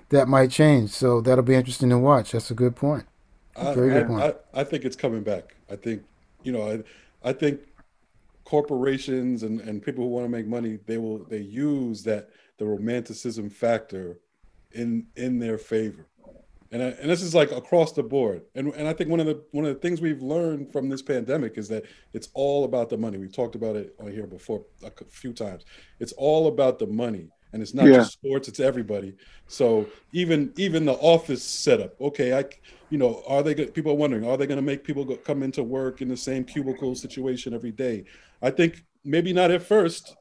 that 0.09 0.27
might 0.27 0.49
change. 0.49 0.89
So 0.91 1.21
that'll 1.21 1.43
be 1.43 1.55
interesting 1.55 1.89
to 1.89 1.97
watch. 1.97 2.31
That's 2.31 2.49
a 2.49 2.55
good 2.55 2.75
point. 2.75 3.05
I, 3.55 3.73
Very 3.75 3.89
good 3.91 4.07
point. 4.07 4.23
I, 4.23 4.61
I 4.61 4.63
think 4.63 4.83
it's 4.85 4.95
coming 4.95 5.21
back. 5.21 5.55
I 5.69 5.75
think, 5.75 6.03
you 6.43 6.51
know, 6.51 6.71
I, 6.71 7.29
I 7.29 7.33
think 7.33 7.59
corporations 8.45 9.43
and, 9.43 9.61
and 9.61 9.81
people 9.83 10.03
who 10.05 10.09
want 10.09 10.25
to 10.25 10.29
make 10.29 10.47
money, 10.47 10.79
they 10.85 10.97
will 10.97 11.19
they 11.25 11.39
use 11.39 12.03
that 12.03 12.29
the 12.57 12.65
romanticism 12.65 13.49
factor 13.49 14.19
in 14.73 15.07
in 15.15 15.39
their 15.39 15.57
favor. 15.57 16.07
And, 16.71 16.81
I, 16.81 16.87
and 16.87 17.07
this 17.07 17.21
is 17.21 17.35
like 17.35 17.51
across 17.51 17.91
the 17.91 18.01
board. 18.01 18.41
And, 18.55 18.73
and 18.73 18.87
I 18.87 18.93
think 18.93 19.11
one 19.11 19.19
of 19.19 19.27
the 19.27 19.43
one 19.51 19.63
of 19.63 19.73
the 19.75 19.79
things 19.79 20.01
we've 20.01 20.23
learned 20.23 20.71
from 20.71 20.89
this 20.89 21.03
pandemic 21.03 21.57
is 21.57 21.67
that 21.67 21.85
it's 22.13 22.29
all 22.33 22.65
about 22.65 22.89
the 22.89 22.97
money. 22.97 23.17
We've 23.19 23.31
talked 23.31 23.55
about 23.55 23.75
it 23.75 23.95
on 23.99 24.11
here 24.11 24.25
before 24.25 24.65
a 24.83 24.91
few 25.09 25.33
times. 25.33 25.65
It's 25.99 26.13
all 26.13 26.47
about 26.47 26.79
the 26.79 26.87
money 26.87 27.29
and 27.53 27.61
it's 27.61 27.73
not 27.73 27.85
Yeah. 27.85 27.97
just 27.97 28.13
sports 28.13 28.47
it's 28.47 28.59
everybody 28.59 29.15
so 29.47 29.87
even 30.11 30.51
even 30.57 30.85
the 30.85 30.93
office 30.93 31.43
setup 31.43 31.99
okay 32.01 32.37
i 32.37 32.43
you 32.89 32.97
know 32.97 33.23
are 33.27 33.41
they 33.43 33.53
people 33.53 33.91
are 33.91 33.95
wondering 33.95 34.25
are 34.27 34.37
they 34.37 34.47
going 34.47 34.57
to 34.57 34.63
make 34.63 34.83
people 34.83 35.05
go, 35.05 35.15
come 35.15 35.43
into 35.43 35.63
work 35.63 36.01
in 36.01 36.09
the 36.09 36.17
same 36.17 36.43
cubicle 36.43 36.95
situation 36.95 37.53
every 37.53 37.71
day 37.71 38.03
i 38.41 38.49
think 38.49 38.83
maybe 39.05 39.31
not 39.31 39.51
at 39.51 39.61
first 39.61 40.15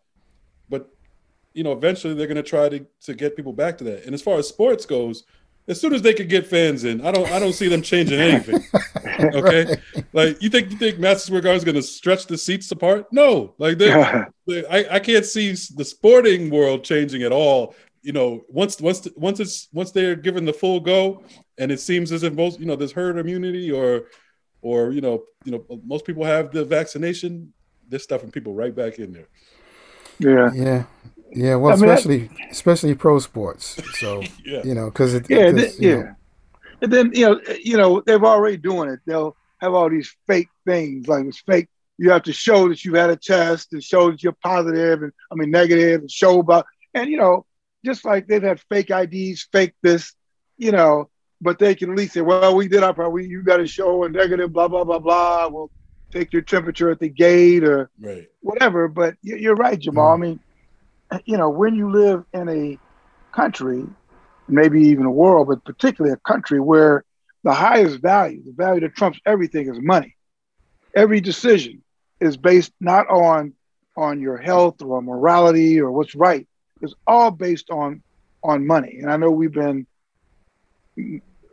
you 1.54 1.62
know 1.64 1.72
eventually 1.72 2.14
they're 2.14 2.26
going 2.26 2.36
to 2.36 2.42
try 2.42 2.68
to 2.68 2.84
to 3.02 3.14
get 3.14 3.36
people 3.36 3.52
back 3.52 3.78
to 3.78 3.84
that 3.84 4.04
and 4.04 4.14
as 4.14 4.22
far 4.22 4.38
as 4.38 4.48
sports 4.48 4.86
goes 4.86 5.24
as 5.68 5.80
soon 5.80 5.94
as 5.94 6.02
they 6.02 6.12
could 6.14 6.28
get 6.28 6.46
fans 6.46 6.82
in 6.84 7.00
i 7.06 7.12
don't 7.12 7.30
i 7.30 7.38
don't 7.38 7.52
see 7.52 7.68
them 7.68 7.82
changing 7.82 8.18
anything 8.20 8.60
okay 9.34 9.76
like 10.12 10.40
you 10.42 10.48
think 10.50 10.70
you 10.70 10.76
think 10.76 10.98
madison 10.98 11.26
square 11.26 11.40
garden's 11.40 11.64
going 11.64 11.74
to 11.74 11.82
stretch 11.82 12.26
the 12.26 12.36
seats 12.38 12.70
apart 12.72 13.06
no 13.12 13.54
like 13.58 13.78
they 13.78 13.88
the- 14.46 14.66
I, 14.70 14.96
I 14.96 14.98
can't 14.98 15.24
see 15.24 15.52
the 15.52 15.84
sporting 15.84 16.50
world 16.50 16.82
changing 16.84 17.22
at 17.22 17.32
all. 17.32 17.74
You 18.04 18.12
know, 18.12 18.42
once 18.48 18.80
once 18.80 19.06
once 19.14 19.38
it's 19.38 19.68
once 19.72 19.92
they're 19.92 20.16
given 20.16 20.44
the 20.44 20.52
full 20.52 20.80
go, 20.80 21.22
and 21.56 21.70
it 21.70 21.78
seems 21.78 22.10
as 22.10 22.24
if 22.24 22.32
most 22.34 22.58
you 22.58 22.66
know 22.66 22.74
there's 22.74 22.90
herd 22.90 23.16
immunity 23.16 23.70
or 23.70 24.08
or 24.60 24.90
you 24.90 25.00
know 25.00 25.22
you 25.44 25.52
know 25.52 25.64
most 25.86 26.04
people 26.04 26.24
have 26.24 26.50
the 26.50 26.64
vaccination. 26.64 27.52
They're 27.88 28.00
stuffing 28.00 28.32
people 28.32 28.54
right 28.54 28.74
back 28.74 28.98
in 28.98 29.12
there. 29.12 29.28
yeah. 30.18 30.50
Yeah, 30.52 30.84
yeah. 31.34 31.54
Well, 31.56 31.72
I 31.72 31.76
mean, 31.76 31.86
that- 31.86 31.98
especially 31.98 32.30
especially 32.50 32.94
pro 32.94 33.18
sports. 33.18 33.80
So 33.98 34.22
Yeah, 34.44 34.62
you 34.64 34.74
know, 34.74 34.86
because 34.86 35.14
it, 35.14 35.26
Yeah, 35.28 35.50
'cause, 35.50 35.60
th- 35.60 35.80
you 35.80 35.88
yeah. 35.90 35.96
know, 35.96 36.14
And 36.82 36.92
then 36.92 37.10
you 37.14 37.26
know, 37.28 37.40
you 37.62 37.76
know, 37.76 38.00
they're 38.04 38.24
already 38.24 38.56
doing 38.56 38.88
it. 38.90 39.00
They'll 39.06 39.36
have 39.60 39.74
all 39.74 39.88
these 39.90 40.14
fake 40.26 40.48
things, 40.66 41.08
like 41.08 41.24
it's 41.26 41.40
fake 41.40 41.68
you 41.98 42.10
have 42.10 42.22
to 42.24 42.32
show 42.32 42.68
that 42.68 42.84
you 42.84 42.94
had 42.94 43.10
a 43.10 43.16
test 43.16 43.72
and 43.74 43.84
show 43.84 44.10
that 44.10 44.22
you're 44.22 44.36
positive 44.42 45.02
and 45.02 45.12
I 45.30 45.34
mean 45.36 45.50
negative 45.50 46.00
and 46.00 46.10
show 46.10 46.40
about 46.40 46.66
and 46.94 47.08
you 47.08 47.16
know 47.18 47.44
just 47.84 48.04
like 48.04 48.26
they've 48.26 48.42
had 48.42 48.60
fake 48.68 48.90
IDs, 48.90 49.48
fake 49.52 49.74
this, 49.82 50.14
you 50.56 50.70
know, 50.72 51.10
but 51.40 51.58
they 51.58 51.74
can 51.74 51.90
at 51.90 51.96
least 51.96 52.14
say, 52.14 52.20
well, 52.20 52.54
we 52.54 52.68
did 52.68 52.82
our 52.84 52.94
part. 52.94 53.10
We 53.12 53.26
you 53.26 53.42
got 53.42 53.56
to 53.58 53.66
show 53.66 54.04
a 54.04 54.08
negative, 54.08 54.52
blah 54.52 54.68
blah 54.68 54.84
blah 54.84 54.98
blah. 55.00 55.48
We'll 55.48 55.70
take 56.12 56.32
your 56.32 56.42
temperature 56.42 56.90
at 56.90 56.98
the 57.00 57.08
gate 57.08 57.64
or 57.64 57.90
right. 58.00 58.28
whatever. 58.40 58.86
But 58.88 59.16
you're 59.22 59.54
right, 59.56 59.78
Jamal. 59.78 60.14
Mm-hmm. 60.14 60.22
I 60.22 60.26
mean, 60.26 60.40
you 61.24 61.36
know, 61.36 61.50
when 61.50 61.74
you 61.74 61.90
live 61.90 62.24
in 62.32 62.48
a 62.48 62.78
country, 63.32 63.84
maybe 64.48 64.82
even 64.88 65.06
a 65.06 65.10
world, 65.10 65.48
but 65.48 65.64
particularly 65.64 66.12
a 66.12 66.28
country 66.28 66.60
where 66.60 67.04
the 67.44 67.52
highest 67.52 68.00
value, 68.00 68.42
the 68.44 68.52
value 68.52 68.80
that 68.80 68.94
trumps 68.94 69.18
everything, 69.26 69.68
is 69.68 69.80
money. 69.80 70.16
Every 70.94 71.20
decision 71.20 71.82
is 72.20 72.36
based 72.36 72.72
not 72.80 73.08
on 73.08 73.54
on 73.96 74.20
your 74.20 74.38
health 74.38 74.80
or 74.80 75.02
morality 75.02 75.80
or 75.80 75.90
what's 75.92 76.14
right. 76.14 76.46
It's 76.80 76.94
all 77.06 77.30
based 77.30 77.70
on 77.70 78.02
on 78.42 78.66
money. 78.66 78.98
And 79.00 79.10
I 79.10 79.16
know 79.16 79.30
we've 79.30 79.52
been 79.52 79.86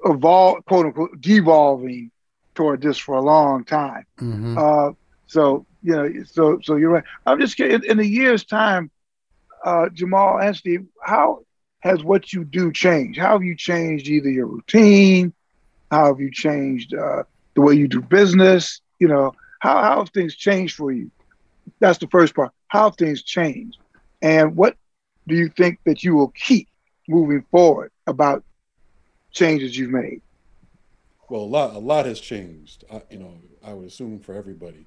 evolve, 0.05 0.65
quote 0.65 0.87
unquote, 0.87 1.19
devolving 1.21 2.11
toward 2.55 2.81
this 2.81 2.97
for 2.97 3.15
a 3.15 3.21
long 3.21 3.63
time. 3.63 4.05
Mm-hmm. 4.19 4.57
Uh, 4.57 4.91
so 5.27 5.65
you 5.81 5.95
know, 5.95 6.23
so 6.25 6.59
so 6.63 6.75
you're 6.75 6.91
right. 6.91 7.03
I'm 7.25 7.39
just 7.39 7.59
in, 7.59 7.85
in 7.85 7.99
a 7.99 8.03
year's 8.03 8.43
time, 8.43 8.91
uh, 9.65 9.89
Jamal 9.89 10.39
and 10.39 10.55
Steve, 10.55 10.85
how 11.03 11.39
has 11.79 12.03
what 12.03 12.33
you 12.33 12.43
do 12.43 12.71
changed? 12.71 13.19
How 13.19 13.33
have 13.33 13.43
you 13.43 13.55
changed 13.55 14.07
either 14.07 14.29
your 14.29 14.47
routine? 14.47 15.33
How 15.91 16.07
have 16.07 16.19
you 16.19 16.31
changed 16.31 16.93
uh, 16.93 17.23
the 17.55 17.61
way 17.61 17.73
you 17.73 17.87
do 17.87 18.01
business? 18.01 18.81
You 18.99 19.07
know, 19.07 19.33
how, 19.59 19.81
how 19.81 19.99
have 19.99 20.09
things 20.09 20.35
changed 20.35 20.75
for 20.75 20.91
you? 20.91 21.09
That's 21.79 21.99
the 21.99 22.07
first 22.07 22.35
part. 22.35 22.51
How 22.67 22.85
have 22.89 22.97
things 22.97 23.23
changed? 23.23 23.77
And 24.21 24.55
what 24.55 24.75
do 25.27 25.35
you 25.35 25.49
think 25.49 25.79
that 25.85 26.03
you 26.03 26.15
will 26.15 26.29
keep 26.29 26.67
moving 27.07 27.45
forward 27.49 27.91
about 28.07 28.43
changes 29.31 29.77
you've 29.77 29.91
made? 29.91 30.21
Well, 31.29 31.41
a 31.41 31.43
lot, 31.43 31.75
a 31.75 31.79
lot 31.79 32.05
has 32.05 32.19
changed. 32.19 32.83
I, 32.91 33.01
you 33.09 33.19
know, 33.19 33.33
I 33.63 33.73
would 33.73 33.87
assume 33.87 34.19
for 34.19 34.33
everybody, 34.33 34.85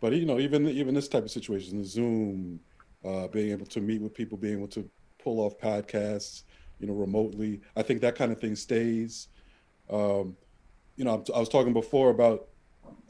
but 0.00 0.12
you 0.14 0.24
know, 0.24 0.38
even 0.38 0.68
even 0.68 0.94
this 0.94 1.08
type 1.08 1.24
of 1.24 1.30
situation, 1.30 1.78
the 1.78 1.84
Zoom, 1.84 2.60
uh, 3.04 3.28
being 3.28 3.50
able 3.50 3.66
to 3.66 3.80
meet 3.80 4.00
with 4.00 4.14
people, 4.14 4.38
being 4.38 4.58
able 4.58 4.68
to 4.68 4.88
pull 5.22 5.40
off 5.40 5.58
podcasts, 5.58 6.42
you 6.78 6.86
know, 6.86 6.94
remotely. 6.94 7.60
I 7.76 7.82
think 7.82 8.00
that 8.00 8.14
kind 8.14 8.32
of 8.32 8.40
thing 8.40 8.56
stays. 8.56 9.28
Um, 9.90 10.36
you 10.96 11.04
know, 11.04 11.24
I 11.34 11.38
was 11.38 11.48
talking 11.48 11.72
before 11.72 12.10
about 12.10 12.48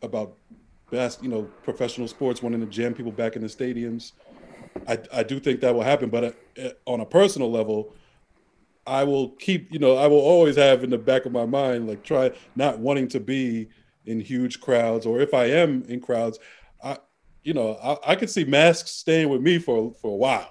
about 0.03 0.37
best, 0.91 1.23
you 1.23 1.29
know, 1.29 1.43
professional 1.63 2.09
sports 2.09 2.43
wanting 2.43 2.61
to 2.61 2.67
jam 2.67 2.95
people 2.95 3.13
back 3.13 3.37
in 3.37 3.43
the 3.43 3.49
stadiums. 3.49 4.13
I, 4.87 4.99
I 5.13 5.23
do 5.23 5.41
think 5.41 5.61
that 5.61 5.75
will 5.75 5.83
happen, 5.83 6.11
but 6.11 6.37
uh, 6.63 6.69
on 6.87 7.01
a 7.01 7.07
personal 7.07 7.51
level, 7.51 7.95
I 8.87 9.05
will 9.05 9.31
keep, 9.31 9.73
you 9.73 9.79
know, 9.79 9.97
I 9.97 10.07
will 10.07 10.21
always 10.21 10.57
have 10.57 10.85
in 10.85 10.91
the 10.91 10.99
back 10.99 11.27
of 11.27 11.33
my 11.33 11.47
mind, 11.47 11.89
like 11.89 12.03
try 12.03 12.33
not 12.55 12.79
wanting 12.79 13.09
to 13.09 13.21
be 13.21 13.69
in 14.07 14.21
huge 14.21 14.61
crowds, 14.61 15.07
or 15.07 15.21
if 15.21 15.33
I 15.33 15.47
am 15.47 15.85
in 15.89 16.01
crowds, 16.01 16.39
you 17.45 17.55
know, 17.55 17.75
I, 17.83 18.13
I 18.13 18.17
could 18.17 18.31
see 18.31 18.45
masks 18.45 18.91
staying 18.91 19.29
with 19.29 19.41
me 19.41 19.59
for 19.59 19.95
for 20.01 20.11
a 20.11 20.17
while. 20.17 20.51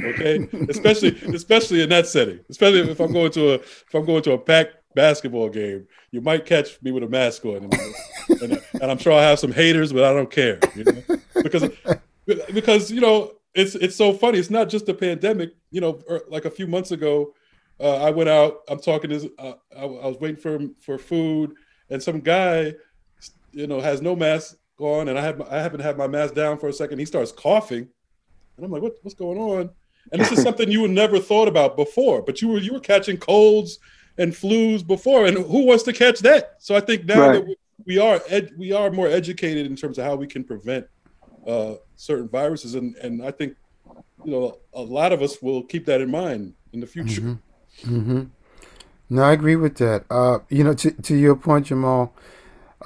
Okay, 0.00 0.48
especially 0.68 1.18
especially 1.34 1.82
in 1.82 1.88
that 1.90 2.06
setting, 2.06 2.40
especially 2.50 2.80
if 2.90 3.00
I'm 3.00 3.12
going 3.12 3.30
to 3.32 3.52
a 3.52 3.54
if 3.54 3.94
I'm 3.94 4.04
going 4.04 4.22
to 4.24 4.32
a 4.32 4.38
packed 4.38 4.76
basketball 4.94 5.48
game, 5.48 5.86
you 6.10 6.20
might 6.20 6.44
catch 6.44 6.82
me 6.82 6.90
with 6.90 7.02
a 7.02 7.08
mask 7.08 7.44
on, 7.44 7.64
and, 7.64 7.74
and, 8.42 8.62
and 8.74 8.90
I'm 8.90 8.98
sure 8.98 9.12
I 9.12 9.22
have 9.22 9.38
some 9.38 9.52
haters, 9.52 9.92
but 9.92 10.04
I 10.04 10.12
don't 10.12 10.30
care, 10.30 10.58
you 10.74 10.84
know, 10.84 11.18
because 11.42 11.70
because 12.52 12.90
you 12.90 13.00
know 13.00 13.32
it's 13.54 13.74
it's 13.74 13.96
so 13.96 14.12
funny. 14.12 14.38
It's 14.38 14.50
not 14.50 14.68
just 14.68 14.86
the 14.86 14.94
pandemic. 14.94 15.50
You 15.70 15.80
know, 15.80 16.00
er, 16.10 16.22
like 16.28 16.44
a 16.44 16.50
few 16.50 16.66
months 16.66 16.90
ago, 16.90 17.34
uh, 17.80 17.96
I 17.96 18.10
went 18.10 18.28
out. 18.28 18.60
I'm 18.68 18.80
talking 18.80 19.10
to. 19.10 19.32
Uh, 19.38 19.54
I, 19.76 19.82
I, 19.82 20.06
was 20.06 20.16
waiting 20.20 20.40
for 20.40 20.58
for 20.80 20.98
food, 20.98 21.54
and 21.90 22.02
some 22.02 22.20
guy, 22.20 22.74
you 23.52 23.66
know, 23.66 23.80
has 23.80 24.00
no 24.00 24.16
mask 24.16 24.56
on, 24.82 25.08
and 25.08 25.18
I 25.18 25.22
have 25.22 25.40
I 25.42 25.58
haven't 25.58 25.80
had 25.80 25.96
my 25.96 26.06
mask 26.06 26.34
down 26.34 26.58
for 26.58 26.68
a 26.68 26.72
second. 26.72 26.98
He 26.98 27.04
starts 27.04 27.32
coughing, 27.32 27.88
and 28.56 28.66
I'm 28.66 28.70
like, 28.70 28.82
what, 28.82 28.96
what's 29.02 29.14
going 29.14 29.38
on? 29.38 29.70
And 30.10 30.20
this 30.20 30.32
is 30.32 30.42
something 30.42 30.70
you 30.70 30.80
would 30.82 30.90
never 30.90 31.18
thought 31.18 31.48
about 31.48 31.76
before. 31.76 32.22
But 32.22 32.42
you 32.42 32.48
were 32.48 32.58
you 32.58 32.72
were 32.72 32.80
catching 32.80 33.16
colds 33.16 33.78
and 34.18 34.32
flus 34.32 34.86
before, 34.86 35.26
and 35.26 35.36
who 35.36 35.64
wants 35.66 35.84
to 35.84 35.92
catch 35.92 36.20
that? 36.20 36.56
So 36.58 36.74
I 36.74 36.80
think 36.80 37.04
now 37.04 37.20
right. 37.20 37.46
that 37.46 37.56
we 37.86 37.98
are 37.98 38.20
ed- 38.28 38.52
we 38.56 38.72
are 38.72 38.90
more 38.90 39.08
educated 39.08 39.66
in 39.66 39.76
terms 39.76 39.98
of 39.98 40.04
how 40.04 40.16
we 40.16 40.26
can 40.26 40.44
prevent 40.44 40.86
uh, 41.46 41.74
certain 41.96 42.28
viruses, 42.28 42.74
and 42.74 42.96
and 42.96 43.24
I 43.24 43.30
think 43.30 43.56
you 44.24 44.32
know 44.32 44.58
a 44.74 44.82
lot 44.82 45.12
of 45.12 45.22
us 45.22 45.40
will 45.42 45.62
keep 45.62 45.86
that 45.86 46.00
in 46.00 46.10
mind 46.10 46.54
in 46.72 46.80
the 46.80 46.86
future. 46.86 47.22
Mm-hmm. 47.22 47.96
Mm-hmm. 47.96 48.22
No, 49.10 49.22
I 49.22 49.32
agree 49.32 49.56
with 49.56 49.76
that. 49.76 50.04
Uh, 50.10 50.38
you 50.48 50.64
know, 50.64 50.74
to 50.74 50.90
to 50.90 51.16
your 51.16 51.36
point, 51.36 51.66
Jamal, 51.66 52.14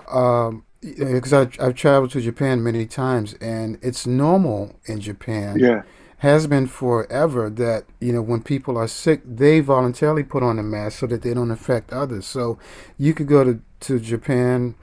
um, 0.08 0.64
because 0.94 1.32
I've, 1.32 1.56
I've 1.60 1.74
traveled 1.74 2.10
to 2.12 2.20
Japan 2.20 2.62
many 2.62 2.86
times, 2.86 3.34
and 3.34 3.78
it's 3.82 4.06
normal 4.06 4.76
in 4.86 5.00
Japan. 5.00 5.58
Yeah. 5.58 5.82
Has 6.20 6.46
been 6.46 6.66
forever 6.66 7.50
that 7.50 7.84
you 8.00 8.12
know 8.12 8.22
when 8.22 8.42
people 8.42 8.78
are 8.78 8.88
sick 8.88 9.20
they 9.24 9.60
voluntarily 9.60 10.22
put 10.22 10.42
on 10.42 10.58
a 10.58 10.62
mask 10.62 11.00
so 11.00 11.06
that 11.08 11.20
they 11.20 11.34
don't 11.34 11.50
affect 11.50 11.92
others. 11.92 12.26
So 12.26 12.58
you 12.96 13.12
could 13.12 13.28
go 13.28 13.44
to, 13.44 13.60
to 13.80 14.00
japan 14.00 14.76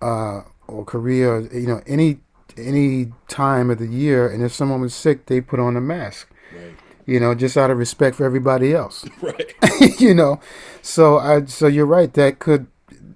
uh, 0.00 0.42
or 0.68 0.84
korea 0.84 1.40
you 1.52 1.66
know 1.66 1.82
any 1.88 2.20
any 2.56 3.12
time 3.26 3.70
of 3.70 3.78
the 3.78 3.88
year 3.88 4.28
and 4.28 4.40
if 4.40 4.52
someone 4.52 4.80
was 4.80 4.94
sick 4.94 5.26
they 5.26 5.40
put 5.40 5.58
on 5.58 5.76
a 5.76 5.80
mask. 5.80 6.30
Right. 6.54 6.76
you 7.06 7.18
know 7.18 7.34
just 7.34 7.56
out 7.56 7.72
of 7.72 7.78
respect 7.78 8.14
for 8.14 8.24
everybody 8.24 8.72
else. 8.72 9.04
Right. 9.20 9.52
You 9.98 10.14
know? 10.14 10.40
So 10.80 11.18
i 11.18 11.44
so 11.46 11.66
you're 11.66 11.86
right 11.86 12.14
that 12.14 12.38
could 12.38 12.68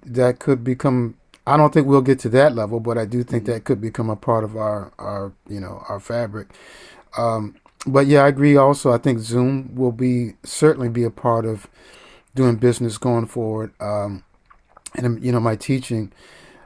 that 0.05 0.39
could 0.39 0.65
become 0.65 1.15
I 1.51 1.57
don't 1.57 1.73
think 1.73 1.87
we'll 1.87 2.01
get 2.01 2.19
to 2.19 2.29
that 2.29 2.55
level, 2.55 2.79
but 2.79 2.97
I 2.97 3.05
do 3.05 3.23
think 3.23 3.45
that 3.45 3.65
could 3.65 3.81
become 3.81 4.09
a 4.09 4.15
part 4.15 4.43
of 4.43 4.55
our, 4.55 4.93
our 4.97 5.33
you 5.47 5.59
know, 5.59 5.83
our 5.89 5.99
fabric. 5.99 6.47
Um, 7.17 7.55
but 7.85 8.07
yeah, 8.07 8.23
I 8.23 8.29
agree. 8.29 8.55
Also, 8.55 8.91
I 8.91 8.97
think 8.97 9.19
Zoom 9.19 9.75
will 9.75 9.91
be 9.91 10.35
certainly 10.43 10.87
be 10.87 11.03
a 11.03 11.09
part 11.09 11.45
of 11.45 11.67
doing 12.35 12.55
business 12.55 12.97
going 12.97 13.25
forward. 13.25 13.73
Um, 13.79 14.23
and 14.95 15.23
you 15.23 15.31
know, 15.31 15.39
my 15.39 15.55
teaching, 15.55 16.11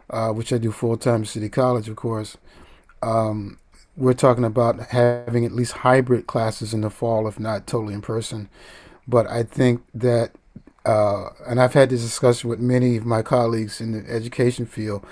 uh, 0.10 0.30
which 0.30 0.54
I 0.54 0.58
do 0.58 0.72
full 0.72 0.98
time 0.98 1.22
at 1.22 1.28
City 1.28 1.50
College, 1.50 1.90
of 1.90 1.96
course. 1.96 2.38
Um, 3.02 3.60
we're 3.98 4.14
talking 4.14 4.44
about 4.44 4.88
having 4.90 5.46
at 5.46 5.52
least 5.52 5.72
hybrid 5.74 6.28
classes 6.28 6.74
in 6.74 6.82
the 6.82 6.90
fall, 6.90 7.28
if 7.28 7.40
not 7.40 7.66
totally 7.66 7.94
in 7.94 8.02
person. 8.02 8.50
But 9.08 9.28
I 9.28 9.44
think 9.44 9.84
that, 9.94 10.32
uh, 10.86 11.30
and 11.48 11.60
I've 11.60 11.74
had 11.74 11.90
this 11.90 12.02
discussion 12.02 12.50
with 12.50 12.60
many 12.60 12.98
of 12.98 13.06
my 13.06 13.22
colleagues 13.22 13.82
in 13.82 13.92
the 13.92 14.10
education 14.12 14.66
field. 14.66 15.06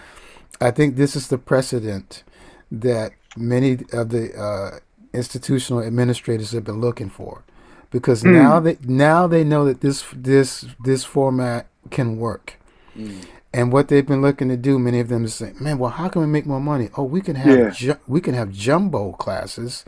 I 0.62 0.72
think 0.72 0.96
this 0.96 1.16
is 1.16 1.28
the 1.28 1.38
precedent 1.38 2.24
that 2.72 3.14
many 3.36 3.80
of 3.92 4.10
the 4.10 4.34
uh, 4.40 4.80
institutional 5.14 5.84
administrators 5.84 6.52
have 6.52 6.64
been 6.64 6.80
looking 6.80 7.10
for, 7.10 7.44
because 7.92 8.24
mm. 8.24 8.34
now 8.34 8.60
they 8.60 8.78
now 8.84 9.28
they 9.28 9.44
know 9.44 9.66
that 9.66 9.82
this 9.82 10.06
this 10.16 10.66
this 10.84 11.04
format 11.04 11.68
can 11.90 12.18
work. 12.18 12.60
Mm. 12.96 13.26
And 13.56 13.72
what 13.72 13.88
they've 13.88 14.06
been 14.06 14.22
looking 14.22 14.50
to 14.50 14.58
do, 14.58 14.80
many 14.80 15.00
of 15.00 15.10
them 15.10 15.26
is 15.26 15.36
saying, 15.36 15.58
"Man, 15.60 15.78
well, 15.78 15.92
how 15.92 16.08
can 16.10 16.22
we 16.22 16.28
make 16.28 16.46
more 16.46 16.60
money? 16.60 16.90
Oh, 16.98 17.04
we 17.04 17.22
can 17.22 17.36
have 17.36 17.58
yeah. 17.58 17.70
ju- 17.70 18.00
we 18.08 18.22
can 18.22 18.34
have 18.34 18.52
jumbo 18.52 19.14
classes. 19.14 19.86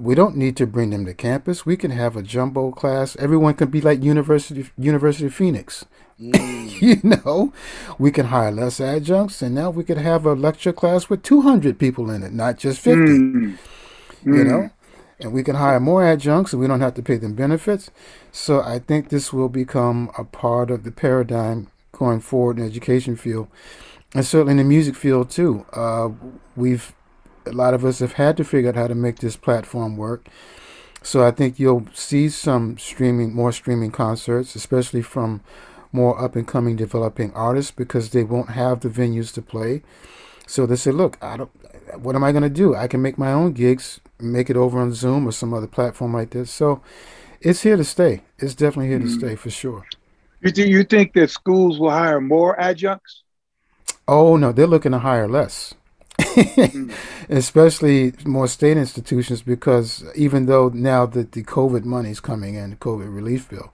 We 0.00 0.14
don't 0.14 0.36
need 0.36 0.56
to 0.56 0.66
bring 0.66 0.90
them 0.90 1.04
to 1.06 1.14
campus. 1.14 1.66
We 1.66 1.76
can 1.76 1.90
have 1.90 2.16
a 2.16 2.22
jumbo 2.22 2.70
class. 2.70 3.16
Everyone 3.16 3.54
can 3.54 3.70
be 3.70 3.80
like 3.80 4.02
University 4.02 4.70
University 4.78 5.26
of 5.26 5.34
Phoenix. 5.34 5.84
Mm. 6.20 6.80
you 6.80 7.00
know, 7.02 7.52
we 7.98 8.10
can 8.10 8.26
hire 8.26 8.50
less 8.50 8.80
adjuncts, 8.80 9.42
and 9.42 9.54
now 9.54 9.70
we 9.70 9.84
could 9.84 9.98
have 9.98 10.24
a 10.24 10.32
lecture 10.32 10.72
class 10.72 11.10
with 11.10 11.22
200 11.22 11.78
people 11.78 12.10
in 12.10 12.22
it, 12.22 12.32
not 12.32 12.58
just 12.58 12.80
50. 12.80 13.00
Mm 13.00 13.58
mm. 14.24 14.36
you 14.36 14.44
know, 14.44 14.70
and 15.20 15.32
we 15.32 15.42
can 15.42 15.56
hire 15.56 15.80
more 15.80 16.06
adjuncts 16.06 16.52
and 16.52 16.60
we 16.60 16.66
don't 16.66 16.80
have 16.80 16.94
to 16.94 17.02
pay 17.02 17.16
them 17.16 17.34
benefits. 17.34 17.90
So 18.32 18.60
I 18.60 18.78
think 18.78 19.08
this 19.08 19.32
will 19.32 19.48
become 19.48 20.10
a 20.16 20.24
part 20.24 20.70
of 20.70 20.84
the 20.84 20.92
paradigm 20.92 21.68
going 21.92 22.20
forward 22.20 22.58
in 22.58 22.64
the 22.64 22.70
education 22.70 23.16
field, 23.16 23.48
and 24.14 24.24
certainly 24.24 24.52
in 24.52 24.58
the 24.58 24.64
music 24.64 24.94
field 24.94 25.30
too. 25.30 25.66
Uh, 25.72 26.10
we've 26.56 26.94
a 27.50 27.56
lot 27.56 27.74
of 27.74 27.84
us 27.84 27.98
have 27.98 28.14
had 28.14 28.36
to 28.36 28.44
figure 28.44 28.70
out 28.70 28.76
how 28.76 28.86
to 28.86 28.94
make 28.94 29.18
this 29.18 29.36
platform 29.36 29.96
work. 29.96 30.26
So 31.02 31.26
I 31.26 31.30
think 31.30 31.58
you'll 31.58 31.86
see 31.94 32.28
some 32.28 32.78
streaming, 32.78 33.34
more 33.34 33.52
streaming 33.52 33.90
concerts, 33.90 34.54
especially 34.54 35.02
from 35.02 35.42
more 35.92 36.20
up 36.22 36.36
and 36.36 36.46
coming 36.46 36.76
developing 36.76 37.32
artists 37.32 37.70
because 37.70 38.10
they 38.10 38.22
won't 38.22 38.50
have 38.50 38.80
the 38.80 38.88
venues 38.88 39.32
to 39.34 39.42
play. 39.42 39.82
So 40.46 40.66
they 40.66 40.76
say, 40.76 40.90
look, 40.90 41.16
I 41.22 41.36
don't, 41.38 41.50
what 41.96 42.14
am 42.14 42.24
I 42.24 42.32
going 42.32 42.42
to 42.42 42.48
do? 42.48 42.74
I 42.74 42.86
can 42.86 43.02
make 43.02 43.18
my 43.18 43.32
own 43.32 43.52
gigs 43.52 44.00
make 44.20 44.50
it 44.50 44.56
over 44.56 44.78
on 44.78 44.92
Zoom 44.92 45.26
or 45.26 45.32
some 45.32 45.54
other 45.54 45.66
platform 45.66 46.12
like 46.12 46.30
this. 46.30 46.50
So 46.50 46.82
it's 47.40 47.62
here 47.62 47.76
to 47.76 47.84
stay. 47.84 48.22
It's 48.38 48.54
definitely 48.54 48.88
here 48.88 48.98
mm-hmm. 48.98 49.08
to 49.08 49.26
stay 49.26 49.36
for 49.36 49.50
sure. 49.50 49.86
You 50.42 50.50
think 50.50 50.68
you 50.70 50.84
think 50.84 51.12
that 51.14 51.30
schools 51.30 51.78
will 51.78 51.90
hire 51.90 52.20
more 52.20 52.58
adjuncts? 52.60 53.22
Oh 54.08 54.36
no, 54.36 54.52
they're 54.52 54.66
looking 54.66 54.92
to 54.92 54.98
hire 54.98 55.28
less. 55.28 55.74
Mm. 56.34 56.92
especially 57.28 58.12
more 58.24 58.48
state 58.48 58.76
institutions, 58.76 59.42
because 59.42 60.04
even 60.14 60.46
though 60.46 60.68
now 60.68 61.06
that 61.06 61.32
the 61.32 61.42
COVID 61.42 61.84
money 61.84 62.10
is 62.10 62.20
coming 62.20 62.54
in, 62.54 62.70
the 62.70 62.76
COVID 62.76 63.14
relief 63.14 63.48
bill, 63.48 63.72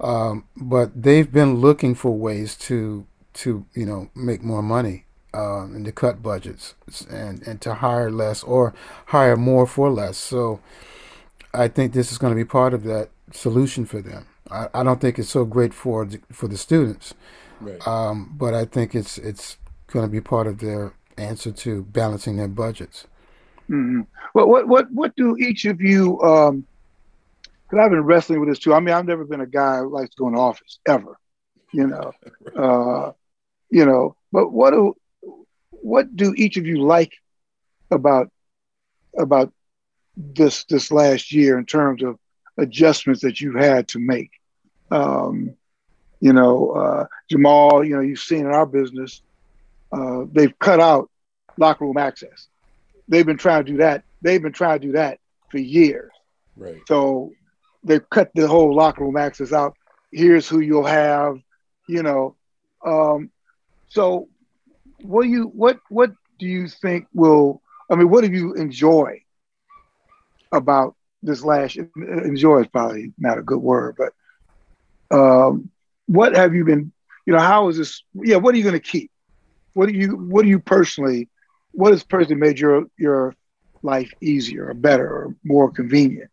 um, 0.00 0.44
but 0.56 0.90
they've 1.00 1.30
been 1.30 1.56
looking 1.56 1.94
for 1.94 2.16
ways 2.16 2.56
to 2.56 3.06
to 3.32 3.64
you 3.74 3.86
know 3.86 4.10
make 4.14 4.42
more 4.42 4.62
money 4.62 5.04
uh, 5.34 5.62
and 5.62 5.84
to 5.84 5.92
cut 5.92 6.22
budgets 6.22 6.74
and 7.10 7.46
and 7.46 7.60
to 7.60 7.74
hire 7.74 8.10
less 8.10 8.42
or 8.42 8.74
hire 9.06 9.36
more 9.36 9.66
for 9.66 9.90
less. 9.90 10.16
So 10.16 10.60
I 11.52 11.68
think 11.68 11.92
this 11.92 12.12
is 12.12 12.18
going 12.18 12.32
to 12.32 12.36
be 12.36 12.44
part 12.44 12.74
of 12.74 12.84
that 12.84 13.10
solution 13.32 13.84
for 13.84 14.00
them. 14.00 14.26
I, 14.50 14.68
I 14.74 14.82
don't 14.82 15.00
think 15.00 15.18
it's 15.18 15.30
so 15.30 15.44
great 15.44 15.72
for 15.72 16.04
the, 16.04 16.20
for 16.32 16.48
the 16.48 16.56
students, 16.56 17.14
right. 17.60 17.86
um, 17.86 18.34
but 18.36 18.54
I 18.54 18.64
think 18.64 18.94
it's 18.94 19.18
it's 19.18 19.58
going 19.86 20.04
to 20.04 20.10
be 20.10 20.20
part 20.20 20.46
of 20.46 20.58
their 20.58 20.92
answer 21.20 21.52
to 21.52 21.82
balancing 21.84 22.36
their 22.36 22.48
budgets. 22.48 23.06
Mm-hmm. 23.68 24.02
Well, 24.34 24.48
what 24.48 24.66
what 24.66 24.90
what 24.90 25.14
do 25.16 25.36
each 25.36 25.64
of 25.64 25.80
you? 25.80 26.20
Um, 26.22 26.66
because 27.70 27.84
I've 27.84 27.90
been 27.90 28.00
wrestling 28.00 28.40
with 28.40 28.48
this 28.48 28.58
too. 28.58 28.74
I 28.74 28.80
mean, 28.80 28.94
I've 28.94 29.06
never 29.06 29.24
been 29.24 29.40
a 29.40 29.46
guy 29.46 29.78
who 29.78 29.90
likes 29.90 30.10
to 30.10 30.16
go 30.16 30.26
in 30.26 30.34
the 30.34 30.40
office 30.40 30.80
ever, 30.86 31.16
you 31.72 31.86
know. 31.86 32.12
uh, 32.56 33.12
you 33.70 33.86
know, 33.86 34.16
but 34.32 34.50
what 34.50 34.70
do 34.70 34.96
what 35.70 36.14
do 36.16 36.34
each 36.36 36.56
of 36.56 36.66
you 36.66 36.82
like 36.82 37.12
about 37.90 38.30
about 39.16 39.52
this 40.16 40.64
this 40.64 40.90
last 40.90 41.32
year 41.32 41.58
in 41.58 41.64
terms 41.64 42.02
of 42.02 42.18
adjustments 42.58 43.22
that 43.22 43.40
you 43.40 43.56
had 43.56 43.88
to 43.88 43.98
make? 43.98 44.30
Um, 44.90 45.54
you 46.20 46.32
know, 46.32 46.70
uh, 46.70 47.06
Jamal, 47.30 47.84
you 47.84 47.94
know, 47.94 48.02
you've 48.02 48.18
seen 48.18 48.40
in 48.40 48.52
our 48.52 48.66
business, 48.66 49.22
uh, 49.92 50.24
they've 50.32 50.58
cut 50.58 50.80
out 50.80 51.09
locker 51.60 51.84
room 51.84 51.98
access. 51.98 52.48
They've 53.08 53.26
been 53.26 53.36
trying 53.36 53.64
to 53.64 53.72
do 53.72 53.78
that. 53.78 54.02
They've 54.22 54.42
been 54.42 54.52
trying 54.52 54.80
to 54.80 54.86
do 54.86 54.92
that 54.92 55.18
for 55.50 55.58
years. 55.58 56.10
Right. 56.56 56.80
So 56.88 57.32
they've 57.84 58.08
cut 58.10 58.30
the 58.34 58.48
whole 58.48 58.74
locker 58.74 59.04
room 59.04 59.16
access 59.16 59.52
out. 59.52 59.76
Here's 60.12 60.48
who 60.48 60.60
you'll 60.60 60.84
have, 60.86 61.38
you 61.88 62.02
know. 62.02 62.34
Um, 62.84 63.30
so, 63.88 64.28
what 65.02 65.22
do 65.22 65.28
you 65.28 65.44
what 65.44 65.78
what 65.88 66.12
do 66.38 66.46
you 66.46 66.68
think 66.68 67.06
will? 67.14 67.62
I 67.90 67.96
mean, 67.96 68.10
what 68.10 68.24
do 68.24 68.30
you 68.30 68.54
enjoy 68.54 69.22
about 70.52 70.96
this 71.22 71.44
last? 71.44 71.76
Enjoy 71.76 72.60
is 72.60 72.68
probably 72.68 73.12
not 73.18 73.38
a 73.38 73.42
good 73.42 73.60
word, 73.60 73.96
but 73.98 74.12
um, 75.16 75.70
what 76.06 76.34
have 76.34 76.54
you 76.54 76.64
been? 76.64 76.92
You 77.26 77.34
know, 77.34 77.40
how 77.40 77.68
is 77.68 77.76
this? 77.76 78.02
Yeah, 78.14 78.36
what 78.36 78.54
are 78.54 78.58
you 78.58 78.64
going 78.64 78.74
to 78.74 78.80
keep? 78.80 79.10
What 79.74 79.88
do 79.88 79.92
you 79.94 80.16
What 80.16 80.42
do 80.42 80.48
you 80.48 80.58
personally? 80.58 81.28
What 81.72 81.92
has 81.92 82.02
personally 82.02 82.40
made 82.40 82.58
your 82.58 82.84
your 82.98 83.34
life 83.82 84.12
easier 84.20 84.68
or 84.68 84.74
better 84.74 85.06
or 85.06 85.34
more 85.44 85.70
convenient? 85.70 86.30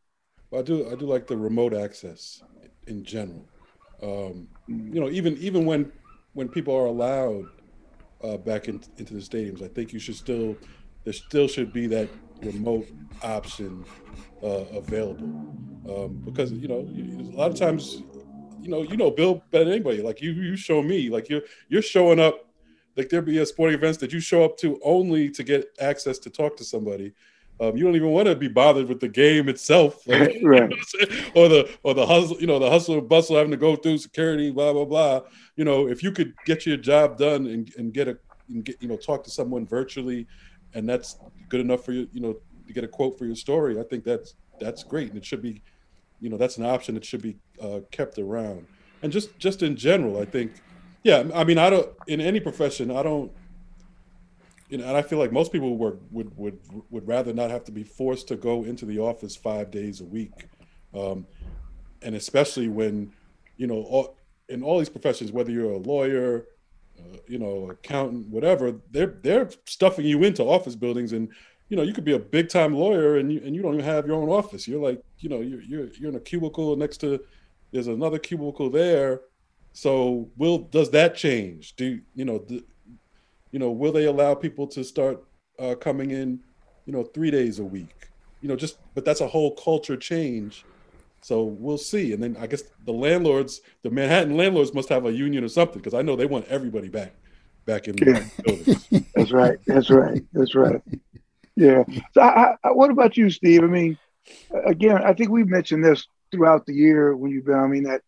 Well, 0.52 0.62
I 0.62 0.64
do 0.64 0.90
I 0.90 0.96
do 0.96 1.06
like 1.06 1.28
the 1.28 1.38
remote 1.38 1.74
access 1.74 2.44
in 2.88 3.04
general. 3.04 3.46
Um, 4.02 4.48
you 4.68 5.00
know, 5.00 5.10
even 5.10 5.38
even 5.38 5.66
when 5.66 5.92
when 6.34 6.50
people 6.50 6.76
are 6.76 6.86
allowed 6.86 7.46
uh, 8.24 8.38
back 8.38 8.68
in, 8.68 8.82
into 8.98 9.14
the 9.14 9.20
stadiums, 9.20 9.64
I 9.64 9.68
think 9.68 9.94
you 9.94 10.00
should 10.00 10.16
still 10.16 10.56
there 11.04 11.14
still 11.14 11.48
should 11.48 11.72
be 11.72 11.88
that 11.88 12.10
remote 12.42 12.88
option 13.24 13.86
uh, 14.44 14.66
available 14.74 15.26
um, 15.90 16.22
because 16.26 16.52
you 16.52 16.68
know 16.68 16.80
a 16.80 17.36
lot 17.36 17.50
of 17.50 17.58
times 17.58 18.04
you 18.62 18.70
know 18.70 18.84
you 18.84 18.98
know 18.98 19.12
Bill 19.12 19.44
better 19.52 19.66
than 19.66 19.74
anybody. 19.74 20.02
Like 20.02 20.22
you 20.22 20.32
you 20.32 20.56
show 20.56 20.82
me 20.82 21.10
like 21.10 21.30
you're 21.30 21.44
you're 21.70 21.82
showing 21.82 22.20
up 22.20 22.47
like 22.98 23.10
there 23.10 23.22
be 23.22 23.38
a 23.38 23.46
sporting 23.46 23.78
events 23.78 23.98
that 24.00 24.12
you 24.12 24.20
show 24.20 24.44
up 24.44 24.58
to 24.58 24.80
only 24.84 25.30
to 25.30 25.44
get 25.44 25.70
access 25.80 26.18
to 26.20 26.30
talk 26.30 26.58
to 26.58 26.64
somebody 26.64 27.14
um, 27.60 27.76
you 27.76 27.84
don't 27.84 27.96
even 27.96 28.10
want 28.10 28.28
to 28.28 28.36
be 28.36 28.48
bothered 28.48 28.88
with 28.88 29.00
the 29.00 29.08
game 29.08 29.50
itself, 29.50 30.06
like, 30.08 30.38
right? 30.44 30.72
or 31.34 31.50
the 31.50 31.70
or 31.84 31.94
the 31.94 32.06
hustle, 32.06 32.40
you 32.40 32.48
know, 32.48 32.60
the 32.60 32.70
hustle 32.70 33.00
and 33.00 33.10
bustle 33.10 33.36
having 33.36 33.52
to 33.52 33.58
go 33.58 33.76
through 33.76 33.98
security, 33.98 34.52
blah 34.52 34.74
blah 34.74 34.86
blah. 34.86 35.22
You 35.56 35.66
know, 35.66 35.88
if 35.88 36.04
you 36.04 36.12
could 36.12 36.34
get 36.46 36.66
your 36.66 36.78
job 36.78 37.18
done 37.18 37.48
and, 37.48 37.74
and 37.78 37.94
get 37.94 38.08
a 38.08 38.18
and 38.50 38.64
get 38.64 38.82
you 38.82 38.88
know 38.88 38.98
talk 38.98 39.24
to 39.24 39.32
someone 39.32 39.66
virtually, 39.66 40.28
and 40.74 40.88
that's 40.88 41.18
good 41.50 41.62
enough 41.62 41.84
for 41.84 41.94
you, 41.94 42.08
you 42.12 42.22
know, 42.22 42.38
to 42.68 42.74
get 42.74 42.84
a 42.84 42.88
quote 42.88 43.18
for 43.18 43.26
your 43.26 43.36
story. 43.36 43.80
I 43.80 43.84
think 43.84 44.04
that's 44.04 44.36
that's 44.60 44.84
great, 44.84 45.10
and 45.10 45.18
it 45.18 45.26
should 45.26 45.42
be, 45.42 45.64
you 46.20 46.30
know, 46.30 46.38
that's 46.38 46.58
an 46.58 46.66
option 46.66 46.94
that 46.96 47.06
should 47.06 47.24
be 47.24 47.38
uh, 47.62 47.80
kept 47.92 48.20
around. 48.20 48.68
And 49.02 49.12
just 49.12 49.38
just 49.40 49.64
in 49.64 49.76
general, 49.76 50.22
I 50.22 50.26
think, 50.26 50.52
yeah, 51.08 51.24
I 51.34 51.46
mean, 51.46 51.58
I 51.58 51.70
don't 51.70 51.90
in 52.08 52.20
any 52.20 52.42
profession, 52.42 52.92
I 52.92 53.02
don't 53.02 53.32
you 54.70 54.78
know, 54.78 54.86
and 54.86 54.98
I 54.98 55.02
feel 55.02 55.20
like 55.20 55.32
most 55.32 55.54
people 55.54 55.78
would 55.78 56.00
would 56.12 56.38
would 56.38 56.60
would 56.90 57.08
rather 57.08 57.34
not 57.34 57.50
have 57.50 57.64
to 57.66 57.72
be 57.72 57.84
forced 57.84 58.28
to 58.28 58.36
go 58.36 58.66
into 58.66 58.86
the 58.86 59.00
office 59.00 59.36
five 59.36 59.72
days 59.72 60.02
a 60.02 60.06
week, 60.06 60.50
um, 60.94 61.26
and 62.02 62.14
especially 62.14 62.68
when, 62.68 63.14
you 63.56 63.68
know, 63.68 63.84
all, 63.84 64.18
in 64.50 64.64
all 64.64 64.80
these 64.80 64.90
professions, 64.90 65.32
whether 65.32 65.50
you're 65.50 65.72
a 65.72 65.78
lawyer, 65.78 66.46
uh, 67.00 67.18
you 67.26 67.40
know, 67.40 67.70
accountant, 67.72 68.28
whatever, 68.28 68.74
they're 68.92 69.16
they're 69.24 69.50
stuffing 69.66 70.06
you 70.06 70.26
into 70.26 70.44
office 70.44 70.76
buildings, 70.76 71.14
and 71.14 71.30
you 71.70 71.78
know, 71.78 71.84
you 71.84 71.94
could 71.94 72.04
be 72.04 72.16
a 72.16 72.20
big 72.20 72.50
time 72.50 72.76
lawyer 72.76 73.16
and 73.16 73.32
you 73.32 73.42
and 73.46 73.56
you 73.56 73.62
don't 73.62 73.76
even 73.76 73.86
have 73.86 74.06
your 74.06 74.22
own 74.22 74.30
office. 74.30 74.68
You're 74.68 74.84
like, 74.84 75.02
you 75.20 75.30
know, 75.30 75.40
you're 75.40 75.62
you're 75.62 75.88
you're 75.94 76.10
in 76.10 76.18
a 76.18 76.20
cubicle 76.20 76.76
next 76.76 76.98
to, 76.98 77.24
there's 77.72 77.88
another 77.88 78.20
cubicle 78.20 78.70
there. 78.70 79.22
So 79.78 80.28
will 80.38 80.58
does 80.58 80.90
that 80.90 81.14
change? 81.14 81.76
Do 81.76 82.02
you 82.16 82.26
know? 82.26 82.40
The, 82.40 82.66
you 83.52 83.60
know, 83.60 83.70
will 83.70 83.92
they 83.92 84.06
allow 84.06 84.34
people 84.34 84.66
to 84.70 84.84
start 84.84 85.24
uh, 85.60 85.76
coming 85.76 86.10
in, 86.10 86.40
you 86.88 86.94
know, 86.94 87.04
three 87.04 87.30
days 87.30 87.60
a 87.60 87.64
week? 87.64 88.10
You 88.42 88.50
know, 88.50 88.56
just 88.56 88.80
but 88.96 89.06
that's 89.06 89.22
a 89.22 89.28
whole 89.28 89.52
culture 89.52 89.96
change. 89.96 90.66
So 91.22 91.44
we'll 91.44 91.78
see. 91.78 92.12
And 92.12 92.24
then 92.24 92.36
I 92.40 92.48
guess 92.48 92.64
the 92.86 92.92
landlords, 92.92 93.62
the 93.84 93.92
Manhattan 93.92 94.36
landlords, 94.36 94.74
must 94.74 94.90
have 94.90 95.06
a 95.06 95.12
union 95.12 95.44
or 95.44 95.48
something 95.48 95.78
because 95.78 95.94
I 95.94 96.02
know 96.02 96.16
they 96.16 96.26
want 96.26 96.48
everybody 96.48 96.90
back, 96.90 97.14
back 97.68 97.88
in 97.88 97.98
yeah. 98.00 98.24
the 98.38 98.44
buildings. 98.44 98.88
That's 99.16 99.32
right. 99.32 99.60
That's 99.68 99.92
right. 99.92 100.24
That's 100.34 100.56
right. 100.56 100.82
Yeah. 101.56 101.84
So, 102.16 102.22
I, 102.22 102.56
I, 102.64 102.72
what 102.72 102.90
about 102.90 103.16
you, 103.16 103.30
Steve? 103.30 103.64
I 103.64 103.68
mean, 103.68 103.96
again, 104.66 105.04
I 105.04 105.14
think 105.14 105.30
we've 105.30 105.48
mentioned 105.48 105.86
this 105.86 106.08
throughout 106.32 106.66
the 106.66 106.74
year 106.74 107.16
when 107.16 107.30
you've 107.30 107.46
been. 107.46 107.60
I 107.60 107.68
mean, 107.68 107.84
that 107.84 108.02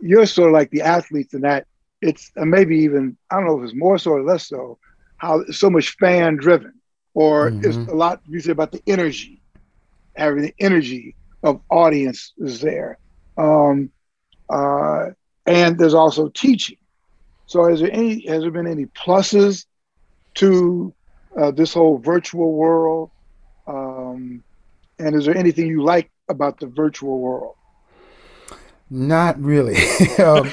you're 0.00 0.26
sort 0.26 0.48
of 0.48 0.52
like 0.52 0.70
the 0.70 0.82
athletes 0.82 1.34
in 1.34 1.42
that 1.42 1.66
it's 2.00 2.30
maybe 2.36 2.78
even 2.78 3.16
I 3.30 3.36
don't 3.36 3.46
know 3.46 3.58
if 3.58 3.64
it's 3.64 3.78
more 3.78 3.98
so 3.98 4.12
or 4.12 4.22
less 4.22 4.48
so 4.48 4.78
how 5.16 5.40
it's 5.40 5.58
so 5.58 5.70
much 5.70 5.96
fan 5.96 6.36
driven 6.36 6.74
or 7.14 7.50
mm-hmm. 7.50 7.64
it's 7.64 7.76
a 7.76 7.94
lot 7.94 8.20
you 8.28 8.40
say 8.40 8.52
about 8.52 8.72
the 8.72 8.82
energy 8.86 9.40
having 10.16 10.42
the 10.42 10.54
energy 10.58 11.14
of 11.42 11.60
audience 11.70 12.32
is 12.38 12.60
there. 12.60 12.98
Um, 13.36 13.90
uh, 14.48 15.06
and 15.46 15.78
there's 15.78 15.94
also 15.94 16.28
teaching. 16.28 16.78
So 17.46 17.68
has 17.68 17.80
there 17.80 17.92
any 17.92 18.26
has 18.26 18.42
there 18.42 18.50
been 18.50 18.66
any 18.66 18.86
pluses 18.86 19.66
to 20.34 20.94
uh, 21.36 21.50
this 21.50 21.74
whole 21.74 21.98
virtual 21.98 22.52
world? 22.52 23.10
Um, 23.66 24.42
and 24.98 25.14
is 25.14 25.26
there 25.26 25.36
anything 25.36 25.66
you 25.66 25.82
like 25.82 26.10
about 26.28 26.58
the 26.58 26.66
virtual 26.66 27.18
world 27.20 27.56
not 28.90 29.40
really. 29.40 29.76
um, 30.18 30.48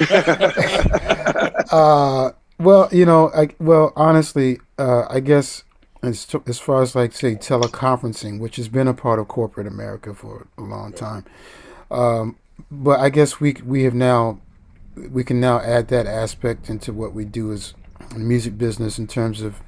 uh, 1.70 2.30
well, 2.58 2.88
you 2.92 3.04
know, 3.04 3.30
I 3.34 3.48
well, 3.58 3.92
honestly, 3.96 4.58
uh, 4.78 5.06
I 5.08 5.20
guess 5.20 5.64
as, 6.02 6.26
as 6.46 6.58
far 6.58 6.82
as 6.82 6.94
like 6.94 7.12
say 7.12 7.34
teleconferencing, 7.34 8.40
which 8.40 8.56
has 8.56 8.68
been 8.68 8.88
a 8.88 8.94
part 8.94 9.18
of 9.18 9.28
corporate 9.28 9.66
America 9.66 10.14
for 10.14 10.46
a 10.58 10.62
long 10.62 10.92
time, 10.92 11.24
um, 11.90 12.36
but 12.70 13.00
I 13.00 13.10
guess 13.10 13.40
we 13.40 13.56
we 13.64 13.84
have 13.84 13.94
now 13.94 14.40
we 14.96 15.24
can 15.24 15.40
now 15.40 15.60
add 15.60 15.88
that 15.88 16.06
aspect 16.06 16.68
into 16.68 16.92
what 16.92 17.14
we 17.14 17.24
do 17.24 17.52
as 17.52 17.74
music 18.16 18.58
business 18.58 18.98
in 18.98 19.06
terms 19.06 19.40
of 19.40 19.60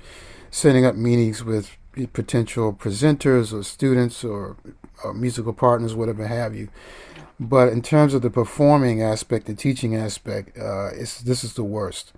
setting 0.50 0.85
up 0.85 0.94
meetings 0.94 1.42
with 1.42 1.77
potential 2.12 2.72
presenters 2.72 3.53
or 3.53 3.62
students 3.62 4.24
or, 4.24 4.57
or 5.03 5.14
musical 5.14 5.53
partners, 5.53 5.94
whatever 5.94 6.27
have 6.27 6.55
you. 6.55 6.68
But 7.40 7.68
in 7.68 7.83
terms 7.83 8.14
of 8.14 8.23
the 8.23 8.31
performing 8.31 9.03
aspect, 9.03 9.47
the 9.47 9.55
teaching 9.55 9.97
aspect, 9.97 10.57
uh, 10.57 10.90
it's 10.94 11.20
this 11.20 11.42
is 11.42 11.55
the 11.55 11.64
worst 11.64 12.12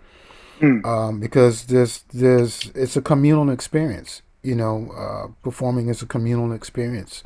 mm. 0.61 0.85
um, 0.85 1.21
because 1.21 1.65
there's 1.65 2.05
there's 2.13 2.71
it's 2.75 2.97
a 2.97 3.03
communal 3.03 3.51
experience. 3.51 4.23
You 4.43 4.55
know, 4.55 4.91
uh, 4.97 5.33
performing 5.43 5.89
is 5.89 6.03
a 6.03 6.07
communal 6.07 6.53
experience, 6.53 7.23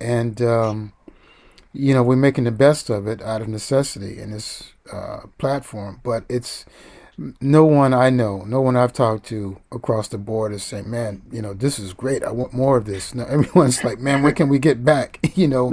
and 0.00 0.40
um, 0.42 0.92
you 1.72 1.92
know 1.92 2.02
we're 2.02 2.16
making 2.16 2.44
the 2.44 2.52
best 2.52 2.88
of 2.90 3.06
it 3.06 3.22
out 3.22 3.42
of 3.42 3.48
necessity 3.48 4.20
in 4.20 4.30
this 4.30 4.72
uh, 4.92 5.22
platform. 5.38 6.00
But 6.04 6.24
it's 6.28 6.64
no 7.40 7.64
one 7.64 7.94
I 7.94 8.10
know, 8.10 8.44
no 8.46 8.60
one 8.60 8.76
I've 8.76 8.92
talked 8.92 9.24
to 9.26 9.58
across 9.72 10.08
the 10.08 10.18
board 10.18 10.52
is 10.52 10.62
saying, 10.62 10.90
"Man, 10.90 11.22
you 11.32 11.40
know, 11.40 11.54
this 11.54 11.78
is 11.78 11.92
great. 11.94 12.22
I 12.22 12.30
want 12.30 12.52
more 12.52 12.76
of 12.76 12.84
this." 12.84 13.14
Now 13.14 13.24
everyone's 13.28 13.82
like, 13.84 13.98
"Man, 13.98 14.22
when 14.22 14.34
can 14.34 14.48
we 14.48 14.58
get 14.58 14.84
back?" 14.84 15.18
you 15.34 15.48
know, 15.48 15.70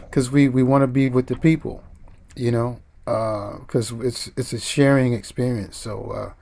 because 0.00 0.28
hmm. 0.28 0.34
we 0.34 0.48
we 0.48 0.62
want 0.62 0.82
to 0.82 0.88
be 0.88 1.08
with 1.08 1.28
the 1.28 1.36
people, 1.36 1.82
you 2.36 2.50
know, 2.50 2.80
because 3.04 3.92
uh, 3.92 4.00
it's 4.00 4.30
it's 4.36 4.52
a 4.52 4.60
sharing 4.60 5.14
experience. 5.14 5.76
So, 5.76 6.10
uh, 6.10 6.32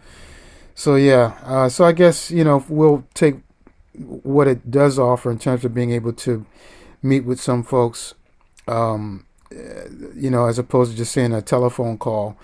so 0.74 0.96
yeah, 0.96 1.38
uh, 1.44 1.68
so 1.68 1.84
I 1.84 1.92
guess 1.92 2.30
you 2.30 2.42
know 2.42 2.64
we'll 2.68 3.04
take 3.14 3.36
what 3.94 4.48
it 4.48 4.70
does 4.70 4.98
offer 4.98 5.30
in 5.30 5.38
terms 5.38 5.64
of 5.64 5.74
being 5.74 5.92
able 5.92 6.12
to 6.12 6.44
meet 7.02 7.24
with 7.24 7.40
some 7.40 7.62
folks, 7.62 8.14
um, 8.66 9.26
you 9.50 10.30
know, 10.30 10.46
as 10.46 10.58
opposed 10.58 10.92
to 10.92 10.96
just 10.96 11.12
saying 11.12 11.32
a 11.32 11.42
telephone 11.42 11.98
call, 11.98 12.36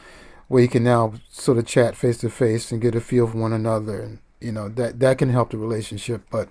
where 0.49 0.63
you 0.63 0.69
can 0.69 0.85
now 0.85 1.15
sort 1.31 1.59
of 1.59 1.67
chat 1.67 1.97
face 1.97 2.19
to 2.19 2.31
face 2.31 2.73
and 2.73 2.81
get 2.83 2.95
a 2.95 3.01
feel 3.01 3.27
for 3.27 3.39
one 3.39 3.53
another, 3.53 4.01
and 4.01 4.19
you 4.41 4.53
know 4.53 4.69
that 4.69 5.01
that 5.01 5.19
can 5.19 5.31
help 5.31 5.51
the 5.51 5.59
relationship. 5.59 6.23
But 6.31 6.49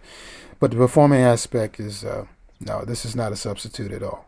but 0.60 0.72
the 0.72 0.78
performing 0.78 1.22
aspect 1.22 1.80
is 1.80 2.04
uh, 2.04 2.26
no, 2.60 2.86
this 2.86 3.06
is 3.06 3.16
not 3.16 3.32
a 3.32 3.36
substitute 3.36 3.92
at 3.92 4.04
all. 4.04 4.26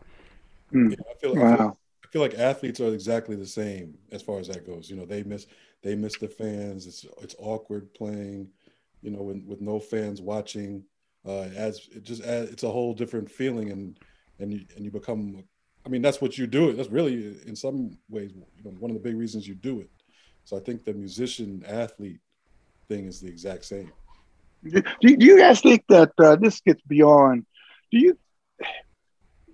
Mm. 0.72 0.90
Yeah, 0.90 0.96
I 1.10 1.14
feel, 1.20 1.34
wow. 1.34 1.52
I 1.52 1.56
feel, 1.56 1.78
I 2.04 2.08
feel 2.12 2.22
like 2.22 2.34
athletes 2.34 2.80
are 2.80 2.92
exactly 2.92 3.36
the 3.36 3.46
same 3.46 3.98
as 4.12 4.22
far 4.22 4.38
as 4.38 4.48
that 4.48 4.66
goes. 4.66 4.90
You 4.90 4.96
know, 4.96 5.06
they 5.06 5.22
miss 5.22 5.46
they 5.82 5.94
miss 5.94 6.16
the 6.16 6.28
fans. 6.28 6.86
It's 6.86 7.06
it's 7.22 7.36
awkward 7.38 7.92
playing, 7.94 8.48
you 9.02 9.10
know, 9.10 9.22
with, 9.22 9.44
with 9.46 9.60
no 9.60 9.78
fans 9.80 10.20
watching. 10.20 10.84
Uh, 11.26 11.48
as 11.56 11.88
it 11.92 12.04
just 12.04 12.22
adds, 12.22 12.50
it's 12.50 12.62
a 12.62 12.70
whole 12.70 12.94
different 12.94 13.30
feeling, 13.30 13.70
and 13.70 13.98
and 14.38 14.52
you, 14.52 14.64
and 14.76 14.84
you 14.84 14.90
become. 14.90 15.44
I 15.88 15.90
mean, 15.90 16.02
that's 16.02 16.20
what 16.20 16.36
you 16.36 16.46
do. 16.46 16.68
It. 16.68 16.76
That's 16.76 16.90
really, 16.90 17.38
in 17.46 17.56
some 17.56 17.96
ways, 18.10 18.32
you 18.34 18.44
know, 18.62 18.72
one 18.78 18.90
of 18.90 18.94
the 18.94 19.02
big 19.02 19.16
reasons 19.16 19.48
you 19.48 19.54
do 19.54 19.80
it. 19.80 19.88
So 20.44 20.54
I 20.54 20.60
think 20.60 20.84
the 20.84 20.92
musician 20.92 21.64
athlete 21.66 22.20
thing 22.88 23.06
is 23.06 23.20
the 23.20 23.28
exact 23.28 23.64
same. 23.64 23.90
Do, 24.62 24.82
do 25.00 25.24
you 25.24 25.38
guys 25.38 25.62
think 25.62 25.84
that 25.88 26.12
uh, 26.18 26.36
this 26.36 26.60
gets 26.60 26.82
beyond? 26.82 27.46
Do 27.90 27.98
you? 27.98 28.18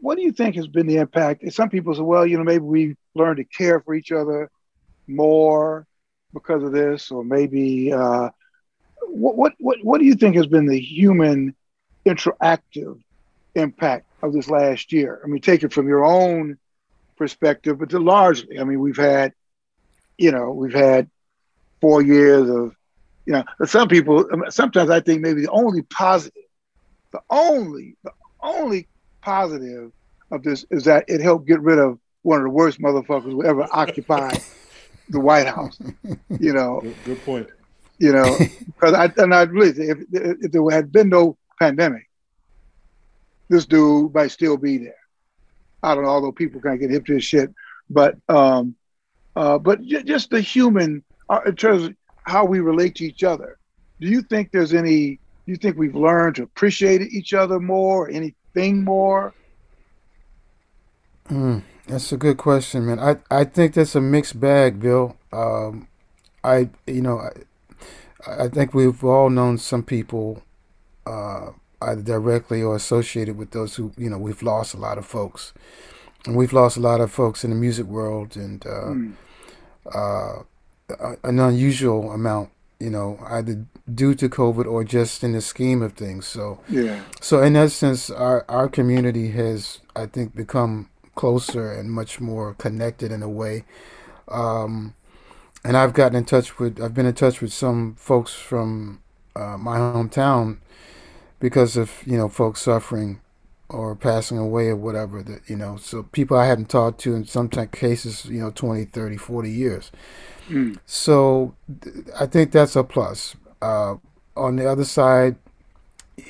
What 0.01 0.17
do 0.17 0.23
you 0.23 0.33
think 0.33 0.57
has 0.57 0.67
been 0.67 0.89
the 0.89 0.97
impact? 0.97 1.51
Some 1.53 1.71
people 1.71 1.95
say, 1.95 2.01
well, 2.01 2.27
you 2.27 2.37
know, 2.37 2.43
maybe 2.43 2.65
we 2.65 2.97
learned 3.15 3.37
to 3.37 3.45
care 3.45 3.81
for 3.81 3.95
each 3.95 4.11
other 4.11 4.51
more 5.07 5.87
because 6.33 6.65
of 6.65 6.73
this, 6.73 7.13
or 7.13 7.23
maybe 7.23 7.93
uh, 7.93 8.31
what, 9.07 9.37
what 9.37 9.53
what 9.61 9.79
what 9.83 10.01
do 10.01 10.05
you 10.05 10.17
think 10.17 10.35
has 10.35 10.49
been 10.49 10.67
the 10.67 10.81
human 10.81 11.55
interactive 12.05 13.01
impact 13.55 14.07
of 14.25 14.33
this 14.33 14.49
last 14.49 14.93
year? 14.93 15.21
I 15.23 15.27
mean, 15.27 15.41
take 15.41 15.63
it 15.63 15.73
from 15.73 15.89
your 15.89 16.05
own 16.05 16.59
perspective, 17.17 17.79
but 17.79 17.91
to 17.91 17.99
largely, 17.99 18.59
I 18.59 18.65
mean, 18.65 18.81
we've 18.81 18.97
had, 18.97 19.33
you 20.19 20.33
know, 20.33 20.51
we've 20.51 20.75
had 20.75 21.09
four 21.81 22.03
years 22.03 22.49
of, 22.49 22.75
you 23.27 23.33
know, 23.33 23.45
some 23.67 23.89
people. 23.89 24.27
Sometimes 24.51 24.91
I 24.91 25.01
think 25.01 25.21
maybe 25.21 25.43
the 25.43 25.51
only 25.51 25.83
positive, 25.83 26.43
the 27.13 27.21
only 27.31 27.97
the 28.05 28.13
only 28.43 28.87
positive 29.21 29.93
of 30.31 30.43
this 30.43 30.65
is 30.71 30.85
that 30.85 31.05
it 31.09 31.21
helped 31.21 31.47
get 31.47 31.61
rid 31.61 31.79
of 31.79 31.99
one 32.23 32.39
of 32.39 32.45
the 32.45 32.51
worst 32.51 32.81
motherfuckers 32.81 33.33
who 33.33 33.45
ever 33.45 33.67
occupied 33.73 34.41
the 35.09 35.21
White 35.21 35.47
House. 35.47 35.79
You 36.39 36.53
know, 36.53 36.81
good, 36.83 36.97
good 37.05 37.25
point. 37.25 37.49
You 37.99 38.13
know, 38.13 38.37
because 38.67 38.93
I 38.93 39.11
and 39.17 39.35
I 39.35 39.43
really 39.43 39.71
if, 39.89 39.99
if 40.13 40.53
there 40.53 40.71
had 40.71 40.93
been 40.93 41.09
no 41.09 41.37
pandemic, 41.59 42.09
this 43.49 43.67
dude 43.67 44.15
might 44.15 44.31
still 44.31 44.57
be 44.57 44.79
there. 44.79 44.95
I 45.83 45.95
don't 45.95 46.05
know, 46.05 46.11
although 46.11 46.33
people 46.33 46.61
can't 46.61 46.81
get 46.81 46.91
hip 46.91 47.05
to 47.07 47.15
his 47.15 47.25
shit, 47.25 47.53
but 47.91 48.17
um, 48.29 48.75
uh, 49.37 49.59
but 49.59 49.83
just 49.83 50.31
the 50.31 50.41
human 50.41 51.03
uh, 51.29 51.41
in 51.47 51.57
terms 51.57 51.85
of 51.85 51.97
how 52.25 52.45
we 52.45 52.61
relate 52.61 52.95
to 52.97 53.05
each 53.05 53.23
other. 53.23 53.59
Do 54.01 54.09
you 54.09 54.23
think 54.23 54.51
there's 54.51 54.75
any? 54.75 55.17
Do 55.47 55.53
you 55.53 55.57
think 55.57 55.77
we've 55.77 55.95
learned 55.95 56.37
to 56.37 56.43
appreciate 56.43 57.03
each 57.03 57.35
other 57.35 57.61
more, 57.61 58.09
anything 58.09 58.83
more? 58.83 59.35
Mm. 61.29 61.63
That's 61.87 62.13
a 62.13 62.17
good 62.17 62.39
question, 62.39 62.87
man. 62.87 62.99
I, 62.99 63.17
I 63.31 63.45
think 63.45 63.75
that's 63.75 63.95
a 63.95 64.01
mixed 64.01 64.41
bag, 64.41 64.81
Bill. 64.81 65.17
Um, 65.33 65.89
I 66.43 66.71
you 66.87 67.03
know 67.03 67.19
I, 68.27 68.45
I 68.45 68.49
think 68.49 68.73
we've 68.73 69.03
all 69.05 69.31
known 69.31 69.59
some 69.59 69.83
people 69.83 70.43
uh, 71.07 71.51
either 71.81 72.03
directly 72.03 72.63
or 72.63 72.77
associated 72.77 73.37
with 73.37 73.51
those 73.51 73.77
who 73.77 73.93
you 73.97 74.11
know 74.11 74.19
we've 74.19 74.43
lost 74.43 74.75
a 74.75 74.79
lot 74.79 74.99
of 74.99 75.07
folks, 75.07 75.53
and 76.27 76.37
we've 76.37 76.53
lost 76.53 76.77
a 76.77 76.81
lot 76.81 77.01
of 77.01 77.11
folks 77.13 77.45
in 77.45 77.51
the 77.51 77.57
music 77.57 77.87
world, 77.87 78.37
and 78.37 78.67
uh, 78.67 78.93
mm. 78.93 79.15
uh, 79.95 80.43
an 81.25 81.39
unusual 81.39 82.13
amount, 82.13 82.51
you 82.81 82.91
know, 82.91 83.19
either 83.29 83.65
due 83.93 84.15
to 84.15 84.29
COVID 84.29 84.67
or 84.67 84.85
just 84.85 85.25
in 85.25 85.33
the 85.33 85.41
scheme 85.41 85.83
of 85.83 85.93
things. 85.95 86.27
So 86.27 86.61
yeah. 86.69 87.03
So 87.21 87.43
in 87.43 87.69
sense, 87.69 88.11
our 88.11 88.45
our 88.49 88.69
community 88.69 89.31
has 89.33 89.81
I 89.95 90.07
think 90.07 90.35
become 90.35 90.89
closer 91.15 91.73
and 91.73 91.91
much 91.91 92.21
more 92.21 92.55
connected 92.55 93.13
in 93.13 93.23
a 93.23 93.29
way. 93.29 93.65
Um, 94.29 94.95
and 95.65 95.77
I've 95.77 95.95
gotten 95.95 96.17
in 96.17 96.25
touch 96.25 96.59
with, 96.59 96.81
I've 96.81 96.95
been 96.95 97.07
in 97.07 97.15
touch 97.15 97.41
with 97.41 97.53
some 97.53 97.95
folks 97.95 98.35
from 98.35 99.01
uh, 99.35 99.57
my 99.57 99.79
hometown 99.79 100.59
because 101.41 101.77
of, 101.77 102.03
you 102.07 102.17
know, 102.17 102.29
folks 102.29 102.63
suffering 102.63 103.21
or 103.69 103.95
passing 103.97 104.39
away 104.39 104.69
or 104.69 104.77
whatever 104.77 105.23
that, 105.23 105.49
you 105.49 105.57
know, 105.57 105.77
so 105.77 106.03
people 106.03 106.37
I 106.37 106.47
hadn't 106.47 106.69
talked 106.69 107.01
to 107.01 107.15
in 107.15 107.27
some 107.27 107.49
cases, 107.49 108.25
you 108.27 108.41
know, 108.41 108.51
20, 108.51 108.85
30, 108.87 109.17
40 109.17 109.51
years. 109.51 109.91
Mm. 110.49 110.79
So 110.87 111.55
I 112.19 112.27
think 112.27 112.53
that's 112.53 112.77
a 112.77 112.85
plus. 112.85 113.37
Uh, 113.63 113.97
on 114.37 114.57
the 114.57 114.69
other 114.71 114.85
side, 114.85 115.37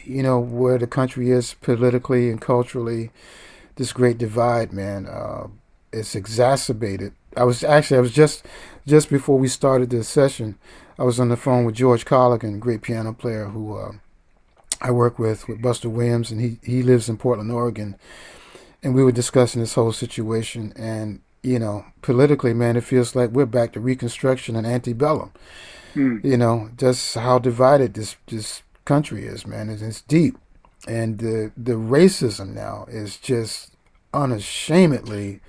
you 0.05 0.23
know, 0.23 0.39
where 0.39 0.79
the 0.79 0.87
country 0.87 1.31
is 1.31 1.55
politically 1.55 2.31
and 2.31 2.41
culturally, 2.41 3.11
this 3.77 3.93
great 3.93 4.19
divide, 4.19 4.73
man. 4.73 5.07
Uh, 5.07 5.49
it's 5.93 6.15
exacerbated. 6.15 7.13
I 7.37 7.45
was 7.45 7.65
actually 7.65 7.99
I 7.99 8.01
was 8.01 8.13
just 8.13 8.45
just 8.87 9.11
before 9.11 9.39
we 9.39 9.49
started 9.49 9.91
this 9.91 10.09
session, 10.09 10.59
I 10.99 11.05
was 11.05 11.19
on 11.19 11.29
the 11.29 11.37
phone 11.37 11.65
with 11.65 11.75
George 11.75 12.05
Colligan, 12.05 12.61
great 12.61 12.83
piano 12.83 13.13
player 13.13 13.47
who 13.47 13.77
uh, 13.77 13.93
I 14.81 14.91
work 14.91 15.19
with 15.19 15.49
with 15.49 15.63
Buster 15.63 15.89
Williams, 15.89 16.31
and 16.31 16.41
he 16.41 16.59
he 16.63 16.83
lives 16.83 17.09
in 17.09 17.17
Portland, 17.17 17.51
Oregon, 17.51 17.97
and 18.83 18.95
we 18.95 19.05
were 19.05 19.13
discussing 19.13 19.61
this 19.61 19.75
whole 19.75 19.93
situation. 19.93 20.73
And 20.77 21.21
you 21.43 21.59
know, 21.59 21.85
politically, 22.03 22.55
man, 22.55 22.77
it 22.77 22.85
feels 22.85 23.15
like 23.15 23.31
we're 23.31 23.47
back 23.47 23.73
to 23.73 23.81
Reconstruction 23.81 24.57
and 24.57 24.67
antebellum. 24.67 25.33
Hmm. 25.95 26.19
You 26.23 26.37
know, 26.37 26.71
just 26.77 27.15
how 27.15 27.39
divided 27.39 27.95
this 27.95 28.17
this 28.27 28.63
country 28.85 29.27
is, 29.27 29.47
man. 29.47 29.71
It's, 29.71 29.83
it's 29.83 30.03
deep 30.03 30.37
and 30.87 31.19
the 31.19 31.53
the 31.57 31.73
racism 31.73 32.53
now 32.55 32.87
is 32.89 33.17
just 33.17 33.73
unashamedly 34.13 35.41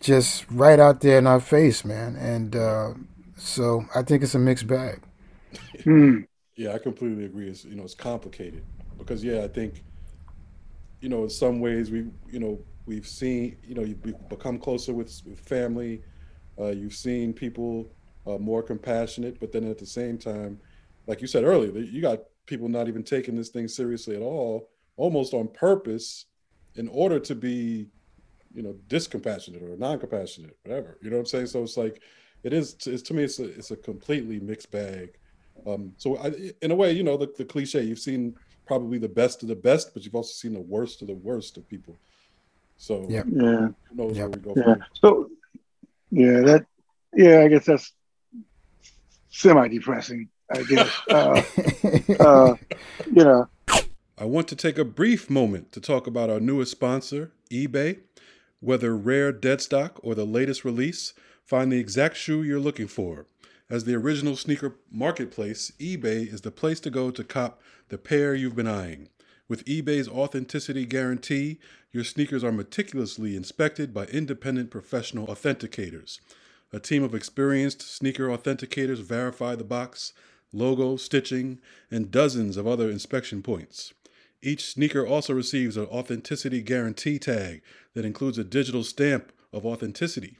just 0.00 0.44
right 0.50 0.78
out 0.78 1.00
there 1.00 1.18
in 1.18 1.26
our 1.26 1.40
face, 1.40 1.82
man. 1.82 2.14
And 2.16 2.54
uh, 2.54 2.92
so 3.38 3.86
I 3.94 4.02
think 4.02 4.22
it's 4.22 4.34
a 4.34 4.38
mixed 4.38 4.66
bag. 4.66 5.00
Hmm. 5.82 6.20
Yeah, 6.56 6.72
I 6.74 6.78
completely 6.78 7.24
agree. 7.24 7.48
It's 7.48 7.64
you 7.64 7.74
know 7.74 7.82
it's 7.84 7.94
complicated 7.94 8.64
because 8.98 9.24
yeah, 9.24 9.42
I 9.42 9.48
think 9.48 9.82
you 11.00 11.08
know 11.08 11.24
in 11.24 11.30
some 11.30 11.60
ways 11.60 11.90
we 11.90 12.06
you 12.30 12.38
know 12.40 12.58
we've 12.86 13.06
seen 13.06 13.56
you 13.62 13.74
know 13.74 13.82
you've 13.82 14.02
become 14.28 14.58
closer 14.58 14.92
with, 14.94 15.20
with 15.26 15.40
family. 15.40 16.02
Uh, 16.58 16.66
you've 16.68 16.94
seen 16.94 17.32
people 17.32 17.90
uh, 18.26 18.38
more 18.38 18.62
compassionate, 18.62 19.40
but 19.40 19.50
then 19.52 19.68
at 19.68 19.78
the 19.78 19.86
same 19.86 20.16
time, 20.16 20.58
like 21.06 21.20
you 21.20 21.26
said 21.26 21.42
earlier, 21.44 21.76
you 21.80 22.00
got 22.00 22.20
people 22.46 22.68
not 22.68 22.86
even 22.88 23.02
taking 23.02 23.34
this 23.34 23.48
thing 23.48 23.66
seriously 23.66 24.14
at 24.14 24.22
all, 24.22 24.70
almost 24.96 25.34
on 25.34 25.48
purpose, 25.48 26.26
in 26.76 26.86
order 26.88 27.18
to 27.18 27.34
be, 27.34 27.88
you 28.54 28.62
know, 28.62 28.74
discompassionate 28.88 29.62
or 29.62 29.76
non-compassionate, 29.76 30.56
whatever. 30.64 30.96
You 31.02 31.10
know 31.10 31.16
what 31.16 31.22
I'm 31.22 31.26
saying? 31.26 31.46
So 31.48 31.62
it's 31.64 31.76
like, 31.76 32.02
it 32.44 32.52
is. 32.52 32.76
It's, 32.86 33.02
to 33.02 33.14
me, 33.14 33.24
it's 33.24 33.40
a 33.40 33.44
it's 33.44 33.70
a 33.72 33.76
completely 33.76 34.38
mixed 34.38 34.70
bag. 34.70 35.14
Um, 35.66 35.92
so 35.96 36.16
I, 36.18 36.32
in 36.62 36.70
a 36.70 36.74
way, 36.74 36.92
you 36.92 37.02
know, 37.02 37.16
the, 37.16 37.32
the 37.36 37.44
cliche, 37.44 37.82
you've 37.82 37.98
seen 37.98 38.36
probably 38.66 38.98
the 38.98 39.08
best 39.08 39.42
of 39.42 39.48
the 39.48 39.56
best, 39.56 39.94
but 39.94 40.04
you've 40.04 40.14
also 40.14 40.32
seen 40.32 40.54
the 40.54 40.60
worst 40.60 41.02
of 41.02 41.08
the 41.08 41.14
worst 41.14 41.56
of 41.56 41.68
people. 41.68 41.96
So 42.76 43.06
yeah, 43.08 43.22
yeah. 43.30 43.68
who 43.68 43.74
knows 43.94 44.16
yep. 44.16 44.30
where 44.30 44.54
we 44.54 44.54
go? 44.54 44.54
Yeah. 44.56 44.74
So 45.00 45.30
yeah, 46.10 46.40
that 46.40 46.66
yeah, 47.14 47.40
I 47.40 47.48
guess 47.48 47.66
that's 47.66 47.92
semi-depressing. 49.30 50.28
I 50.50 50.62
guess. 50.62 50.90
Uh, 51.10 51.42
uh, 52.20 52.54
you 53.06 53.24
know. 53.24 53.48
I 54.16 54.24
want 54.24 54.46
to 54.48 54.56
take 54.56 54.78
a 54.78 54.84
brief 54.84 55.28
moment 55.28 55.72
to 55.72 55.80
talk 55.80 56.06
about 56.06 56.30
our 56.30 56.38
newest 56.38 56.70
sponsor, 56.70 57.32
eBay. 57.50 58.00
Whether 58.60 58.96
rare 58.96 59.32
dead 59.32 59.60
stock 59.60 60.00
or 60.02 60.14
the 60.14 60.24
latest 60.24 60.64
release, 60.64 61.12
find 61.44 61.70
the 61.70 61.78
exact 61.78 62.16
shoe 62.16 62.42
you're 62.42 62.60
looking 62.60 62.86
for. 62.86 63.26
As 63.74 63.82
the 63.82 63.96
original 63.96 64.36
sneaker 64.36 64.76
marketplace, 64.88 65.72
eBay 65.80 66.32
is 66.32 66.42
the 66.42 66.52
place 66.52 66.78
to 66.78 66.90
go 66.90 67.10
to 67.10 67.24
cop 67.24 67.60
the 67.88 67.98
pair 67.98 68.32
you've 68.32 68.54
been 68.54 68.68
eyeing. 68.68 69.08
With 69.48 69.64
eBay's 69.64 70.06
authenticity 70.06 70.86
guarantee, 70.86 71.58
your 71.90 72.04
sneakers 72.04 72.44
are 72.44 72.52
meticulously 72.52 73.34
inspected 73.34 73.92
by 73.92 74.04
independent 74.04 74.70
professional 74.70 75.26
authenticators. 75.26 76.20
A 76.72 76.78
team 76.78 77.02
of 77.02 77.16
experienced 77.16 77.82
sneaker 77.82 78.28
authenticators 78.28 79.02
verify 79.02 79.56
the 79.56 79.64
box 79.64 80.12
logo, 80.52 80.96
stitching, 80.96 81.58
and 81.90 82.12
dozens 82.12 82.56
of 82.56 82.68
other 82.68 82.88
inspection 82.88 83.42
points. 83.42 83.92
Each 84.40 84.66
sneaker 84.66 85.04
also 85.04 85.32
receives 85.34 85.76
an 85.76 85.86
authenticity 85.86 86.62
guarantee 86.62 87.18
tag 87.18 87.60
that 87.94 88.04
includes 88.04 88.38
a 88.38 88.44
digital 88.44 88.84
stamp 88.84 89.32
of 89.52 89.66
authenticity. 89.66 90.36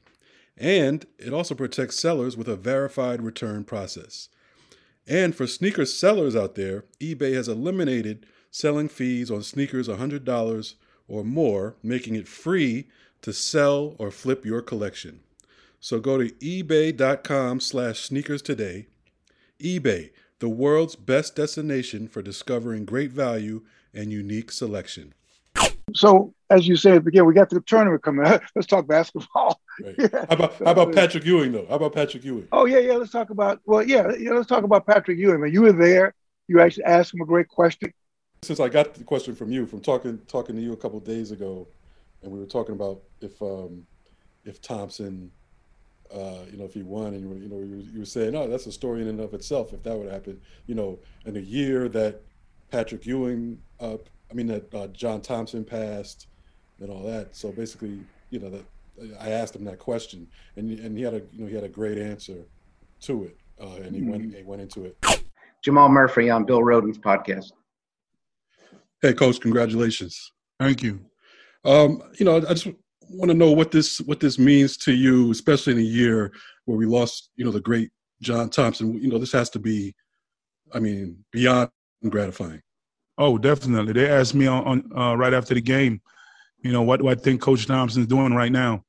And 0.57 1.05
it 1.19 1.33
also 1.33 1.55
protects 1.55 1.99
sellers 1.99 2.37
with 2.37 2.49
a 2.49 2.57
verified 2.57 3.23
return 3.23 3.65
process. 3.65 4.29
And 5.07 5.35
for 5.35 5.47
sneaker 5.47 5.85
sellers 5.85 6.37
out 6.37 6.55
there, 6.55 6.85
eBay 7.01 7.35
has 7.35 7.49
eliminated 7.49 8.27
selling 8.51 8.89
fees 8.89 9.31
on 9.31 9.43
sneakers 9.43 9.89
$100 9.89 10.75
or 11.09 11.25
more, 11.25 11.77
making 11.83 12.15
it 12.15 12.29
free 12.29 12.89
to 13.23 13.33
sell 13.33 13.97
or 13.99 14.11
flip 14.11 14.45
your 14.45 14.63
collection. 14.63 15.21
So 15.81 16.01
go 16.01 16.19
to 16.19 16.31
ebay.com 16.31 17.61
slash 17.61 18.01
sneakers 18.01 18.41
today. 18.41 18.87
eBay, 19.61 20.11
the 20.39 20.49
world's 20.49 20.97
best 20.97 21.37
destination 21.37 22.09
for 22.09 22.23
discovering 22.23 22.85
great 22.85 23.11
value 23.11 23.63
and 23.93 24.13
unique 24.13 24.51
selection. 24.51 25.15
So, 25.95 26.35
as 26.51 26.67
you 26.67 26.77
said 26.77 27.07
again, 27.07 27.27
we 27.27 27.35
got 27.35 27.51
the 27.51 27.61
tournament 27.61 28.03
coming. 28.03 28.25
Let's 28.55 28.67
talk 28.67 28.87
basketball. 28.87 29.61
Right. 29.83 29.95
Yeah. 29.99 30.27
How 30.29 30.35
about 30.35 30.55
how 30.59 30.73
about 30.73 30.93
Patrick 30.95 31.25
Ewing 31.25 31.53
though? 31.53 31.67
How 31.69 31.77
about 31.77 31.95
Patrick 31.95 32.25
Ewing? 32.25 32.49
Oh 32.53 32.67
yeah, 32.67 32.79
yeah. 32.79 32.95
Let's 32.95 33.11
talk 33.11 33.31
about 33.31 33.61
well, 33.67 33.83
yeah, 33.83 34.11
yeah. 34.19 34.33
Let's 34.33 34.47
talk 34.47 34.65
about 34.65 34.87
Patrick 34.87 35.19
Ewing. 35.19 35.41
Man, 35.41 35.53
you 35.53 35.63
were 35.63 35.73
there. 35.73 36.15
You 36.47 36.61
actually 36.61 36.85
asked 36.85 37.15
him 37.15 37.21
a 37.21 37.27
great 37.27 37.49
question. 37.49 37.93
Since 38.43 38.61
I 38.61 38.69
got 38.69 38.95
the 38.95 39.05
question 39.05 39.35
from 39.35 39.51
you, 39.51 39.67
from 39.67 39.81
talking 39.81 40.19
talking 40.29 40.57
to 40.57 40.63
you 40.63 40.73
a 40.73 40.77
couple 40.77 41.01
days 41.01 41.31
ago, 41.31 41.67
and 42.23 42.31
we 42.31 42.39
were 42.39 42.47
talking 42.47 42.75
about 42.75 43.01
if 43.21 43.41
um, 43.43 43.87
if 44.45 44.61
Thompson, 44.61 45.31
uh, 46.13 46.45
you 46.51 46.59
know, 46.59 46.65
if 46.65 46.75
he 46.75 46.83
won, 46.83 47.15
and 47.15 47.21
you 47.21 47.29
were, 47.29 47.37
you 47.37 47.49
know, 47.49 47.59
you 47.59 47.77
were, 47.77 47.93
you 47.93 47.99
were 48.01 48.05
saying, 48.05 48.37
oh, 48.37 48.47
that's 48.47 48.67
a 48.67 48.73
story 48.73 49.03
in 49.03 49.09
and 49.09 49.21
of 49.21 49.35
itself. 49.35 49.73
If 49.73 49.83
that 49.85 49.97
would 49.97 50.11
happen, 50.11 50.41
you 50.67 50.75
know, 50.75 50.99
in 51.25 51.37
a 51.37 51.41
year 51.41 51.89
that 51.89 52.21
Patrick 52.71 53.07
Ewing, 53.07 53.59
uh, 53.81 53.97
I 54.31 54.35
mean 54.35 54.47
that 54.49 54.75
uh, 54.75 54.87
John 54.89 55.21
Thompson 55.21 55.65
passed, 55.65 56.27
and 56.81 56.91
all 56.91 57.03
that. 57.05 57.35
So 57.35 57.51
basically, 57.51 58.01
you 58.31 58.39
know, 58.39 58.51
that 58.51 58.65
I 59.21 59.31
asked 59.31 59.57
him 59.57 59.65
that 59.65 59.79
question, 59.79 60.27
and 60.57 60.71
and 60.79 60.97
he 60.97 61.03
had 61.03 61.15
a 61.15 61.23
you 61.33 61.41
know 61.43 61.47
he 61.47 61.55
had 61.55 61.65
a 61.65 61.69
great 61.69 61.99
answer 61.99 62.45
to 63.03 63.25
it, 63.25 63.37
uh, 63.61 63.77
and 63.83 63.95
he 63.95 64.01
mm-hmm. 64.01 64.11
went 64.11 64.35
he 64.35 64.43
went 64.43 64.63
into 64.63 64.85
it. 64.85 64.97
Jamal 65.63 65.89
Murphy 65.89 66.31
on 66.31 66.45
Bill 66.45 66.61
Rhoden's 66.61 66.99
podcast. 66.99 67.53
Hey, 69.03 69.13
Coach, 69.13 69.41
congratulations! 69.41 70.33
Thank 70.61 70.83
you. 70.83 71.01
Um, 71.65 72.03
you 72.19 72.25
know, 72.25 72.37
I 72.37 72.55
just 72.55 72.69
want 73.11 73.31
to 73.31 73.37
know 73.37 73.51
what 73.53 73.71
this 73.71 74.01
what 74.03 74.21
this 74.21 74.39
means 74.39 74.77
to 74.79 74.93
you, 74.93 75.31
especially 75.31 75.75
in 75.75 75.79
a 75.79 75.83
year 75.83 76.33
where 76.67 76.79
we 76.79 76.87
lost, 76.87 77.31
you 77.37 77.45
know, 77.45 77.51
the 77.51 77.61
great 77.61 77.91
John 78.23 78.51
Thompson. 78.51 78.95
You 78.95 79.09
know, 79.09 79.19
this 79.19 79.33
has 79.33 79.51
to 79.51 79.59
be, 79.59 79.95
I 80.73 80.79
mean, 80.79 81.25
beyond 81.33 81.71
gratifying. 82.09 82.63
Oh, 83.17 83.39
definitely. 83.39 83.93
They 83.93 84.11
asked 84.11 84.35
me 84.35 84.47
on, 84.47 84.65
on 84.65 84.99
uh, 84.99 85.15
right 85.17 85.33
after 85.35 85.55
the 85.55 85.61
game, 85.61 86.01
you 86.65 86.73
know, 86.73 86.83
what 86.83 87.01
do 87.01 87.09
I 87.09 87.15
think 87.15 87.43
Coach 87.43 87.67
Thompson's 87.67 88.07
doing 88.07 88.33
right 88.35 88.51
now? 88.51 88.83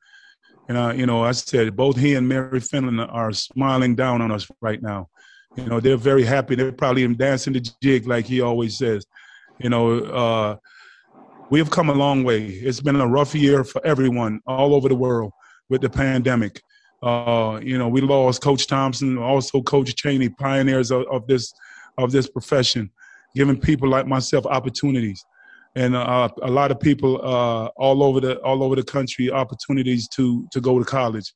And 0.68 0.78
uh, 0.78 0.94
you 0.96 1.06
know, 1.06 1.24
I 1.24 1.34
said 1.34 1.76
both 1.76 1.98
he 1.98 2.16
and 2.16 2.28
Mary 2.28 2.60
Fenlon 2.60 3.06
are 3.14 3.34
smiling 3.34 3.96
down 3.96 4.22
on 4.22 4.32
us 4.32 4.48
right 4.62 4.82
now. 4.82 5.10
You 5.56 5.66
know, 5.66 5.80
they're 5.80 5.98
very 5.98 6.24
happy. 6.24 6.56
They're 6.56 6.72
probably 6.72 7.04
even 7.04 7.18
dancing 7.18 7.54
the 7.54 7.70
jig 7.82 8.08
like 8.08 8.26
he 8.26 8.42
always 8.42 8.78
says. 8.78 9.06
You 9.60 9.70
know, 9.70 10.00
uh, 10.00 10.56
we 11.50 11.60
have 11.60 11.70
come 11.70 11.90
a 11.90 11.94
long 11.94 12.24
way. 12.24 12.46
It's 12.46 12.82
been 12.82 12.96
a 12.96 13.08
rough 13.08 13.36
year 13.36 13.64
for 13.64 13.86
everyone 13.86 14.40
all 14.48 14.74
over 14.74 14.90
the 14.90 14.96
world 14.96 15.32
with 15.70 15.82
the 15.82 15.90
pandemic. 15.90 16.62
Uh, 17.04 17.60
you 17.62 17.78
know, 17.78 17.88
we 17.88 18.02
lost 18.02 18.42
Coach 18.42 18.68
Thompson, 18.68 19.18
also 19.18 19.62
Coach 19.62 19.96
Chaney, 19.96 20.30
pioneers 20.30 20.92
of, 20.92 21.06
of 21.12 21.28
this 21.28 21.54
of 21.98 22.12
this 22.12 22.28
profession, 22.28 22.90
giving 23.36 23.60
people 23.60 23.88
like 23.88 24.08
myself 24.08 24.46
opportunities, 24.46 25.24
and 25.76 25.96
uh, 25.96 26.30
a 26.42 26.50
lot 26.50 26.72
of 26.72 26.80
people 26.80 27.18
uh, 27.22 27.66
all 27.76 28.02
over 28.02 28.20
the 28.22 28.40
all 28.40 28.64
over 28.64 28.76
the 28.76 28.84
country 28.84 29.30
opportunities 29.30 30.08
to 30.10 30.48
to 30.52 30.62
go 30.62 30.80
to 30.80 30.86
college. 30.86 31.34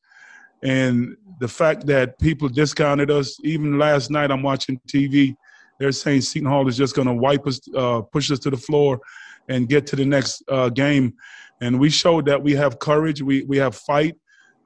And 0.63 1.15
the 1.39 1.47
fact 1.47 1.85
that 1.87 2.19
people 2.19 2.49
discounted 2.49 3.11
us, 3.11 3.37
even 3.43 3.77
last 3.77 4.09
night, 4.09 4.31
I'm 4.31 4.43
watching 4.43 4.79
TV. 4.87 5.35
They're 5.79 5.93
saying 5.93 6.21
Seton 6.21 6.49
Hall 6.49 6.67
is 6.67 6.75
just 6.75 6.95
going 6.95 7.07
to 7.07 7.13
wipe 7.13 7.47
us, 7.47 7.61
uh, 7.73 8.01
push 8.01 8.29
us 8.31 8.39
to 8.39 8.49
the 8.49 8.57
floor 8.57 8.99
and 9.47 9.69
get 9.69 9.87
to 9.87 9.95
the 9.95 10.05
next 10.05 10.43
uh, 10.49 10.67
game. 10.67 11.13
And 11.61 11.79
we 11.79 11.89
showed 11.89 12.25
that 12.25 12.41
we 12.41 12.53
have 12.55 12.79
courage, 12.79 13.21
we, 13.21 13.43
we 13.43 13.57
have 13.57 13.75
fight. 13.75 14.15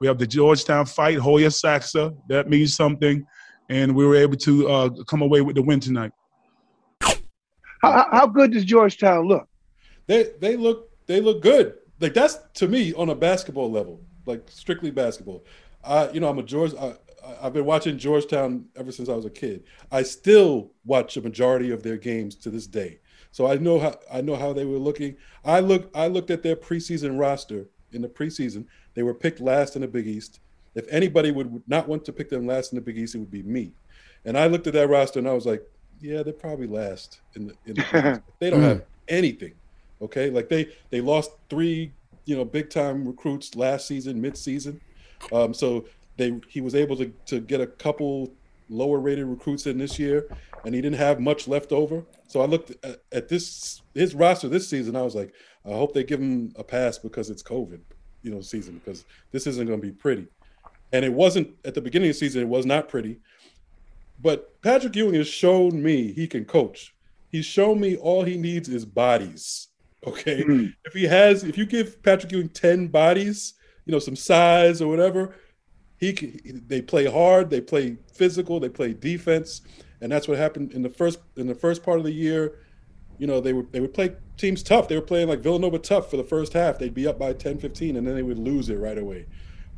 We 0.00 0.08
have 0.08 0.18
the 0.18 0.26
Georgetown 0.26 0.86
fight, 0.86 1.18
Hoya 1.18 1.50
Saxa. 1.50 2.12
That 2.28 2.48
means 2.48 2.74
something. 2.74 3.24
And 3.68 3.94
we 3.94 4.04
were 4.04 4.16
able 4.16 4.36
to 4.38 4.68
uh, 4.68 4.90
come 5.04 5.22
away 5.22 5.40
with 5.40 5.54
the 5.54 5.62
win 5.62 5.78
tonight. 5.78 6.10
How, 7.80 8.08
how 8.10 8.26
good 8.26 8.52
does 8.52 8.64
Georgetown 8.64 9.26
look? 9.28 9.48
They 10.06 10.30
they 10.40 10.56
look 10.56 10.90
they 11.06 11.20
look 11.20 11.42
good. 11.42 11.74
Like 12.00 12.14
that's 12.14 12.38
to 12.54 12.68
me 12.68 12.92
on 12.94 13.08
a 13.10 13.14
basketball 13.14 13.70
level, 13.70 14.00
like 14.26 14.48
strictly 14.50 14.90
basketball. 14.90 15.44
I 15.82 16.10
you 16.10 16.20
know 16.20 16.28
I'm 16.28 16.38
a 16.38 16.42
George. 16.42 16.74
I, 16.74 16.94
I've 17.40 17.54
been 17.54 17.64
watching 17.64 17.96
Georgetown 17.96 18.66
ever 18.76 18.92
since 18.92 19.08
I 19.08 19.14
was 19.14 19.24
a 19.24 19.30
kid. 19.30 19.64
I 19.90 20.02
still 20.02 20.70
watch 20.84 21.16
a 21.16 21.22
majority 21.22 21.70
of 21.70 21.82
their 21.82 21.96
games 21.96 22.34
to 22.36 22.50
this 22.50 22.66
day. 22.66 23.00
So 23.32 23.46
I 23.46 23.56
know 23.56 23.78
how 23.78 23.98
I 24.12 24.20
know 24.20 24.36
how 24.36 24.52
they 24.52 24.64
were 24.64 24.78
looking. 24.78 25.16
I 25.44 25.60
look 25.60 25.90
I 25.94 26.08
looked 26.08 26.30
at 26.30 26.42
their 26.42 26.56
preseason 26.56 27.18
roster 27.18 27.66
in 27.92 28.02
the 28.02 28.08
preseason. 28.08 28.66
They 28.94 29.02
were 29.02 29.14
picked 29.14 29.40
last 29.40 29.74
in 29.76 29.82
the 29.82 29.88
Big 29.88 30.06
East. 30.06 30.40
If 30.74 30.86
anybody 30.90 31.30
would 31.30 31.62
not 31.68 31.88
want 31.88 32.04
to 32.04 32.12
pick 32.12 32.28
them 32.28 32.46
last 32.46 32.72
in 32.72 32.76
the 32.76 32.82
Big 32.82 32.98
East, 32.98 33.14
it 33.14 33.18
would 33.18 33.30
be 33.30 33.42
me. 33.42 33.72
And 34.24 34.36
I 34.36 34.46
looked 34.46 34.66
at 34.66 34.72
that 34.74 34.88
roster 34.88 35.18
and 35.18 35.28
I 35.28 35.32
was 35.32 35.46
like, 35.46 35.62
yeah, 36.00 36.22
they're 36.22 36.32
probably 36.32 36.66
last 36.66 37.20
in 37.34 37.48
the, 37.48 37.54
in 37.66 37.74
the 37.74 38.22
they 38.38 38.50
don't 38.50 38.62
have 38.62 38.78
hmm. 38.78 38.84
anything. 39.08 39.54
Okay, 40.04 40.30
like 40.30 40.48
they 40.48 40.68
they 40.90 41.00
lost 41.00 41.32
three 41.48 41.92
you 42.24 42.36
know 42.36 42.44
big 42.44 42.70
time 42.70 43.06
recruits 43.06 43.54
last 43.54 43.86
season, 43.86 44.20
mid 44.20 44.36
season. 44.36 44.80
Um, 45.32 45.54
so 45.54 45.86
they 46.16 46.40
he 46.48 46.60
was 46.60 46.74
able 46.74 46.96
to 46.96 47.12
to 47.26 47.40
get 47.40 47.60
a 47.60 47.66
couple 47.66 48.32
lower 48.68 48.98
rated 48.98 49.26
recruits 49.26 49.66
in 49.66 49.78
this 49.78 49.98
year, 49.98 50.26
and 50.64 50.74
he 50.74 50.80
didn't 50.80 50.98
have 50.98 51.20
much 51.20 51.48
left 51.48 51.72
over. 51.72 52.04
So 52.28 52.40
I 52.40 52.46
looked 52.46 52.72
at, 52.84 53.02
at 53.12 53.28
this 53.28 53.82
his 53.94 54.14
roster 54.14 54.48
this 54.48 54.68
season. 54.68 54.96
I 54.96 55.02
was 55.02 55.14
like, 55.14 55.32
I 55.64 55.70
hope 55.70 55.94
they 55.94 56.04
give 56.04 56.20
him 56.20 56.52
a 56.56 56.64
pass 56.64 56.98
because 56.98 57.30
it's 57.30 57.42
COVID, 57.42 57.80
you 58.22 58.30
know, 58.30 58.40
season 58.40 58.80
because 58.84 59.04
this 59.32 59.46
isn't 59.46 59.66
going 59.66 59.80
to 59.80 59.86
be 59.86 59.92
pretty. 59.92 60.26
And 60.92 61.04
it 61.04 61.12
wasn't 61.12 61.56
at 61.64 61.74
the 61.74 61.80
beginning 61.80 62.10
of 62.10 62.14
the 62.14 62.18
season. 62.18 62.42
It 62.42 62.48
was 62.48 62.66
not 62.66 62.88
pretty. 62.88 63.20
But 64.20 64.60
Patrick 64.62 64.94
Ewing 64.94 65.14
has 65.14 65.26
shown 65.26 65.82
me 65.82 66.12
he 66.12 66.26
can 66.26 66.44
coach. 66.44 66.94
He's 67.30 67.46
shown 67.46 67.80
me 67.80 67.96
all 67.96 68.22
he 68.22 68.36
needs 68.36 68.68
is 68.68 68.84
bodies. 68.84 69.68
Okay, 70.06 70.42
mm-hmm. 70.42 70.66
if 70.84 70.92
he 70.92 71.04
has, 71.04 71.44
if 71.44 71.56
you 71.56 71.64
give 71.64 72.02
Patrick 72.02 72.32
Ewing 72.32 72.50
ten 72.50 72.88
bodies, 72.88 73.54
you 73.86 73.92
know, 73.92 73.98
some 73.98 74.16
size 74.16 74.82
or 74.82 74.88
whatever, 74.88 75.34
he 75.96 76.12
can, 76.12 76.62
they 76.66 76.82
play 76.82 77.06
hard, 77.06 77.50
they 77.50 77.60
play 77.60 77.96
physical, 78.12 78.60
they 78.60 78.68
play 78.68 78.92
defense, 78.92 79.62
and 80.00 80.10
that's 80.10 80.28
what 80.28 80.36
happened 80.36 80.72
in 80.72 80.82
the 80.82 80.90
first 80.90 81.20
in 81.36 81.46
the 81.46 81.54
first 81.54 81.82
part 81.82 81.98
of 81.98 82.04
the 82.04 82.12
year. 82.12 82.58
You 83.18 83.26
know, 83.26 83.40
they 83.40 83.52
would 83.52 83.72
they 83.72 83.80
would 83.80 83.94
play 83.94 84.14
teams 84.36 84.62
tough. 84.62 84.88
They 84.88 84.96
were 84.96 85.02
playing 85.02 85.28
like 85.28 85.40
Villanova 85.40 85.78
tough 85.78 86.10
for 86.10 86.16
the 86.16 86.24
first 86.24 86.52
half. 86.52 86.78
They'd 86.78 86.94
be 86.94 87.06
up 87.06 87.18
by 87.18 87.32
10, 87.32 87.58
15, 87.58 87.96
and 87.96 88.06
then 88.06 88.14
they 88.14 88.22
would 88.22 88.38
lose 88.38 88.68
it 88.68 88.76
right 88.76 88.98
away. 88.98 89.26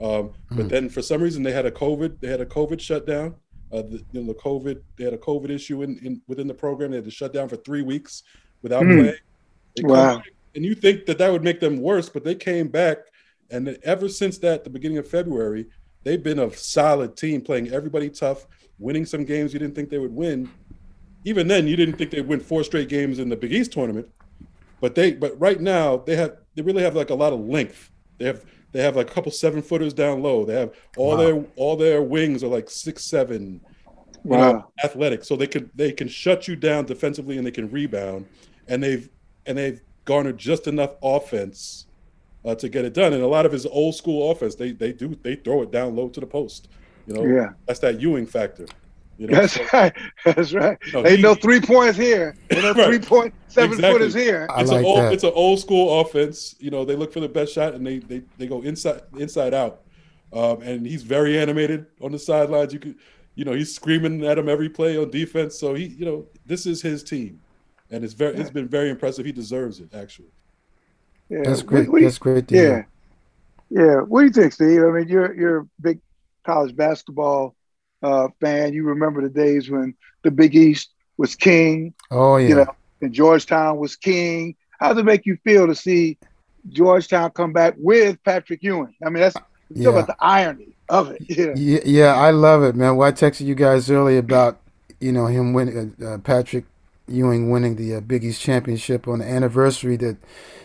Um, 0.00 0.08
mm-hmm. 0.08 0.56
But 0.56 0.62
hmm. 0.62 0.68
then 0.68 0.88
for 0.88 1.02
some 1.02 1.22
reason 1.22 1.42
they 1.42 1.52
had 1.52 1.66
a 1.66 1.70
COVID 1.70 2.20
they 2.20 2.28
had 2.28 2.40
a 2.40 2.46
COVID 2.46 2.80
shutdown. 2.80 3.34
Uh, 3.72 3.82
the, 3.82 4.02
you 4.12 4.20
know, 4.20 4.26
the 4.32 4.38
COVID 4.38 4.80
they 4.96 5.04
had 5.04 5.14
a 5.14 5.18
COVID 5.18 5.50
issue 5.50 5.82
in, 5.82 5.98
in 5.98 6.22
within 6.26 6.46
the 6.46 6.54
program. 6.54 6.90
They 6.90 6.96
had 6.96 7.04
to 7.04 7.10
shut 7.10 7.32
down 7.32 7.48
for 7.48 7.56
three 7.56 7.82
weeks 7.82 8.22
without 8.62 8.82
mm-hmm. 8.82 9.00
playing. 9.00 9.18
Wow. 9.82 10.16
Back, 10.16 10.26
and 10.54 10.64
you 10.64 10.74
think 10.74 11.06
that 11.06 11.18
that 11.18 11.30
would 11.30 11.44
make 11.44 11.60
them 11.60 11.80
worse, 11.80 12.08
but 12.08 12.24
they 12.24 12.34
came 12.34 12.68
back, 12.68 12.98
and 13.50 13.78
ever 13.82 14.08
since 14.08 14.38
that, 14.38 14.64
the 14.64 14.70
beginning 14.70 14.98
of 14.98 15.06
February, 15.06 15.66
they've 16.02 16.22
been 16.22 16.38
a 16.38 16.52
solid 16.52 17.16
team, 17.16 17.42
playing 17.42 17.72
everybody 17.72 18.08
tough, 18.08 18.46
winning 18.78 19.04
some 19.04 19.24
games 19.24 19.52
you 19.52 19.58
didn't 19.58 19.74
think 19.74 19.90
they 19.90 19.98
would 19.98 20.14
win. 20.14 20.50
Even 21.24 21.46
then, 21.46 21.66
you 21.66 21.76
didn't 21.76 21.96
think 21.96 22.10
they'd 22.10 22.26
win 22.26 22.40
four 22.40 22.64
straight 22.64 22.88
games 22.88 23.18
in 23.18 23.28
the 23.28 23.36
Big 23.36 23.52
East 23.52 23.72
tournament. 23.72 24.08
But 24.80 24.94
they, 24.94 25.12
but 25.12 25.38
right 25.40 25.60
now, 25.60 25.98
they 25.98 26.16
have 26.16 26.36
they 26.54 26.62
really 26.62 26.82
have 26.82 26.94
like 26.94 27.10
a 27.10 27.14
lot 27.14 27.32
of 27.32 27.40
length. 27.40 27.90
They 28.18 28.26
have 28.26 28.44
they 28.72 28.82
have 28.82 28.96
like 28.96 29.10
a 29.10 29.14
couple 29.14 29.32
seven 29.32 29.62
footers 29.62 29.92
down 29.92 30.22
low. 30.22 30.44
They 30.44 30.54
have 30.54 30.74
all 30.96 31.16
wow. 31.16 31.16
their 31.16 31.44
all 31.56 31.76
their 31.76 32.02
wings 32.02 32.44
are 32.44 32.48
like 32.48 32.70
six 32.70 33.04
seven, 33.04 33.60
wow. 34.22 34.38
know, 34.52 34.70
athletic. 34.84 35.24
So 35.24 35.36
they 35.36 35.46
can 35.46 35.70
they 35.74 35.92
can 35.92 36.08
shut 36.08 36.46
you 36.46 36.56
down 36.56 36.84
defensively 36.84 37.38
and 37.38 37.46
they 37.46 37.50
can 37.50 37.70
rebound. 37.70 38.26
And 38.68 38.82
they've 38.82 39.08
and 39.46 39.58
they've 39.58 39.80
garnered 40.04 40.38
just 40.38 40.66
enough 40.66 40.92
offense 41.02 41.86
uh, 42.44 42.54
to 42.54 42.68
get 42.68 42.84
it 42.84 42.94
done. 42.94 43.12
And 43.12 43.22
a 43.22 43.26
lot 43.26 43.46
of 43.46 43.52
his 43.52 43.66
old 43.66 43.94
school 43.94 44.30
offense, 44.30 44.54
they 44.54 44.72
they 44.72 44.92
do 44.92 45.16
they 45.22 45.36
throw 45.36 45.62
it 45.62 45.70
down 45.70 45.96
low 45.96 46.08
to 46.08 46.20
the 46.20 46.26
post. 46.26 46.68
You 47.06 47.14
know, 47.14 47.24
yeah, 47.24 47.50
that's 47.66 47.80
that 47.80 48.00
Ewing 48.00 48.26
factor. 48.26 48.66
You 49.18 49.28
know, 49.28 49.40
that's 49.40 49.54
so, 49.54 49.64
right. 49.72 49.92
That's 50.24 50.52
right. 50.52 50.78
You 50.86 50.92
know, 50.92 51.06
Ain't 51.06 51.16
he, 51.16 51.22
no 51.22 51.34
three 51.34 51.60
points 51.60 51.96
here. 51.96 52.36
Ain't 52.50 52.62
no 52.62 52.72
right. 52.74 52.86
three 52.86 52.98
point 52.98 53.34
seven 53.48 53.72
exactly. 53.72 53.98
footers 53.98 54.14
here. 54.14 54.46
It's 54.58 54.70
like 54.70 54.80
an 54.80 54.86
old, 54.86 55.12
it's 55.12 55.24
an 55.24 55.32
old 55.34 55.58
school 55.58 56.00
offense. 56.00 56.54
You 56.58 56.70
know, 56.70 56.84
they 56.84 56.96
look 56.96 57.12
for 57.12 57.20
the 57.20 57.28
best 57.28 57.52
shot 57.52 57.74
and 57.74 57.86
they 57.86 57.98
they, 57.98 58.22
they 58.38 58.46
go 58.46 58.62
inside 58.62 59.02
inside 59.16 59.54
out. 59.54 59.82
Um, 60.32 60.60
and 60.62 60.84
he's 60.84 61.02
very 61.02 61.38
animated 61.38 61.86
on 62.02 62.12
the 62.12 62.18
sidelines. 62.18 62.72
You 62.72 62.80
could, 62.80 62.96
you 63.36 63.44
know, 63.44 63.52
he's 63.52 63.74
screaming 63.74 64.24
at 64.26 64.38
him 64.38 64.48
every 64.48 64.68
play 64.68 64.98
on 64.98 65.10
defense. 65.10 65.58
So 65.58 65.74
he, 65.74 65.86
you 65.86 66.04
know, 66.04 66.26
this 66.44 66.66
is 66.66 66.82
his 66.82 67.02
team, 67.02 67.40
and 67.90 68.04
it's 68.04 68.14
very, 68.14 68.36
it's 68.36 68.50
been 68.50 68.68
very 68.68 68.90
impressive. 68.90 69.24
He 69.24 69.32
deserves 69.32 69.80
it, 69.80 69.94
actually. 69.94 70.30
Yeah. 71.28 71.40
That's 71.44 71.62
great. 71.62 71.88
What, 71.88 71.94
what 71.94 72.02
That's 72.02 72.18
great. 72.18 72.50
yeah. 72.50 72.60
Hear. 72.60 72.88
Yeah. 73.70 73.96
What 74.00 74.20
do 74.20 74.26
you 74.26 74.32
think, 74.32 74.52
Steve? 74.52 74.82
I 74.82 74.90
mean, 74.90 75.08
you're 75.08 75.34
you're 75.34 75.58
a 75.58 75.66
big 75.80 76.00
college 76.44 76.76
basketball 76.76 77.56
uh, 78.02 78.28
fan, 78.40 78.72
you 78.72 78.84
remember 78.84 79.22
the 79.22 79.28
days 79.28 79.70
when 79.70 79.94
the 80.22 80.30
Big 80.30 80.54
East 80.54 80.90
was 81.16 81.34
king. 81.34 81.94
Oh 82.10 82.36
yeah. 82.36 82.48
You 82.48 82.54
know, 82.56 82.76
and 83.02 83.12
Georgetown 83.12 83.78
was 83.78 83.96
king. 83.96 84.56
How 84.78 84.90
does 84.90 84.98
it 84.98 85.04
make 85.04 85.26
you 85.26 85.38
feel 85.44 85.66
to 85.66 85.74
see 85.74 86.18
Georgetown 86.68 87.30
come 87.30 87.52
back 87.52 87.74
with 87.78 88.22
Patrick 88.24 88.62
Ewing? 88.62 88.94
I 89.04 89.10
mean, 89.10 89.22
that's 89.22 89.36
yeah. 89.70 89.88
about 89.88 90.06
the 90.06 90.16
irony 90.20 90.76
of 90.88 91.10
it. 91.10 91.22
Yeah. 91.28 91.52
yeah, 91.56 91.80
yeah, 91.84 92.14
I 92.14 92.30
love 92.30 92.62
it, 92.62 92.76
man. 92.76 92.96
Well, 92.96 93.08
I 93.08 93.12
texted 93.12 93.46
you 93.46 93.54
guys 93.54 93.90
earlier 93.90 94.18
about 94.18 94.60
you 95.00 95.12
know 95.12 95.26
him 95.26 95.52
winning, 95.52 95.94
uh, 96.00 96.06
uh, 96.06 96.18
Patrick 96.18 96.64
Ewing 97.08 97.50
winning 97.50 97.76
the 97.76 97.96
uh, 97.96 98.00
Big 98.00 98.24
East 98.24 98.40
championship 98.40 99.06
on 99.06 99.20
the 99.20 99.24
anniversary 99.24 99.96
that 99.96 100.16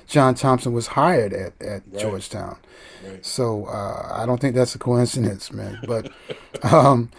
John 0.07 0.35
Thompson 0.35 0.73
was 0.73 0.87
hired 0.87 1.33
at 1.33 1.53
at 1.61 1.83
right. 1.87 1.97
Georgetown. 1.97 2.57
Right. 3.05 3.25
So 3.25 3.65
uh, 3.65 4.09
I 4.11 4.25
don't 4.25 4.41
think 4.41 4.55
that's 4.55 4.75
a 4.75 4.79
coincidence, 4.79 5.51
man. 5.51 5.79
But 5.87 6.11
um, 6.63 7.11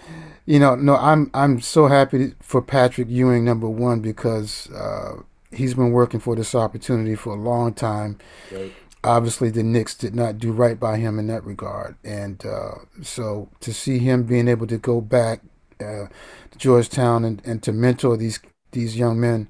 you 0.47 0.59
know, 0.59 0.75
no, 0.75 0.97
I'm 0.97 1.31
I'm 1.35 1.61
so 1.61 1.87
happy 1.87 2.35
for 2.41 2.61
Patrick 2.61 3.09
Ewing, 3.09 3.45
number 3.45 3.68
one, 3.68 4.01
because 4.01 4.70
uh, 4.73 5.23
he's 5.53 5.75
been 5.75 5.93
working 5.93 6.20
for 6.20 6.35
this 6.35 6.55
opportunity 6.55 7.14
for 7.14 7.35
a 7.35 7.41
long 7.41 7.75
time. 7.75 8.18
Right. 8.51 8.73
Obviously, 9.05 9.51
the 9.51 9.64
Knicks 9.64 9.95
did 9.97 10.14
not 10.14 10.39
do 10.39 10.53
right 10.53 10.79
by 10.79 10.97
him 10.97 11.18
in 11.18 11.27
that 11.27 11.45
regard, 11.45 11.97
and 12.05 12.45
uh, 12.47 12.75
so 13.03 13.49
to 13.61 13.73
see 13.73 13.99
him 13.99 14.23
being 14.25 14.47
able 14.47 14.66
to 14.68 14.79
go 14.79 15.01
back 15.01 15.41
uh, 15.81 16.07
to 16.51 16.59
Georgetown 16.59 17.25
and, 17.25 17.43
and 17.45 17.62
to 17.64 17.73
mentor 17.73 18.16
these 18.16 18.39
these 18.73 18.97
young 18.97 19.20
men, 19.20 19.49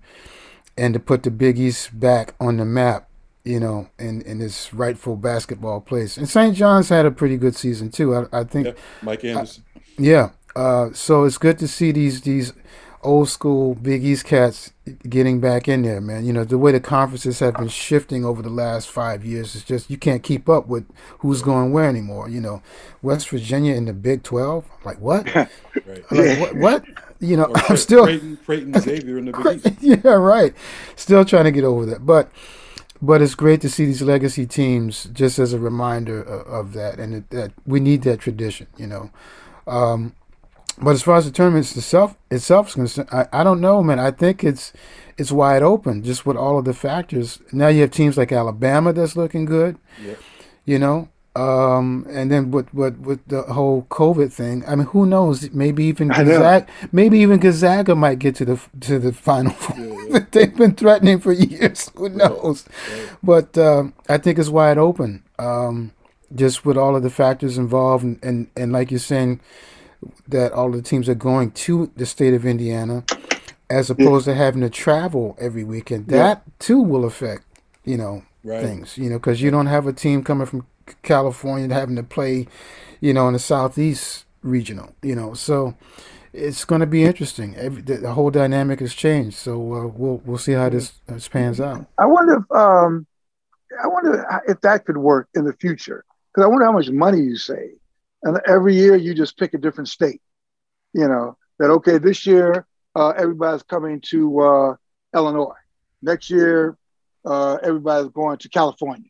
and 0.76 0.94
to 0.94 1.00
put 1.00 1.22
the 1.22 1.30
Big 1.30 1.58
East 1.58 1.98
back 1.98 2.34
on 2.40 2.58
the 2.58 2.64
map, 2.64 3.08
you 3.44 3.58
know, 3.58 3.88
in, 3.98 4.22
in 4.22 4.40
its 4.40 4.72
rightful 4.72 5.16
basketball 5.16 5.80
place. 5.80 6.16
And 6.16 6.28
St. 6.28 6.54
John's 6.54 6.88
had 6.88 7.06
a 7.06 7.10
pretty 7.10 7.36
good 7.36 7.56
season 7.56 7.90
too. 7.90 8.14
I, 8.14 8.40
I 8.40 8.44
think. 8.44 8.68
Yeah, 8.68 8.72
Mike 9.02 9.24
Anderson. 9.24 9.64
I, 9.76 9.80
yeah, 9.98 10.30
uh, 10.54 10.92
so 10.92 11.24
it's 11.24 11.38
good 11.38 11.58
to 11.58 11.68
see 11.68 11.92
these 11.92 12.22
these 12.22 12.52
old 13.02 13.28
school 13.28 13.74
Big 13.74 14.04
East 14.04 14.24
cats 14.24 14.72
getting 15.08 15.40
back 15.40 15.68
in 15.68 15.82
there, 15.82 16.00
man. 16.00 16.24
You 16.24 16.32
know, 16.32 16.44
the 16.44 16.58
way 16.58 16.72
the 16.72 16.80
conferences 16.80 17.40
have 17.40 17.54
been 17.54 17.68
shifting 17.68 18.24
over 18.24 18.42
the 18.42 18.50
last 18.50 18.88
five 18.88 19.24
years 19.24 19.54
is 19.54 19.64
just 19.64 19.90
you 19.90 19.96
can't 19.96 20.22
keep 20.22 20.48
up 20.48 20.68
with 20.68 20.86
who's 21.18 21.42
going 21.42 21.72
where 21.72 21.88
anymore. 21.88 22.28
You 22.28 22.40
know, 22.40 22.62
West 23.02 23.28
Virginia 23.28 23.74
in 23.74 23.86
the 23.86 23.92
Big 23.92 24.22
Twelve, 24.22 24.64
like 24.84 25.00
what? 25.00 25.34
right. 25.34 25.48
like, 26.10 26.10
what? 26.10 26.56
What? 26.56 26.84
You 27.22 27.36
know, 27.36 27.52
I'm 27.68 27.76
still 27.76 28.04
Creighton, 28.04 28.36
Creighton 28.44 28.74
Xavier 28.80 29.18
in 29.18 29.26
the 29.26 29.32
Big 29.32 29.66
East. 29.66 29.82
Yeah, 30.04 30.12
right. 30.12 30.54
Still 30.96 31.24
trying 31.24 31.44
to 31.44 31.52
get 31.52 31.64
over 31.64 31.86
that, 31.86 32.04
but 32.04 32.30
but 33.00 33.22
it's 33.22 33.34
great 33.34 33.60
to 33.62 33.70
see 33.70 33.84
these 33.86 34.02
legacy 34.02 34.46
teams 34.46 35.04
just 35.12 35.38
as 35.38 35.52
a 35.52 35.58
reminder 35.58 36.22
of, 36.22 36.46
of 36.46 36.72
that, 36.74 36.98
and 36.98 37.14
it, 37.14 37.30
that 37.30 37.52
we 37.64 37.80
need 37.80 38.02
that 38.02 38.20
tradition. 38.20 38.66
You 38.76 38.88
know. 38.88 39.10
Um, 39.66 40.14
but 40.78 40.90
as 40.90 41.02
far 41.02 41.16
as 41.16 41.26
the 41.26 41.30
tournament 41.30 41.76
itself 41.76 42.16
itself 42.30 42.68
is 42.68 42.74
concerned, 42.74 43.08
I, 43.12 43.26
I 43.32 43.44
don't 43.44 43.60
know, 43.60 43.82
man. 43.82 44.00
I 44.00 44.10
think 44.10 44.42
it's 44.42 44.72
it's 45.16 45.30
wide 45.30 45.62
open, 45.62 46.02
just 46.02 46.26
with 46.26 46.36
all 46.36 46.58
of 46.58 46.64
the 46.64 46.74
factors. 46.74 47.40
Now 47.52 47.68
you 47.68 47.82
have 47.82 47.92
teams 47.92 48.16
like 48.16 48.32
Alabama 48.32 48.92
that's 48.92 49.14
looking 49.14 49.44
good, 49.44 49.78
yep. 50.04 50.18
you 50.64 50.78
know, 50.78 51.08
um, 51.34 52.06
and 52.10 52.30
then 52.30 52.50
with, 52.50 52.72
with 52.74 52.98
with 52.98 53.26
the 53.26 53.42
whole 53.42 53.86
COVID 53.90 54.32
thing. 54.32 54.64
I 54.66 54.74
mean, 54.74 54.86
who 54.86 55.06
knows? 55.06 55.50
Maybe 55.50 55.84
even 55.84 56.08
Gonzaga, 56.08 56.66
maybe 56.92 57.18
even 57.20 57.38
Gonzaga 57.38 57.94
might 57.94 58.18
get 58.18 58.34
to 58.36 58.44
the 58.44 58.60
to 58.80 58.98
the 58.98 59.12
final. 59.12 59.54
Yeah, 59.76 60.04
yeah. 60.08 60.18
They've 60.30 60.54
been 60.54 60.74
threatening 60.74 61.20
for 61.20 61.32
years. 61.32 61.90
Who 61.96 62.10
knows? 62.10 62.66
Right. 62.90 63.10
But 63.22 63.56
uh, 63.56 63.84
I 64.08 64.18
think 64.18 64.38
it's 64.38 64.50
wide 64.50 64.78
open, 64.78 65.22
um, 65.38 65.92
just 66.34 66.66
with 66.66 66.76
all 66.76 66.96
of 66.96 67.02
the 67.02 67.10
factors 67.10 67.56
involved, 67.56 68.04
and, 68.04 68.18
and, 68.22 68.50
and 68.56 68.72
like 68.72 68.90
you're 68.90 69.00
saying 69.00 69.40
that 70.28 70.52
all 70.52 70.70
the 70.70 70.82
teams 70.82 71.08
are 71.08 71.14
going 71.14 71.52
to 71.52 71.90
the 71.96 72.06
state 72.06 72.34
of 72.34 72.44
Indiana 72.44 73.04
as 73.70 73.88
opposed 73.88 74.26
yeah. 74.26 74.34
to 74.34 74.38
having 74.38 74.60
to 74.60 74.68
travel 74.68 75.36
every 75.40 75.64
weekend. 75.64 76.08
That 76.08 76.42
too 76.58 76.80
will 76.80 77.04
affect, 77.04 77.44
you 77.84 77.96
know, 77.96 78.22
right. 78.44 78.62
things, 78.62 78.98
you 78.98 79.08
know, 79.08 79.18
because 79.18 79.40
you 79.40 79.50
don't 79.50 79.66
have 79.66 79.86
a 79.86 79.92
team 79.92 80.22
coming 80.22 80.46
from 80.46 80.66
California 81.02 81.72
having 81.72 81.96
to 81.96 82.02
play, 82.02 82.46
you 83.00 83.12
know, 83.12 83.26
in 83.28 83.34
the 83.34 83.38
Southeast 83.38 84.24
regional, 84.42 84.94
you 85.02 85.14
know, 85.14 85.34
so 85.34 85.76
it's 86.32 86.64
going 86.64 86.80
to 86.80 86.86
be 86.86 87.04
interesting. 87.04 87.54
Every, 87.56 87.82
the, 87.82 87.98
the, 87.98 88.12
whole 88.12 88.30
dynamic 88.30 88.80
has 88.80 88.94
changed, 88.94 89.36
so 89.36 89.54
uh, 89.54 89.86
we'll 89.86 90.22
we'll 90.24 90.38
see 90.38 90.52
how 90.52 90.68
this, 90.68 90.92
this 91.06 91.28
pans 91.28 91.60
out. 91.60 91.86
I 91.98 92.06
wonder 92.06 92.38
if 92.38 92.56
um, 92.56 93.06
I 93.82 93.86
wonder 93.86 94.42
if 94.48 94.60
that 94.62 94.84
could 94.84 94.96
work 94.96 95.28
in 95.34 95.44
the 95.44 95.52
future 95.54 96.04
because 96.32 96.44
I 96.44 96.48
wonder 96.48 96.64
how 96.64 96.72
much 96.72 96.88
money 96.90 97.20
you 97.20 97.36
save 97.36 97.76
and 98.22 98.40
every 98.46 98.74
year 98.74 98.96
you 98.96 99.14
just 99.14 99.36
pick 99.38 99.54
a 99.54 99.58
different 99.58 99.88
state. 99.88 100.20
You 100.92 101.08
know 101.08 101.36
that 101.58 101.70
okay, 101.70 101.98
this 101.98 102.26
year 102.26 102.66
uh, 102.94 103.10
everybody's 103.10 103.62
coming 103.62 104.00
to 104.10 104.40
uh, 104.40 104.76
Illinois. 105.14 105.54
Next 106.02 106.30
year, 106.30 106.76
uh, 107.24 107.58
everybody's 107.62 108.10
going 108.10 108.38
to 108.38 108.48
California. 108.48 109.08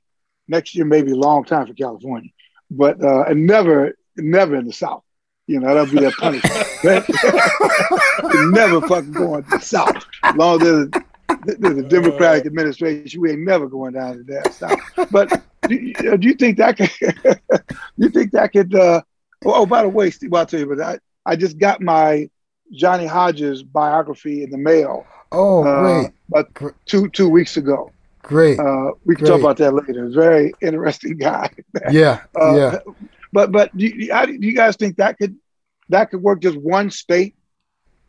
Next 0.48 0.74
year, 0.74 0.84
may 0.84 1.02
be 1.02 1.12
a 1.12 1.16
long 1.16 1.44
time 1.44 1.66
for 1.66 1.74
California, 1.74 2.30
but 2.70 3.02
uh, 3.02 3.24
and 3.24 3.46
never, 3.46 3.94
never 4.16 4.56
in 4.56 4.66
the 4.66 4.72
South. 4.72 5.04
You 5.46 5.60
know 5.60 5.68
that'll 5.68 5.92
be 5.92 6.00
their 6.00 6.12
punishment. 6.12 6.66
never 8.52 8.80
fucking 8.86 9.12
going 9.12 9.44
to 9.44 9.50
the 9.50 9.60
South. 9.60 10.04
As 10.22 10.36
long 10.36 10.62
as 10.62 10.88
there's, 10.88 11.58
there's 11.58 11.78
a 11.78 11.82
Democratic 11.82 12.46
administration, 12.46 13.20
we 13.20 13.32
ain't 13.32 13.40
never 13.40 13.68
going 13.68 13.94
down 13.94 14.18
to 14.18 14.22
that 14.24 14.54
South. 14.54 14.78
But 15.10 15.42
do, 15.68 15.74
you, 15.74 16.16
do 16.16 16.28
you 16.28 16.34
think 16.34 16.58
that 16.58 16.76
could? 16.76 16.90
you 17.96 18.08
think 18.10 18.32
that 18.32 18.52
could? 18.52 18.74
Uh, 18.74 19.02
oh, 19.44 19.62
oh, 19.62 19.66
by 19.66 19.82
the 19.82 19.88
way, 19.88 20.10
Steve, 20.10 20.32
I'll 20.32 20.46
tell 20.46 20.60
you, 20.60 20.66
but 20.66 20.80
I, 20.80 20.98
I 21.26 21.36
just 21.36 21.58
got 21.58 21.80
my 21.80 22.30
Johnny 22.72 23.06
Hodges 23.06 23.62
biography 23.62 24.42
in 24.42 24.50
the 24.50 24.58
mail. 24.58 25.06
Oh, 25.30 25.64
uh, 25.64 25.80
great! 25.80 26.12
About 26.28 26.74
two 26.86 27.08
two 27.08 27.28
weeks 27.28 27.56
ago. 27.56 27.90
Great. 28.22 28.58
Uh, 28.58 28.92
we 29.04 29.14
can 29.14 29.24
great. 29.24 29.32
talk 29.32 29.40
about 29.40 29.56
that 29.58 29.74
later. 29.74 30.08
Very 30.10 30.52
interesting 30.60 31.16
guy. 31.16 31.50
yeah, 31.90 32.22
uh, 32.40 32.54
yeah. 32.56 32.78
But 33.32 33.50
but 33.50 33.76
do 33.76 33.86
you, 33.86 34.12
how 34.12 34.26
do 34.26 34.32
you 34.32 34.54
guys 34.54 34.76
think 34.76 34.96
that 34.96 35.18
could 35.18 35.36
that 35.88 36.10
could 36.10 36.22
work? 36.22 36.40
Just 36.40 36.56
one 36.56 36.90
state 36.90 37.34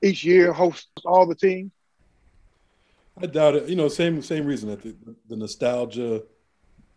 each 0.01 0.23
year 0.23 0.53
hosts 0.53 0.87
all 1.05 1.25
the 1.25 1.35
teams. 1.35 1.71
I 3.21 3.25
doubt 3.27 3.55
it. 3.55 3.69
You 3.69 3.75
know, 3.75 3.87
same 3.87 4.21
same 4.21 4.45
reason 4.45 4.69
that 4.69 4.81
the, 4.81 4.95
the 5.27 5.35
nostalgia 5.35 6.23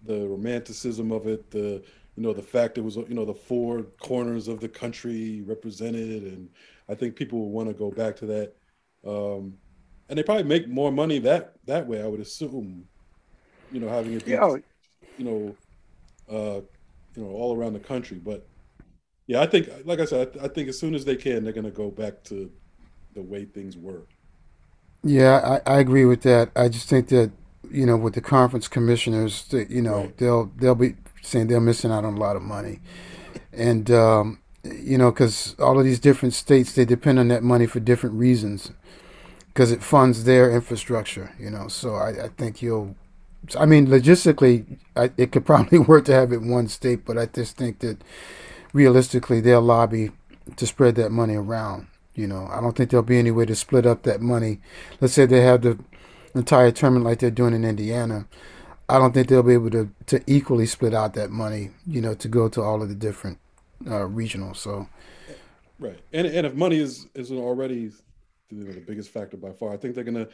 the 0.06 0.26
romanticism 0.26 1.12
of 1.12 1.26
it, 1.26 1.50
the 1.50 1.82
you 2.16 2.22
know 2.22 2.32
the 2.32 2.42
fact 2.42 2.78
it 2.78 2.84
was 2.84 2.96
you 2.96 3.14
know 3.14 3.24
the 3.24 3.34
four 3.34 3.82
corners 4.00 4.48
of 4.48 4.60
the 4.60 4.68
country 4.68 5.42
represented, 5.42 6.22
and 6.24 6.48
I 6.88 6.94
think 6.94 7.16
people 7.16 7.38
will 7.38 7.50
want 7.50 7.68
to 7.68 7.74
go 7.74 7.90
back 7.90 8.16
to 8.16 8.26
that. 8.26 8.54
Um, 9.06 9.54
and 10.08 10.18
they 10.18 10.22
probably 10.22 10.44
make 10.44 10.68
more 10.68 10.92
money 10.92 11.18
that 11.20 11.54
that 11.66 11.86
way. 11.86 12.02
I 12.02 12.06
would 12.06 12.20
assume, 12.20 12.86
you 13.72 13.80
know, 13.80 13.88
having 13.88 14.14
it, 14.14 14.24
be, 14.24 14.32
yeah. 14.32 14.56
you 15.18 15.24
know, 15.24 15.56
uh, 16.30 16.60
you 17.14 17.22
know, 17.22 17.30
all 17.30 17.56
around 17.56 17.72
the 17.72 17.80
country. 17.80 18.18
But 18.18 18.46
yeah, 19.26 19.40
I 19.40 19.46
think, 19.46 19.68
like 19.84 20.00
I 20.00 20.04
said, 20.04 20.36
I, 20.40 20.44
I 20.44 20.48
think 20.48 20.68
as 20.68 20.78
soon 20.78 20.94
as 20.94 21.04
they 21.04 21.16
can, 21.16 21.44
they're 21.44 21.52
going 21.52 21.64
to 21.64 21.70
go 21.70 21.90
back 21.90 22.22
to 22.24 22.50
the 23.14 23.22
way 23.22 23.44
things 23.44 23.76
were. 23.76 24.02
Yeah, 25.02 25.60
I, 25.66 25.76
I 25.76 25.78
agree 25.78 26.04
with 26.04 26.22
that. 26.22 26.50
I 26.56 26.68
just 26.68 26.88
think 26.88 27.08
that 27.08 27.30
you 27.70 27.86
know, 27.86 27.96
with 27.96 28.14
the 28.14 28.20
conference 28.20 28.68
commissioners, 28.68 29.44
that, 29.48 29.70
you 29.70 29.82
know, 29.82 30.02
right. 30.02 30.18
they'll 30.18 30.52
they'll 30.56 30.74
be 30.74 30.94
saying 31.22 31.48
they're 31.48 31.60
missing 31.60 31.90
out 31.90 32.04
on 32.04 32.14
a 32.14 32.18
lot 32.18 32.36
of 32.36 32.42
money, 32.42 32.80
and 33.52 33.90
um, 33.90 34.40
you 34.64 34.98
know, 34.98 35.10
because 35.10 35.56
all 35.58 35.78
of 35.78 35.84
these 35.84 36.00
different 36.00 36.34
states 36.34 36.72
they 36.72 36.84
depend 36.84 37.18
on 37.18 37.28
that 37.28 37.42
money 37.42 37.66
for 37.66 37.80
different 37.80 38.16
reasons, 38.16 38.72
because 39.48 39.72
it 39.72 39.82
funds 39.82 40.24
their 40.24 40.50
infrastructure. 40.50 41.34
You 41.38 41.50
know, 41.50 41.68
so 41.68 41.94
I, 41.94 42.24
I 42.24 42.28
think 42.28 42.62
you'll. 42.62 42.96
I 43.58 43.66
mean, 43.66 43.86
logistically, 43.86 44.78
I, 44.96 45.10
it 45.16 45.32
could 45.32 45.46
probably 45.52 45.78
work 45.78 46.04
to 46.06 46.12
have 46.12 46.32
it 46.32 46.36
in 46.36 46.48
one 46.50 46.68
state, 46.68 47.04
but 47.04 47.18
I 47.18 47.26
just 47.26 47.56
think 47.56 47.80
that 47.80 47.98
realistically, 48.72 49.40
they'll 49.40 49.62
lobby 49.62 50.10
to 50.56 50.66
spread 50.66 50.94
that 50.96 51.10
money 51.10 51.34
around. 51.34 51.86
You 52.14 52.26
know, 52.26 52.48
I 52.50 52.60
don't 52.60 52.76
think 52.76 52.90
there'll 52.90 53.04
be 53.04 53.18
any 53.18 53.30
way 53.30 53.44
to 53.44 53.54
split 53.54 53.84
up 53.84 54.04
that 54.04 54.20
money. 54.22 54.60
Let's 55.00 55.12
say 55.12 55.26
they 55.26 55.42
have 55.42 55.62
the 55.62 55.78
entire 56.34 56.70
tournament 56.70 57.04
like 57.04 57.18
they're 57.18 57.30
doing 57.30 57.54
in 57.54 57.64
Indiana, 57.64 58.26
I 58.88 58.98
don't 58.98 59.12
think 59.12 59.28
they'll 59.28 59.42
be 59.42 59.54
able 59.54 59.70
to, 59.70 59.90
to 60.06 60.22
equally 60.26 60.66
split 60.66 60.94
out 60.94 61.14
that 61.14 61.30
money, 61.30 61.70
you 61.86 62.00
know, 62.00 62.14
to 62.14 62.28
go 62.28 62.48
to 62.48 62.62
all 62.62 62.82
of 62.82 62.88
the 62.88 62.94
different 62.94 63.38
uh, 63.86 64.06
regionals. 64.06 64.56
So, 64.56 64.88
right, 65.78 65.98
and 66.12 66.26
and 66.26 66.46
if 66.46 66.54
money 66.54 66.78
is 66.78 67.06
isn't 67.14 67.36
already 67.36 67.90
the 68.50 68.80
biggest 68.86 69.10
factor 69.10 69.36
by 69.36 69.50
far, 69.50 69.72
I 69.72 69.76
think 69.76 69.94
they're 69.96 70.04
gonna, 70.04 70.28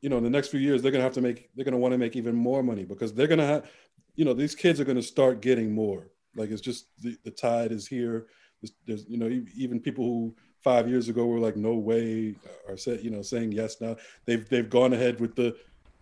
you 0.00 0.08
know, 0.08 0.18
in 0.18 0.24
the 0.24 0.30
next 0.30 0.48
few 0.48 0.60
years 0.60 0.82
they're 0.82 0.92
gonna 0.92 1.04
have 1.04 1.14
to 1.14 1.20
make 1.20 1.50
they're 1.54 1.64
gonna 1.64 1.78
want 1.78 1.92
to 1.92 1.98
make 1.98 2.16
even 2.16 2.34
more 2.34 2.62
money 2.62 2.84
because 2.84 3.12
they're 3.12 3.26
gonna 3.26 3.46
have, 3.46 3.70
you 4.16 4.24
know, 4.24 4.34
these 4.34 4.54
kids 4.54 4.80
are 4.80 4.84
gonna 4.84 5.02
start 5.02 5.40
getting 5.40 5.72
more. 5.72 6.08
Like 6.36 6.50
it's 6.50 6.60
just 6.60 6.86
the, 7.02 7.16
the 7.24 7.30
tide 7.30 7.72
is 7.72 7.86
here. 7.86 8.26
There's, 8.62 8.72
there's 8.86 9.08
you 9.08 9.18
know 9.18 9.28
even 9.56 9.80
people 9.80 10.04
who 10.04 10.34
five 10.62 10.88
years 10.88 11.08
ago 11.08 11.26
were 11.26 11.38
like 11.38 11.56
no 11.56 11.74
way 11.74 12.34
are 12.68 12.76
said 12.76 13.02
you 13.02 13.10
know 13.10 13.22
saying 13.22 13.50
yes 13.52 13.80
now 13.80 13.96
they've 14.26 14.46
they've 14.50 14.68
gone 14.68 14.92
ahead 14.92 15.18
with 15.18 15.34
the 15.34 15.56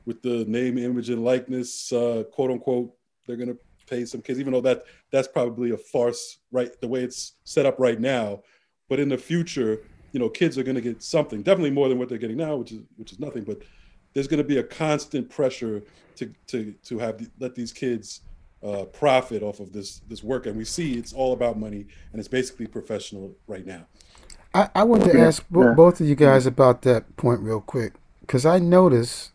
with 0.04 0.20
the 0.22 0.44
name 0.46 0.76
image 0.76 1.10
and 1.10 1.24
likeness 1.24 1.92
uh, 1.92 2.24
quote 2.32 2.50
unquote 2.50 2.92
they're 3.24 3.36
going 3.36 3.48
to 3.48 3.58
pay 3.86 4.04
some 4.04 4.20
kids 4.20 4.40
even 4.40 4.52
though 4.52 4.60
that 4.60 4.82
that's 5.12 5.28
probably 5.28 5.70
a 5.70 5.76
farce 5.76 6.38
right 6.50 6.80
the 6.80 6.88
way 6.88 7.04
it's 7.04 7.34
set 7.44 7.64
up 7.64 7.78
right 7.78 8.00
now 8.00 8.42
but 8.88 8.98
in 8.98 9.08
the 9.08 9.18
future, 9.18 9.82
you 10.12 10.20
know, 10.20 10.28
kids 10.28 10.56
are 10.56 10.62
going 10.62 10.74
to 10.74 10.80
get 10.80 11.02
something, 11.02 11.42
definitely 11.42 11.70
more 11.70 11.88
than 11.88 11.98
what 11.98 12.08
they're 12.08 12.18
getting 12.18 12.38
now, 12.38 12.56
which 12.56 12.72
is 12.72 12.80
which 12.96 13.12
is 13.12 13.20
nothing. 13.20 13.44
But 13.44 13.62
there's 14.14 14.28
going 14.28 14.38
to 14.38 14.44
be 14.44 14.58
a 14.58 14.62
constant 14.62 15.30
pressure 15.30 15.82
to 16.16 16.32
to 16.48 16.74
to 16.84 16.98
have 16.98 17.28
let 17.38 17.54
these 17.54 17.72
kids 17.72 18.22
uh, 18.62 18.84
profit 18.84 19.42
off 19.42 19.60
of 19.60 19.72
this 19.72 20.00
this 20.08 20.22
work, 20.22 20.46
and 20.46 20.56
we 20.56 20.64
see 20.64 20.94
it's 20.94 21.12
all 21.12 21.32
about 21.32 21.58
money, 21.58 21.86
and 22.12 22.18
it's 22.18 22.28
basically 22.28 22.66
professional 22.66 23.34
right 23.46 23.66
now. 23.66 23.86
I, 24.54 24.68
I 24.74 24.82
wanted 24.84 25.12
to 25.12 25.20
ask 25.20 25.44
bo- 25.50 25.74
both 25.74 26.00
of 26.00 26.08
you 26.08 26.14
guys 26.14 26.46
about 26.46 26.82
that 26.82 27.16
point 27.16 27.40
real 27.40 27.60
quick 27.60 27.92
because 28.22 28.46
I 28.46 28.58
noticed, 28.58 29.30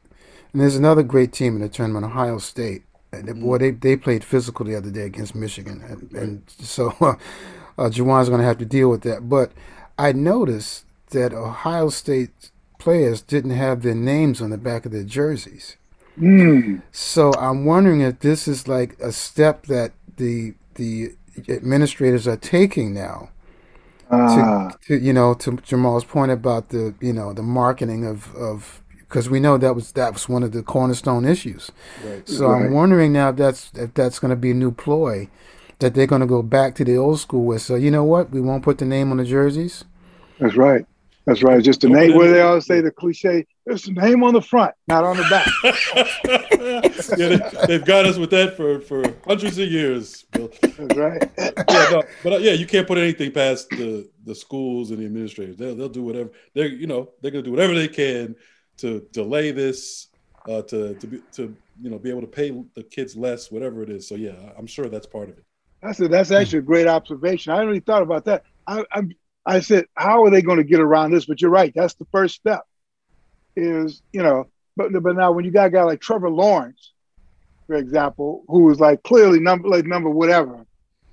and 0.52 0.62
there's 0.62 0.76
another 0.76 1.04
great 1.04 1.32
team 1.32 1.56
in 1.56 1.62
the 1.62 1.70
tournament, 1.70 2.06
Ohio 2.06 2.38
State. 2.38 2.84
And 3.12 3.28
they, 3.28 3.34
boy, 3.34 3.60
they 3.60 3.70
they 3.72 3.96
played 3.96 4.24
physical 4.24 4.66
the 4.66 4.76
other 4.76 4.90
day 4.90 5.04
against 5.04 5.36
Michigan, 5.36 5.84
and, 5.88 6.12
and 6.14 6.44
so 6.48 6.96
uh, 7.00 7.16
uh, 7.78 7.90
Juwan's 7.90 8.28
going 8.28 8.42
to 8.42 8.48
have 8.48 8.58
to 8.58 8.66
deal 8.66 8.90
with 8.90 9.02
that. 9.04 9.30
But 9.30 9.52
I 10.00 10.14
noticed 10.14 10.86
that 11.12 11.32
Ohio 11.32 11.90
State 11.90 12.50
players 12.84 13.22
didn't 13.22 13.52
have 13.52 13.82
their 13.82 13.96
names 13.96 14.42
on 14.42 14.50
the 14.50 14.58
back 14.58 14.86
of 14.86 14.92
their 14.92 15.04
jerseys. 15.04 15.78
Mm. 16.20 16.82
So 16.92 17.34
I'm 17.36 17.66
wondering 17.66 18.02
if 18.02 18.20
this 18.20 18.48
is 18.48 18.68
like 18.68 19.00
a 19.00 19.12
step 19.12 19.66
that 19.68 19.94
the 20.18 20.54
the 20.76 21.14
administrators 21.50 22.28
are 22.28 22.38
taking 22.38 22.94
now 22.94 23.30
Ah, 24.12 24.70
to, 24.82 25.00
to 25.00 25.04
you 25.04 25.14
know 25.14 25.34
to 25.36 25.58
Jamal's 25.58 26.06
point 26.06 26.32
about 26.32 26.70
the 26.70 26.94
you 27.02 27.14
know 27.14 27.34
the 27.34 27.44
marketing 27.44 28.06
of 28.06 28.36
of 28.36 28.82
because 29.00 29.30
we 29.30 29.40
know 29.40 29.58
that 29.58 29.76
was 29.76 29.92
that 29.94 30.14
was 30.14 30.30
one 30.30 30.44
of 30.44 30.52
the 30.52 30.64
cornerstone 30.64 31.26
issues. 31.26 31.72
Right. 32.00 32.28
So 32.28 32.48
Right. 32.48 32.66
I'm 32.66 32.74
wondering 32.74 33.14
now 33.14 33.30
if 33.30 33.38
that's 33.38 33.72
if 33.76 33.94
that's 33.94 34.20
going 34.20 34.30
to 34.32 34.36
be 34.36 34.52
a 34.52 34.56
new 34.56 34.72
ploy 34.72 35.30
that 35.80 35.94
they're 35.96 36.08
going 36.08 36.22
to 36.22 36.28
go 36.28 36.42
back 36.44 36.76
to 36.76 36.86
the 36.86 36.98
old 36.98 37.20
school 37.20 37.46
with. 37.46 37.62
So 37.62 37.76
you 37.76 37.92
know 37.92 38.04
what, 38.04 38.32
we 38.32 38.42
won't 38.42 38.64
put 38.64 38.78
the 38.78 38.86
name 38.86 39.12
on 39.12 39.18
the 39.18 39.26
jerseys. 39.26 39.84
that's 40.40 40.56
right. 40.56 40.86
That's 41.26 41.42
right. 41.42 41.64
Just 41.64 41.82
the 41.82 41.90
name. 41.90 42.16
Where 42.16 42.30
they 42.30 42.42
always 42.42 42.66
say 42.66 42.82
the 42.82 42.92
cliche. 42.92 43.46
There's 43.66 43.84
the 43.84 43.94
name 43.94 44.24
on 44.24 44.34
the 44.34 44.42
front, 44.42 44.74
not 44.88 45.06
on 45.06 45.16
the 45.16 45.24
back. 45.30 45.48
yeah, 47.18 47.66
they, 47.66 47.74
have 47.74 47.86
got 47.86 48.06
us 48.06 48.18
with 48.18 48.30
that 48.32 48.58
for, 48.58 48.82
for 48.82 49.04
hundreds 49.26 49.58
of 49.58 49.70
years. 49.70 50.24
Bill. 50.32 50.50
That's 50.62 50.96
right. 50.98 51.32
Yeah, 51.38 51.90
no, 51.92 52.04
but 52.24 52.34
uh, 52.34 52.38
yeah, 52.38 52.52
you 52.52 52.66
can't 52.66 52.86
put 52.86 52.98
anything 52.98 53.32
past 53.32 53.70
the, 53.70 54.10
the 54.26 54.36
schools 54.36 54.92
and 54.92 55.00
the 55.00 55.06
administrators. 55.06 55.56
They'll, 55.56 55.76
they'll 55.76 55.88
do 55.88 56.04
whatever 56.04 56.30
they're 56.54 56.68
you 56.68 56.88
know 56.88 57.12
they're 57.22 57.32
gonna 57.32 57.44
do 57.44 57.52
whatever 57.52 57.74
they 57.74 57.88
can 57.88 58.36
to 58.78 59.08
delay 59.14 59.52
this, 59.52 60.08
uh, 60.50 60.62
to 60.64 60.94
to 60.96 61.08
be 61.08 61.22
to 61.34 61.56
you 61.82 61.90
know 61.90 62.00
be 62.00 62.10
able 62.10 62.22
to 62.22 62.28
pay 62.28 62.52
the 62.76 62.84
kids 62.84 63.16
less, 63.16 63.50
whatever 63.50 63.82
it 63.82 63.90
is. 63.90 64.08
So 64.08 64.16
yeah, 64.16 64.34
I'm 64.58 64.68
sure 64.68 64.90
that's 64.90 65.08
part 65.08 65.30
of 65.30 65.38
it. 65.38 65.46
That's 65.82 66.02
a, 66.02 66.08
that's 66.10 66.32
actually 66.32 66.60
a 66.60 66.64
great 66.64 66.88
observation. 66.88 67.54
I 67.54 67.62
really 67.62 67.80
thought 67.80 68.02
about 68.02 68.26
that. 68.26 68.44
I 68.68 68.84
I, 68.92 69.04
I 69.46 69.60
said, 69.60 69.86
how 69.96 70.24
are 70.24 70.30
they 70.30 70.42
going 70.42 70.58
to 70.58 70.64
get 70.64 70.80
around 70.80 71.12
this? 71.12 71.26
But 71.26 71.42
you're 71.42 71.52
right. 71.52 71.74
That's 71.76 71.96
the 71.96 72.06
first 72.12 72.36
step. 72.36 72.62
Is 73.56 74.02
you 74.12 74.24
know, 74.24 74.46
but 74.76 74.92
but 75.04 75.16
now 75.16 75.32
when 75.32 75.46
you 75.46 75.52
got 75.52 75.68
a 75.68 75.70
guy 75.70 75.84
like 75.84 76.02
Trevor 76.02 76.30
Lawrence, 76.30 76.92
for 77.68 77.76
example, 77.76 78.44
who 78.48 78.64
was 78.64 78.80
like 78.80 79.04
clearly 79.04 79.40
number 79.40 79.68
like 79.68 79.86
number 79.86 80.10
whatever, 80.10 80.66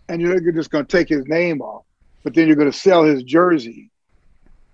and 0.09 0.22
you're 0.22 0.53
just 0.53 0.70
going 0.70 0.87
to 0.87 0.91
take 0.97 1.09
his 1.09 1.26
name 1.26 1.61
off, 1.61 1.85
but 2.24 2.35
then 2.35 2.47
you're 2.47 2.57
going 2.57 2.70
to 2.70 2.76
sell 2.78 3.05
his 3.05 3.22
jersey 3.24 3.91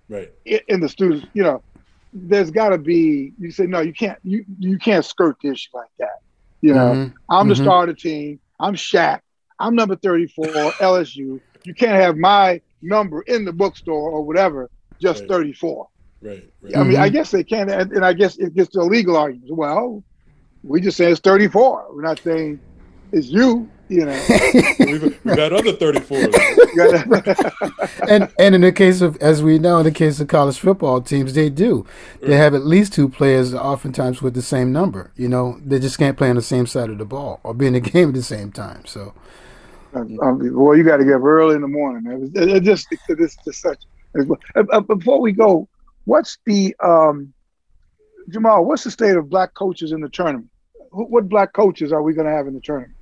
Right. 0.09 0.31
in 0.69 0.79
the 0.79 0.89
students. 0.89 1.27
You 1.33 1.43
know, 1.43 1.65
there's 2.13 2.53
got 2.53 2.69
to 2.69 2.79
be. 2.79 3.33
You 3.39 3.51
say 3.51 3.67
no, 3.67 3.81
you 3.81 3.93
can't. 3.93 4.19
You 4.23 4.45
you 4.61 4.79
can't 4.79 5.05
skirt 5.05 5.37
the 5.43 5.51
issue 5.51 5.71
like 5.75 5.91
that. 5.99 6.19
You 6.63 6.73
know. 6.75 6.93
Mhm. 6.93 7.13
I'm 7.29 7.49
the 7.49 7.55
Mhm. 7.55 7.63
star 7.63 7.83
of 7.83 7.89
the 7.89 7.95
team. 7.95 8.39
I'm 8.61 8.75
Shaq. 8.75 9.21
I'm 9.59 9.75
number 9.75 9.97
34, 9.97 10.75
LSU. 10.81 11.41
You 11.65 11.75
can't 11.75 12.01
have 12.01 12.17
my 12.17 12.61
number 12.87 13.23
in 13.23 13.45
the 13.45 13.53
bookstore 13.53 14.11
or 14.11 14.23
whatever, 14.25 14.71
just 15.01 15.21
Right. 15.23 15.29
34. 15.31 15.87
Right. 16.23 16.45
Right. 16.63 16.77
I 16.77 16.83
mean, 16.85 16.97
I 16.97 17.09
Mhm. 17.09 17.13
guess 17.13 17.31
they 17.31 17.45
can, 17.45 17.69
and, 17.69 17.93
and 17.93 18.05
I 18.05 18.13
guess 18.15 18.37
it 18.39 18.55
gets 18.55 18.71
to 18.71 18.81
a 18.81 18.83
legal 18.85 19.17
argument. 19.17 19.55
Well, 19.55 20.03
we 20.63 20.81
just 20.81 20.97
say 20.97 21.11
it's 21.11 21.21
34. 21.21 21.87
We're 21.95 22.03
not 22.03 22.19
saying 22.21 22.61
it's 23.13 23.29
you, 23.29 23.69
you 23.89 24.05
know. 24.07 24.21
we've, 24.81 25.03
we've 25.25 25.39
had 25.39 25.53
other 25.53 25.73
34s. 25.75 26.35
And 28.09 28.29
and 28.39 28.55
in 28.55 28.61
the 28.61 28.73
case 28.73 29.01
of 29.01 29.17
as 29.19 29.43
we 29.43 29.59
know 29.59 29.79
in 29.79 29.85
the 29.85 29.91
case 29.91 30.21
of 30.21 30.29
college 30.29 30.59
football 30.59 31.01
teams 31.01 31.33
they 31.35 31.49
do 31.51 31.87
they 32.21 32.37
have 32.37 32.55
at 32.55 32.65
least 32.67 32.93
two 32.93 33.09
players 33.09 33.55
oftentimes 33.55 34.21
with 34.23 34.35
the 34.35 34.43
same 34.43 34.73
number 34.73 35.11
you 35.17 35.29
know 35.29 35.59
they 35.65 35.79
just 35.79 35.99
can't 35.99 36.17
play 36.19 36.29
on 36.29 36.37
the 36.37 36.43
same 36.43 36.67
side 36.67 36.91
of 36.91 36.99
the 36.99 37.05
ball 37.05 37.41
or 37.43 37.55
be 37.55 37.67
in 37.67 37.73
the 37.73 37.81
game 37.93 38.09
at 38.11 38.15
the 38.15 38.23
same 38.23 38.53
time 38.53 38.85
so 38.85 39.15
um, 39.97 40.55
boy, 40.55 40.75
you 40.75 40.85
got 40.85 40.99
to 40.99 41.05
get 41.05 41.15
up 41.15 41.23
early 41.23 41.55
in 41.55 41.63
the 41.63 41.69
morning. 41.69 42.31
It, 42.35 42.49
it 42.49 42.63
just, 42.63 42.89
this 42.91 43.01
it's 43.09 43.37
just 43.45 43.61
such. 43.61 43.83
Uh, 44.19 44.65
uh, 44.73 44.81
before 44.81 45.21
we 45.21 45.33
go, 45.33 45.69
what's 46.05 46.39
the 46.47 46.75
um, 46.83 47.33
Jamal? 48.29 48.65
What's 48.65 48.85
the 48.85 48.91
state 48.91 49.17
of 49.17 49.29
black 49.29 49.55
coaches 49.55 49.93
in 49.93 50.01
the 50.01 50.09
tournament? 50.09 50.49
What 50.91 51.29
black 51.29 51.53
coaches 51.53 51.93
are 51.93 52.03
we 52.03 52.15
going 52.15 52.27
to 52.27 52.33
have 52.33 52.47
in 52.47 52.55
the 52.55 52.61
tournament? 52.61 52.95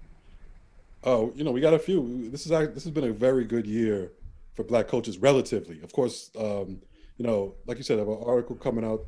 Oh, 1.04 1.32
you 1.36 1.44
know, 1.44 1.52
we 1.52 1.60
got 1.60 1.74
a 1.74 1.78
few. 1.78 2.30
This 2.30 2.46
is 2.46 2.50
this 2.50 2.84
has 2.84 2.90
been 2.90 3.04
a 3.04 3.12
very 3.12 3.44
good 3.44 3.66
year 3.66 4.10
for 4.54 4.64
black 4.64 4.88
coaches, 4.88 5.18
relatively. 5.18 5.80
Of 5.82 5.92
course, 5.92 6.30
um, 6.38 6.80
you 7.18 7.26
know, 7.26 7.54
like 7.66 7.76
you 7.76 7.82
said, 7.82 7.98
I 7.98 8.00
have 8.00 8.08
an 8.08 8.22
article 8.24 8.56
coming 8.56 8.84
out 8.84 9.04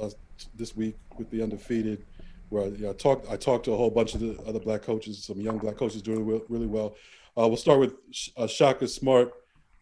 uh, 0.00 0.10
this 0.54 0.74
week 0.74 0.96
with 1.18 1.30
the 1.30 1.42
undefeated, 1.42 2.04
where 2.48 2.68
you 2.68 2.84
know, 2.84 2.90
I 2.90 2.92
talked 2.94 3.30
I 3.30 3.36
talked 3.36 3.64
to 3.66 3.72
a 3.72 3.76
whole 3.76 3.90
bunch 3.90 4.14
of 4.14 4.20
the 4.20 4.38
other 4.46 4.60
black 4.60 4.82
coaches, 4.82 5.24
some 5.24 5.40
young 5.40 5.58
black 5.58 5.76
coaches 5.76 6.02
doing 6.02 6.24
re- 6.24 6.42
really 6.48 6.66
well. 6.66 6.96
Uh, 7.36 7.46
we'll 7.48 7.56
start 7.56 7.80
with 7.80 7.94
uh, 8.36 8.46
Shaka 8.46 8.88
Smart 8.88 9.32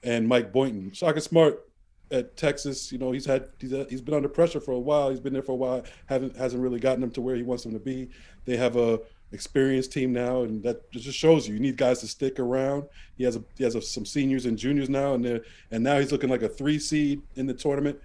and 0.03 0.27
Mike 0.27 0.53
Boynton. 0.53 0.93
Shaka 0.93 1.21
Smart 1.21 1.65
at 2.11 2.37
Texas, 2.37 2.93
you 2.93 2.99
know, 2.99 3.13
he's 3.13 3.27
had 3.27 3.49
he's 3.59 3.73
had, 3.73 3.91
he's 3.91 4.01
been 4.01 4.15
under 4.15 4.29
pressure 4.29 4.61
for 4.61 4.73
a 4.73 4.79
while. 4.79 5.11
He's 5.11 5.21
been 5.21 5.33
there 5.33 5.43
for 5.43 5.53
a 5.53 5.57
while. 5.57 5.85
Haven't 6.07 6.37
hasn't 6.37 6.63
really 6.63 6.81
gotten 6.81 7.03
him 7.03 7.11
to 7.13 7.21
where 7.21 7.37
he 7.37 7.43
wants 7.43 7.65
him 7.65 7.73
to 7.73 7.79
be. 7.79 8.11
They 8.45 8.57
have 8.57 8.77
a 8.77 9.01
experienced 9.33 9.93
team 9.93 10.13
now, 10.13 10.43
and 10.43 10.63
that 10.63 10.91
just 10.93 11.19
shows 11.19 11.49
you 11.49 11.55
you 11.55 11.61
need 11.61 11.77
guys 11.77 12.01
to 12.01 12.07
stick 12.07 12.39
around. 12.39 12.85
He 13.17 13.25
has 13.25 13.37
a, 13.37 13.45
he 13.57 13.65
has 13.65 13.75
a, 13.75 13.83
some 13.83 14.07
seniors 14.07 14.47
and 14.47 14.57
juniors 14.57 14.89
now, 14.89 15.15
and 15.15 15.43
and 15.71 15.85
now 15.85 15.99
he's 15.99 16.13
looking 16.13 16.31
like 16.31 16.43
a 16.43 16.49
three 16.49 16.79
seed 16.79 17.23
in 17.37 17.47
the 17.47 17.55
tournament. 17.55 17.99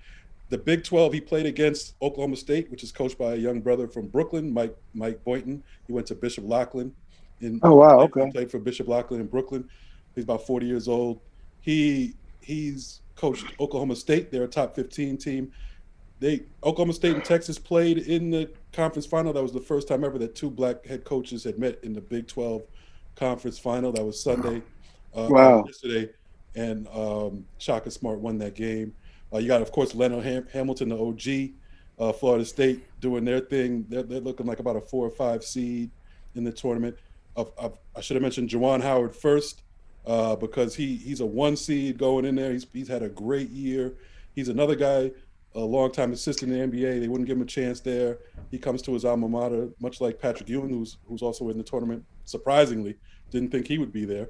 The 0.50 0.58
Big 0.58 0.84
12, 0.84 1.14
he 1.14 1.22
played 1.22 1.46
against 1.46 1.94
Oklahoma 2.02 2.36
State, 2.36 2.70
which 2.72 2.84
is 2.84 2.92
coached 2.92 3.18
by 3.18 3.34
a 3.34 3.36
young 3.36 3.62
brother 3.62 3.88
from 3.88 4.08
Brooklyn, 4.08 4.52
Mike 4.52 4.76
Mike 4.96 5.24
Boynton. 5.24 5.64
He 5.86 5.94
went 5.94 6.08
to 6.08 6.16
Bishop 6.16 6.44
Loughlin. 6.48 6.94
In, 7.42 7.60
Oh, 7.64 7.76
wow, 7.76 8.00
he 8.00 8.06
okay. 8.06 8.32
played 8.32 8.52
for 8.52 8.60
Bishop 8.60 8.88
Loughlin 8.88 9.22
in 9.22 9.28
Brooklyn. 9.28 9.70
He's 10.16 10.24
about 10.24 10.46
40 10.48 10.66
years 10.66 10.88
old. 10.88 11.20
He 11.62 12.16
he's 12.42 13.02
coached 13.16 13.46
Oklahoma 13.60 13.96
State. 13.96 14.32
They're 14.32 14.44
a 14.44 14.48
top 14.48 14.76
15 14.76 15.18
team. 15.18 15.52
They 16.20 16.44
Oklahoma 16.64 16.94
State 16.94 17.16
and 17.16 17.24
Texas 17.24 17.60
played 17.60 18.00
in 18.00 18.32
the 18.32 18.50
conference 18.74 19.06
final. 19.06 19.32
That 19.32 19.44
was 19.44 19.54
the 19.54 19.62
first 19.62 19.88
time 19.88 20.04
ever 20.04 20.18
that 20.18 20.36
two 20.36 20.50
black 20.50 20.86
head 20.86 21.04
coaches 21.04 21.44
had 21.44 21.60
met 21.60 21.80
in 21.84 21.94
the 21.94 22.02
Big 22.02 22.28
12 22.28 22.64
conference 23.16 23.60
final. 23.60 23.92
That 23.92 24.04
was 24.04 24.22
Sunday. 24.22 24.64
Uh, 25.16 25.28
Wow. 25.30 25.64
Yesterday, 25.66 26.10
and 26.56 26.88
um, 26.90 27.46
Shaka 27.58 27.90
Smart 27.92 28.20
won 28.20 28.38
that 28.40 28.56
game. 28.56 28.94
Uh, 29.34 29.38
you 29.38 29.48
got, 29.48 29.62
of 29.62 29.72
course, 29.72 29.94
Leno 29.94 30.20
Ham- 30.22 30.48
Hamilton, 30.52 30.90
the 30.90 30.98
OG, 30.98 31.52
uh, 32.00 32.14
Florida 32.14 32.46
State, 32.46 32.84
doing 33.00 33.26
their 33.26 33.40
thing. 33.40 33.86
They're, 33.90 34.04
they're 34.04 34.20
looking 34.20 34.46
like 34.46 34.60
about 34.60 34.76
a 34.76 34.82
four 34.82 35.06
or 35.06 35.12
five 35.12 35.44
seed 35.44 35.92
in 36.36 36.44
the 36.44 36.52
tournament. 36.52 36.98
Of, 37.36 37.52
of, 37.58 37.78
I 37.96 38.02
should 38.02 38.16
have 38.16 38.24
mentioned 38.24 38.50
Juwan 38.50 38.82
Howard 38.82 39.16
first 39.16 39.64
uh, 40.06 40.36
because 40.36 40.76
he 40.76 40.96
he's 40.96 41.20
a 41.20 41.26
one 41.26 41.56
seed 41.56 41.98
going 41.98 42.26
in 42.26 42.36
there. 42.36 42.52
He's 42.52 42.66
he's 42.74 42.88
had 42.88 43.04
a 43.04 43.10
great 43.10 43.50
year. 43.50 43.94
He's 44.36 44.50
another 44.50 44.76
guy, 44.76 45.12
a 45.56 45.60
longtime 45.60 46.12
assistant 46.12 46.52
in 46.52 46.72
the 46.72 46.78
NBA. 46.78 47.00
They 47.00 47.08
wouldn't 47.08 47.28
give 47.28 47.38
him 47.38 47.44
a 47.44 47.46
chance 47.46 47.80
there. 47.80 48.18
He 48.52 48.58
comes 48.58 48.82
to 48.84 48.94
his 48.94 49.06
alma 49.06 49.28
mater, 49.28 49.70
much 49.80 50.02
like 50.02 50.20
Patrick 50.20 50.50
Ewing, 50.50 50.70
who's 50.70 50.98
who's 51.06 51.22
also 51.22 51.50
in 51.50 51.58
the 51.58 51.64
tournament. 51.64 52.04
Surprisingly, 52.26 52.96
didn't 53.32 53.52
think 53.52 53.68
he 53.68 53.78
would 53.78 53.94
be 53.94 54.06
there. 54.06 54.30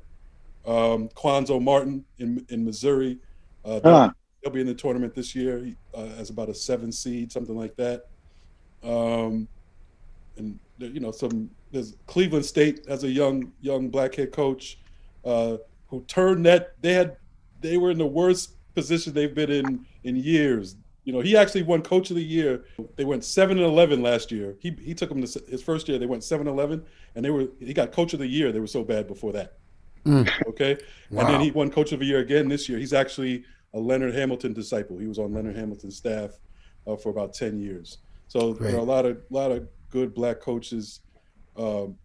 Um, 0.66 1.10
Cuonzo 1.10 1.62
Martin 1.62 2.06
in 2.18 2.46
in 2.50 2.66
Missouri. 2.66 3.20
Uh, 3.64 3.80
they'll, 3.80 3.94
Huh. 3.94 4.12
He'll 4.42 4.52
be 4.52 4.62
in 4.62 4.68
the 4.68 4.74
tournament 4.74 5.14
this 5.14 5.36
year 5.36 5.64
he, 5.64 5.76
uh, 5.94 6.10
as 6.18 6.30
about 6.30 6.50
a 6.50 6.54
seven 6.54 6.92
seed, 6.92 7.32
something 7.32 7.58
like 7.58 7.76
that. 7.76 8.08
Um, 8.84 9.48
and 10.38 10.60
you 10.78 11.00
know, 11.00 11.12
some 11.12 11.50
there's 11.72 11.96
Cleveland 12.08 12.46
State 12.46 12.86
has 12.88 13.04
a 13.04 13.10
young 13.10 13.52
young 13.62 13.90
black 13.90 14.16
head 14.16 14.32
coach 14.32 14.80
uh, 15.26 15.58
who 15.88 16.04
turned 16.08 16.46
that 16.46 16.74
they 16.82 16.94
had 16.94 17.18
they 17.62 17.78
were 17.78 17.92
in 17.92 17.98
the 17.98 18.06
worst 18.08 18.52
position 18.74 19.14
they've 19.14 19.36
been 19.36 19.52
in 19.52 19.86
in 20.04 20.16
years. 20.16 20.76
You 21.04 21.14
know, 21.14 21.22
he 21.22 21.36
actually 21.36 21.64
won 21.64 21.82
Coach 21.82 22.12
of 22.12 22.18
the 22.18 22.24
Year. 22.24 22.66
They 22.96 23.04
went 23.04 23.24
seven 23.24 23.58
and 23.58 23.66
eleven 23.66 24.02
last 24.02 24.32
year. 24.32 24.56
He 24.60 24.76
he 24.82 24.94
took 24.94 25.10
them 25.10 25.26
to 25.26 25.44
his 25.50 25.62
first 25.62 25.90
year. 25.90 25.98
They 25.98 26.06
went 26.06 26.24
seven 26.24 26.48
and 26.48 26.58
eleven, 26.58 26.86
and 27.16 27.26
they 27.26 27.32
were 27.32 27.48
he 27.60 27.74
got 27.74 27.92
Coach 27.92 28.14
of 28.14 28.20
the 28.20 28.28
Year. 28.28 28.52
They 28.52 28.60
were 28.60 28.68
so 28.68 28.84
bad 28.84 29.08
before 29.08 29.34
that. 29.34 29.54
Mm. 30.06 30.30
Okay, 30.48 30.78
and 31.10 31.20
then 31.20 31.42
he 31.42 31.52
won 31.52 31.72
Coach 31.72 31.92
of 31.92 32.00
the 32.00 32.06
Year 32.06 32.20
again 32.20 32.48
this 32.48 32.70
year. 32.70 32.78
He's 32.78 32.94
actually 32.94 33.44
a 33.74 33.80
Leonard 33.80 34.16
Hamilton 34.16 34.54
disciple. 34.54 34.98
He 34.98 35.08
was 35.08 35.20
on 35.20 35.34
Leonard 35.34 35.56
Hamilton's 35.56 35.98
staff 35.98 36.32
uh, 36.88 36.96
for 36.96 37.10
about 37.10 37.34
ten 37.34 37.60
years. 37.60 38.00
So 38.28 38.54
there 38.54 38.76
are 38.76 38.80
a 38.80 38.84
lot 38.84 39.06
of 39.06 39.18
lot 39.30 39.52
of 39.52 39.68
good 39.90 40.14
black 40.14 40.40
coaches. 40.40 41.02
Um, 41.58 41.98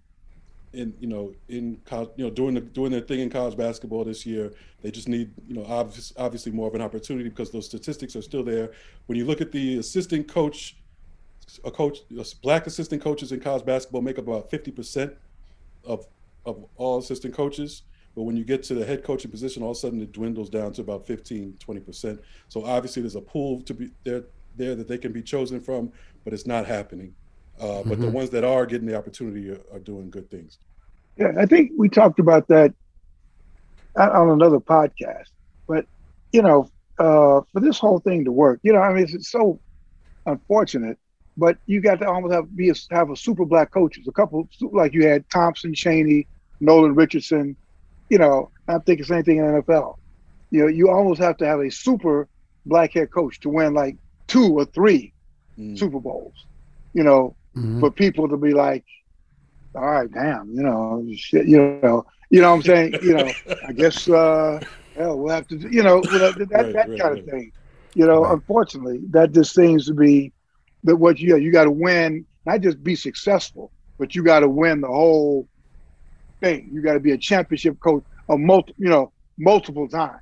in 0.74 0.92
you 0.98 1.06
know 1.06 1.32
in 1.48 1.80
college, 1.84 2.10
you 2.16 2.24
know 2.24 2.30
doing 2.30 2.54
the 2.54 2.60
doing 2.60 2.92
their 2.92 3.00
thing 3.00 3.20
in 3.20 3.30
college 3.30 3.56
basketball 3.56 4.04
this 4.04 4.26
year. 4.26 4.52
They 4.82 4.90
just 4.90 5.08
need 5.08 5.30
you 5.46 5.54
know 5.54 5.64
obvious, 5.66 6.12
obviously 6.16 6.52
more 6.52 6.68
of 6.68 6.74
an 6.74 6.82
opportunity 6.82 7.28
because 7.28 7.50
those 7.50 7.66
statistics 7.66 8.16
are 8.16 8.22
still 8.22 8.42
there. 8.42 8.72
When 9.06 9.16
you 9.16 9.24
look 9.24 9.40
at 9.40 9.52
the 9.52 9.78
assistant 9.78 10.28
coach, 10.28 10.76
a 11.64 11.70
coach, 11.70 11.98
black 12.42 12.66
assistant 12.66 13.02
coaches 13.02 13.32
in 13.32 13.40
college 13.40 13.64
basketball 13.64 14.02
make 14.02 14.18
up 14.18 14.26
about 14.26 14.50
fifty 14.50 14.70
percent 14.70 15.14
of 15.84 16.06
of 16.44 16.64
all 16.76 16.98
assistant 16.98 17.34
coaches. 17.34 17.82
But 18.14 18.22
when 18.22 18.36
you 18.36 18.44
get 18.44 18.62
to 18.64 18.74
the 18.74 18.84
head 18.84 19.02
coaching 19.02 19.30
position, 19.30 19.62
all 19.62 19.72
of 19.72 19.76
a 19.76 19.80
sudden 19.80 20.00
it 20.00 20.12
dwindles 20.12 20.48
down 20.48 20.72
to 20.74 20.82
about 20.82 21.06
15, 21.06 21.58
20%. 21.58 22.18
So 22.48 22.64
obviously 22.64 23.02
there's 23.02 23.16
a 23.16 23.20
pool 23.20 23.60
to 23.62 23.74
be 23.74 23.90
there 24.04 24.24
there 24.56 24.74
that 24.74 24.86
they 24.86 24.98
can 24.98 25.12
be 25.12 25.22
chosen 25.22 25.60
from, 25.60 25.90
but 26.22 26.32
it's 26.32 26.46
not 26.46 26.66
happening. 26.66 27.14
Uh, 27.58 27.64
mm-hmm. 27.64 27.88
But 27.88 28.00
the 28.00 28.06
mm-hmm. 28.06 28.14
ones 28.14 28.30
that 28.30 28.44
are 28.44 28.66
getting 28.66 28.86
the 28.86 28.96
opportunity 28.96 29.50
are, 29.50 29.60
are, 29.72 29.78
doing 29.78 30.10
good 30.10 30.30
things. 30.30 30.58
Yeah, 31.16 31.32
I 31.38 31.46
think 31.46 31.72
we 31.76 31.88
talked 31.88 32.18
about 32.18 32.48
that 32.48 32.74
on 33.96 34.30
another 34.30 34.58
podcast. 34.58 35.30
But 35.66 35.86
you 36.32 36.42
know, 36.42 36.70
uh, 36.98 37.42
for 37.52 37.60
this 37.60 37.78
whole 37.78 38.00
thing 38.00 38.24
to 38.24 38.32
work, 38.32 38.60
you 38.62 38.72
know, 38.72 38.80
I 38.80 38.92
mean, 38.92 39.06
it's 39.08 39.30
so 39.30 39.60
unfortunate. 40.26 40.98
But 41.36 41.58
you 41.66 41.80
got 41.80 41.98
to 41.98 42.08
almost 42.08 42.32
have 42.32 42.56
be 42.56 42.70
a, 42.70 42.74
have 42.90 43.10
a 43.10 43.16
super 43.16 43.44
black 43.44 43.72
coaches. 43.72 44.06
A 44.06 44.12
couple 44.12 44.48
like 44.72 44.92
you 44.92 45.06
had 45.06 45.28
Thompson, 45.30 45.74
Chaney, 45.74 46.26
Nolan 46.60 46.94
Richardson. 46.94 47.56
You 48.08 48.18
know, 48.18 48.50
I'm 48.68 48.80
thinking 48.82 49.04
same 49.04 49.24
thing 49.24 49.38
in 49.38 49.44
NFL. 49.44 49.96
You 50.50 50.62
know, 50.62 50.68
you 50.68 50.90
almost 50.90 51.20
have 51.20 51.36
to 51.38 51.46
have 51.46 51.60
a 51.60 51.70
super 51.70 52.28
black 52.66 52.92
head 52.92 53.10
coach 53.10 53.40
to 53.40 53.48
win 53.48 53.74
like 53.74 53.96
two 54.26 54.58
or 54.58 54.64
three 54.64 55.12
mm. 55.58 55.78
Super 55.78 56.00
Bowls. 56.00 56.46
You 56.92 57.02
know, 57.02 57.36
mm-hmm. 57.56 57.80
for 57.80 57.90
people 57.90 58.28
to 58.28 58.36
be 58.36 58.52
like, 58.52 58.84
all 59.74 59.84
right, 59.84 60.10
damn, 60.10 60.50
you 60.52 60.62
know, 60.62 61.04
shit, 61.16 61.46
you 61.46 61.78
know, 61.82 62.06
you 62.30 62.40
know 62.40 62.50
what 62.50 62.56
I'm 62.56 62.62
saying? 62.62 62.94
You 63.02 63.14
know, 63.14 63.30
I 63.66 63.72
guess, 63.72 64.08
uh, 64.08 64.60
hell, 64.96 65.18
we'll 65.18 65.34
have 65.34 65.48
to, 65.48 65.58
you 65.58 65.82
know, 65.82 66.00
that, 66.02 66.36
that, 66.38 66.50
right, 66.50 66.72
that 66.72 66.88
right, 66.88 67.00
kind 67.00 67.00
right. 67.00 67.18
of 67.18 67.26
thing. 67.26 67.52
You 67.94 68.06
know, 68.06 68.24
unfortunately, 68.24 69.00
that 69.10 69.32
just 69.32 69.54
seems 69.54 69.86
to 69.86 69.94
be 69.94 70.32
that 70.84 70.96
what 70.96 71.18
you, 71.18 71.36
you 71.36 71.52
got 71.52 71.64
to 71.64 71.70
win, 71.70 72.24
not 72.46 72.60
just 72.60 72.82
be 72.82 72.94
successful, 72.94 73.72
but 73.98 74.14
you 74.14 74.22
got 74.22 74.40
to 74.40 74.48
win 74.48 74.80
the 74.80 74.88
whole 74.88 75.48
thing. 76.44 76.70
You 76.72 76.82
got 76.82 76.94
to 76.94 77.00
be 77.00 77.12
a 77.12 77.18
championship 77.18 77.80
coach 77.80 78.04
of 78.28 78.38
multiple, 78.38 78.82
you 78.82 78.90
know, 78.90 79.12
multiple 79.38 79.88
times. 79.88 80.20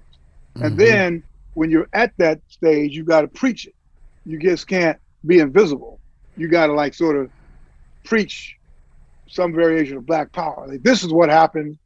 Mm-hmm. 0.55 0.64
And 0.64 0.79
then 0.79 1.23
when 1.55 1.70
you're 1.70 1.89
at 1.93 2.12
that 2.18 2.41
stage, 2.49 2.93
you 2.95 3.05
got 3.05 3.23
to 3.23 3.29
preach 3.29 3.66
it. 3.66 3.75
You 4.25 4.39
just 4.39 4.66
can't 4.66 4.99
be 5.27 5.39
invisible. 5.39 5.99
You 6.37 6.49
got 6.49 6.68
to 6.68 6.73
like 6.73 6.95
sort 6.95 7.16
of 7.16 7.31
preach 8.05 8.57
some 9.29 9.53
variation 9.53 9.97
of 9.97 10.07
black 10.07 10.33
power. 10.33 10.66
Like 10.68 10.83
this 10.83 11.03
is 11.03 11.12
what 11.12 11.29
happens 11.29 11.77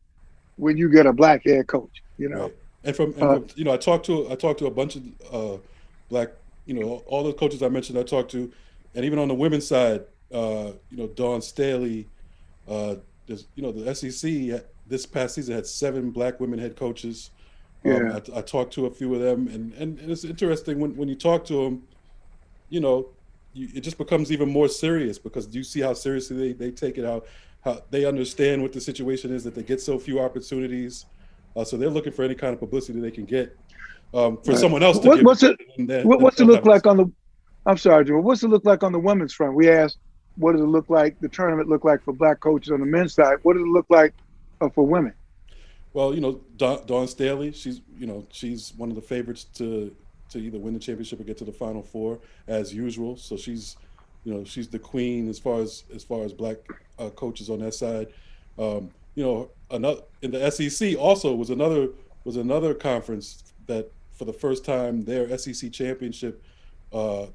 when 0.56 0.76
you 0.76 0.90
get 0.90 1.06
a 1.06 1.12
black 1.12 1.44
head 1.44 1.66
coach. 1.66 2.02
You 2.18 2.28
know. 2.28 2.42
Right. 2.42 2.56
And 2.84 2.96
from, 2.96 3.06
and 3.10 3.18
from 3.18 3.28
uh, 3.28 3.40
you 3.56 3.64
know, 3.64 3.72
I 3.72 3.76
talked 3.76 4.06
to 4.06 4.30
I 4.30 4.36
talked 4.36 4.58
to 4.60 4.66
a 4.66 4.70
bunch 4.70 4.96
of 4.96 5.02
uh, 5.32 5.58
black, 6.08 6.28
you 6.66 6.74
know, 6.74 7.02
all 7.06 7.24
the 7.24 7.32
coaches 7.32 7.62
I 7.62 7.68
mentioned. 7.68 7.98
I 7.98 8.04
talked 8.04 8.30
to, 8.32 8.52
and 8.94 9.04
even 9.04 9.18
on 9.18 9.28
the 9.28 9.34
women's 9.34 9.66
side, 9.66 10.04
uh, 10.32 10.72
you 10.90 10.96
know, 10.96 11.08
Dawn 11.08 11.42
Staley, 11.42 12.06
uh, 12.68 12.96
there's, 13.26 13.46
you 13.54 13.62
know, 13.62 13.72
the 13.72 13.94
SEC 13.94 14.64
this 14.86 15.06
past 15.06 15.34
season 15.34 15.54
had 15.54 15.66
seven 15.66 16.10
black 16.10 16.40
women 16.40 16.58
head 16.58 16.76
coaches. 16.76 17.30
Um, 17.84 17.92
yeah. 17.92 18.18
I, 18.34 18.38
I, 18.38 18.42
talked 18.42 18.72
to 18.74 18.86
a 18.86 18.90
few 18.90 19.14
of 19.14 19.20
them, 19.20 19.48
and, 19.48 19.72
and, 19.74 19.98
and 19.98 20.10
it's 20.10 20.24
interesting 20.24 20.80
when, 20.80 20.96
when 20.96 21.08
you 21.08 21.14
talk 21.14 21.44
to 21.46 21.64
them, 21.64 21.82
you 22.68 22.80
know, 22.80 23.08
you, 23.52 23.68
it 23.74 23.80
just 23.80 23.98
becomes 23.98 24.32
even 24.32 24.48
more 24.48 24.68
serious 24.68 25.18
because 25.18 25.54
you 25.54 25.62
see 25.62 25.80
how 25.80 25.92
seriously 25.92 26.36
they, 26.36 26.52
they 26.52 26.70
take 26.70 26.98
it 26.98 27.04
out, 27.04 27.26
how 27.64 27.82
they 27.90 28.04
understand 28.04 28.62
what 28.62 28.72
the 28.72 28.80
situation 28.80 29.32
is 29.32 29.44
that 29.44 29.54
they 29.54 29.62
get 29.62 29.80
so 29.80 29.98
few 29.98 30.20
opportunities. 30.20 31.06
Uh, 31.54 31.64
so 31.64 31.76
they're 31.76 31.90
looking 31.90 32.12
for 32.12 32.24
any 32.24 32.34
kind 32.34 32.52
of 32.52 32.60
publicity 32.60 33.00
they 33.00 33.10
can 33.10 33.24
get 33.24 33.56
um, 34.14 34.36
for 34.38 34.52
right. 34.52 34.60
someone 34.60 34.82
else. 34.82 34.98
what, 34.98 35.22
what's 35.22 35.42
it? 35.42 35.56
what, 36.04 36.20
what's 36.20 36.40
it 36.40 36.44
look 36.44 36.66
like 36.66 36.86
on 36.86 36.96
the? 36.96 37.10
I'm 37.66 37.76
sorry, 37.76 38.04
Joe. 38.04 38.20
What's 38.20 38.42
it 38.42 38.48
look 38.48 38.64
like 38.64 38.82
on 38.82 38.92
the 38.92 38.98
women's 38.98 39.32
front? 39.32 39.54
We 39.54 39.68
asked, 39.68 39.98
what 40.36 40.52
does 40.52 40.60
it 40.60 40.66
look 40.66 40.88
like? 40.90 41.18
The 41.20 41.28
tournament 41.28 41.68
look 41.68 41.84
like 41.84 42.02
for 42.02 42.12
black 42.12 42.40
coaches 42.40 42.70
on 42.70 42.80
the 42.80 42.86
men's 42.86 43.14
side? 43.14 43.38
What 43.42 43.54
does 43.54 43.62
it 43.62 43.68
look 43.68 43.86
like 43.88 44.14
uh, 44.60 44.68
for 44.68 44.86
women? 44.86 45.14
Well, 45.92 46.14
you 46.14 46.20
know, 46.20 46.40
Dawn, 46.56 47.08
Staley, 47.08 47.52
she's 47.52 47.80
you 47.98 48.06
know 48.06 48.26
she's 48.30 48.74
one 48.76 48.90
of 48.90 48.96
the 48.96 49.02
favorites 49.02 49.44
to 49.54 49.94
to 50.30 50.38
either 50.38 50.58
win 50.58 50.74
the 50.74 50.80
championship 50.80 51.20
or 51.20 51.24
get 51.24 51.38
to 51.38 51.44
the 51.44 51.52
final 51.52 51.82
four 51.82 52.18
as 52.48 52.74
usual. 52.74 53.16
So 53.16 53.36
she's, 53.36 53.76
you 54.24 54.34
know, 54.34 54.44
she's 54.44 54.68
the 54.68 54.78
queen 54.78 55.28
as 55.28 55.38
far 55.38 55.60
as 55.60 55.84
as 55.94 56.04
far 56.04 56.24
as 56.24 56.32
black 56.32 56.58
uh, 56.98 57.10
coaches 57.10 57.48
on 57.48 57.60
that 57.60 57.72
side. 57.72 58.08
Um, 58.58 58.90
you 59.14 59.24
know, 59.24 59.50
another 59.70 60.02
in 60.20 60.32
the 60.32 60.50
SEC 60.50 60.98
also 60.98 61.34
was 61.34 61.50
another 61.50 61.88
was 62.24 62.36
another 62.36 62.74
conference 62.74 63.42
that 63.66 63.90
for 64.12 64.26
the 64.26 64.32
first 64.32 64.64
time 64.64 65.04
their 65.04 65.36
SEC 65.38 65.72
championship 65.72 66.42
uh, 66.92 67.26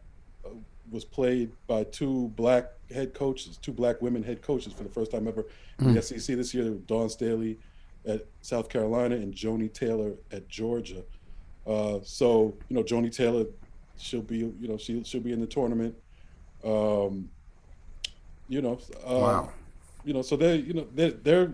was 0.91 1.06
played 1.06 1.52
by 1.68 1.84
two 1.86 2.32
black 2.36 2.74
head 2.91 3.13
coaches, 3.13 3.57
two 3.57 3.71
black 3.71 4.01
women 4.01 4.23
head 4.23 4.41
coaches 4.41 4.73
for 4.73 4.83
the 4.83 4.89
first 4.89 5.11
time 5.11 5.27
ever 5.27 5.43
mm. 5.79 5.87
in 5.87 5.93
the 5.93 6.01
hmm. 6.01 6.19
SEC 6.19 6.35
this 6.35 6.53
year. 6.53 6.69
Dawn 6.87 7.09
Staley 7.09 7.57
at 8.05 8.25
South 8.41 8.69
Carolina 8.69 9.15
and 9.15 9.33
Joni 9.33 9.71
Taylor 9.71 10.13
at 10.31 10.47
Georgia. 10.47 11.03
Uh, 11.65 11.99
so 12.03 12.55
you 12.69 12.75
know, 12.75 12.83
Joni 12.83 13.15
Taylor, 13.15 13.45
she'll 13.97 14.21
be 14.21 14.37
you 14.37 14.67
know 14.67 14.77
she 14.77 15.03
she'll 15.03 15.21
be 15.21 15.33
in 15.33 15.39
the 15.39 15.47
tournament. 15.47 15.95
Um, 16.63 17.29
you 18.47 18.61
know, 18.61 18.79
uh, 19.05 19.19
wow. 19.19 19.49
You 20.03 20.13
know, 20.13 20.21
so 20.21 20.35
they 20.35 20.57
you 20.57 20.73
know 20.73 20.87
they 20.93 21.11
they're 21.11 21.53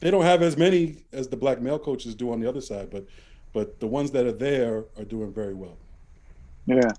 they 0.00 0.10
don't 0.10 0.24
have 0.24 0.42
as 0.42 0.56
many 0.56 0.96
as 1.12 1.28
the 1.28 1.36
black 1.36 1.60
male 1.60 1.78
coaches 1.78 2.14
do 2.14 2.32
on 2.32 2.40
the 2.40 2.48
other 2.48 2.60
side, 2.60 2.90
but 2.90 3.06
but 3.52 3.80
the 3.80 3.86
ones 3.86 4.10
that 4.12 4.26
are 4.26 4.32
there 4.32 4.84
are 4.98 5.04
doing 5.04 5.32
very 5.32 5.54
well. 5.54 5.76
Yeah, 6.66 6.90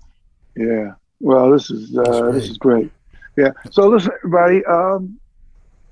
yeah. 0.56 0.94
Well, 1.20 1.50
this 1.50 1.70
is 1.70 1.96
uh, 1.96 2.32
this 2.32 2.48
is 2.48 2.58
great. 2.58 2.90
Yeah. 3.36 3.52
So 3.70 3.88
listen, 3.88 4.12
everybody. 4.24 4.64
Um, 4.66 5.18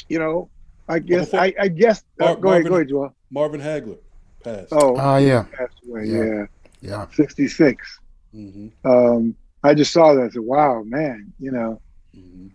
you 0.09 0.19
know, 0.19 0.51
I 0.89 0.99
guess 0.99 1.27
before, 1.27 1.41
I, 1.41 1.55
I 1.59 1.69
guess 1.69 2.05
uh, 2.21 2.25
Mar- 2.25 2.37
go 2.37 2.43
Marvin, 2.43 2.51
ahead, 2.51 2.69
go 2.69 2.75
ahead, 2.75 2.89
Joel. 2.89 3.15
Marvin 3.31 3.61
Hagler 3.61 3.99
passed. 4.43 4.73
Oh, 4.73 4.99
uh, 4.99 5.19
yeah. 5.19 5.45
Passed 5.53 5.81
away. 5.89 6.05
Yeah. 6.07 6.25
Yeah. 6.25 6.47
yeah. 6.81 7.07
66. 7.13 8.01
Mm-hmm. 8.35 8.89
Um, 8.91 9.37
I 9.63 9.75
just 9.75 9.93
saw 9.93 10.15
that. 10.15 10.23
I 10.23 10.29
said, 10.31 10.43
wow, 10.43 10.83
man, 10.83 11.33
you 11.39 11.53
know, 11.53 11.81
mm-hmm. 12.17 12.49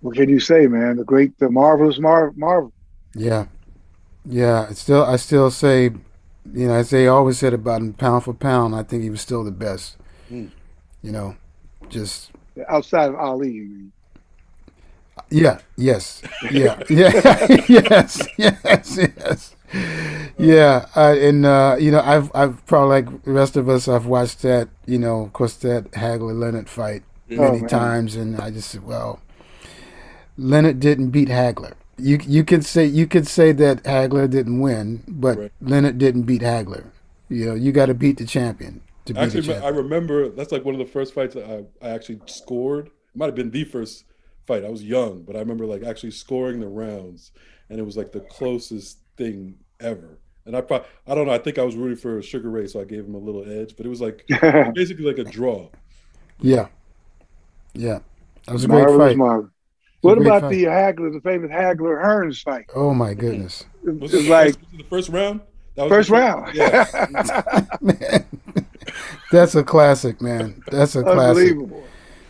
what 0.00 0.14
can 0.14 0.28
you 0.28 0.40
say, 0.40 0.66
man? 0.66 0.96
The 0.96 1.04
great, 1.04 1.38
the 1.38 1.50
marvelous 1.50 1.98
Mar- 1.98 2.32
Marvel. 2.36 2.72
Yeah. 3.14 3.46
Yeah. 4.26 4.68
Still, 4.72 5.04
I 5.04 5.16
still 5.16 5.50
say, 5.50 5.84
you 6.52 6.68
know, 6.68 6.74
I 6.74 6.82
say 6.82 7.06
always 7.06 7.38
said 7.38 7.54
about 7.54 7.80
him 7.80 7.94
pound 7.94 8.24
for 8.24 8.34
pound, 8.34 8.74
I 8.74 8.82
think 8.82 9.02
he 9.02 9.10
was 9.10 9.22
still 9.22 9.42
the 9.42 9.50
best. 9.50 9.96
Mm. 10.30 10.50
You 11.02 11.12
know, 11.12 11.36
just 11.88 12.30
outside 12.68 13.08
of 13.08 13.16
Ali, 13.16 13.50
you 13.50 13.62
mean? 13.62 13.92
Yeah. 15.30 15.60
Yes. 15.76 16.22
Yeah. 16.50 16.82
yeah. 16.88 17.10
yes. 17.68 18.28
Yes. 18.36 18.98
Yes 18.98 19.54
yeah, 20.38 20.86
uh, 20.94 21.14
and 21.18 21.46
uh, 21.46 21.76
you 21.78 21.90
know, 21.90 22.00
I've 22.00 22.30
I've 22.34 22.64
probably 22.66 23.02
like 23.02 23.24
the 23.24 23.32
rest 23.32 23.56
of 23.56 23.68
us, 23.68 23.88
I've 23.88 24.06
watched 24.06 24.42
that. 24.42 24.68
You 24.86 24.98
know, 24.98 25.22
of 25.22 25.32
course, 25.32 25.54
that 25.56 25.90
Hagler 25.92 26.38
Leonard 26.38 26.68
fight 26.68 27.02
many 27.28 27.62
oh, 27.62 27.66
times, 27.66 28.16
and 28.16 28.40
I 28.40 28.50
just 28.50 28.70
said, 28.70 28.84
well, 28.84 29.20
Leonard 30.36 30.80
didn't 30.80 31.10
beat 31.10 31.28
Hagler. 31.28 31.74
You 31.98 32.18
you 32.22 32.44
could 32.44 32.64
say 32.64 32.84
you 32.84 33.06
could 33.06 33.26
say 33.26 33.52
that 33.52 33.82
Hagler 33.84 34.28
didn't 34.28 34.60
win, 34.60 35.02
but 35.06 35.38
right. 35.38 35.52
Leonard 35.60 35.98
didn't 35.98 36.22
beat 36.22 36.42
Hagler. 36.42 36.86
You 37.28 37.46
know, 37.46 37.54
you 37.54 37.72
got 37.72 37.86
to 37.86 37.94
beat 37.94 38.18
the 38.18 38.26
champion. 38.26 38.82
To 39.06 39.18
actually, 39.18 39.42
the 39.42 39.52
champion. 39.54 39.74
I 39.74 39.76
remember 39.76 40.28
that's 40.28 40.52
like 40.52 40.64
one 40.64 40.74
of 40.74 40.78
the 40.78 40.92
first 40.92 41.14
fights 41.14 41.36
I, 41.36 41.64
I 41.82 41.90
actually 41.90 42.20
scored. 42.26 42.88
It 42.88 42.92
might 43.18 43.26
have 43.26 43.34
been 43.34 43.50
the 43.50 43.64
first 43.64 44.04
fight. 44.46 44.64
I 44.64 44.70
was 44.70 44.82
young, 44.82 45.22
but 45.22 45.36
I 45.36 45.40
remember 45.40 45.66
like 45.66 45.82
actually 45.82 46.12
scoring 46.12 46.60
the 46.60 46.68
rounds, 46.68 47.32
and 47.68 47.78
it 47.78 47.82
was 47.82 47.96
like 47.96 48.12
the 48.12 48.20
closest 48.20 48.98
thing 49.16 49.56
ever. 49.80 50.18
And 50.46 50.56
I 50.56 50.60
probably, 50.60 50.86
I 51.06 51.14
don't 51.14 51.26
know. 51.26 51.32
I 51.32 51.38
think 51.38 51.58
I 51.58 51.62
was 51.62 51.74
rooting 51.74 51.96
for 51.96 52.20
Sugar 52.22 52.50
Ray, 52.50 52.66
so 52.66 52.80
I 52.80 52.84
gave 52.84 53.04
him 53.04 53.14
a 53.14 53.18
little 53.18 53.48
edge. 53.48 53.76
But 53.76 53.86
it 53.86 53.88
was 53.88 54.00
like 54.00 54.24
basically 54.74 55.04
like 55.04 55.18
a 55.18 55.24
draw. 55.24 55.68
Yeah, 56.40 56.68
yeah, 57.72 58.00
that 58.46 58.52
was 58.52 58.64
a 58.64 58.68
great 58.68 58.80
Marvelous 58.80 59.10
fight. 59.10 59.16
Marvelous. 59.16 59.50
What 60.02 60.18
about 60.18 60.42
fight. 60.42 60.50
the 60.50 60.66
uh, 60.66 60.70
Hagler, 60.70 61.12
the 61.14 61.20
famous 61.22 61.50
Hagler 61.50 62.04
Hearns 62.04 62.42
fight? 62.42 62.66
Oh 62.74 62.92
my 62.92 63.14
goodness! 63.14 63.64
Was 63.82 64.12
it 64.12 64.28
like 64.28 64.54
first, 64.54 64.58
the 64.76 64.84
first 64.84 65.08
round? 65.08 65.40
That 65.76 65.84
was 65.84 65.90
first 65.90 66.10
round. 66.10 66.54
Yeah. 66.54 66.86
man, 67.80 68.26
that's 69.32 69.54
a 69.54 69.64
classic, 69.64 70.20
man. 70.20 70.62
That's 70.70 70.94
a 70.94 71.02
classic. 71.02 71.18
Unbelievable. 71.18 71.84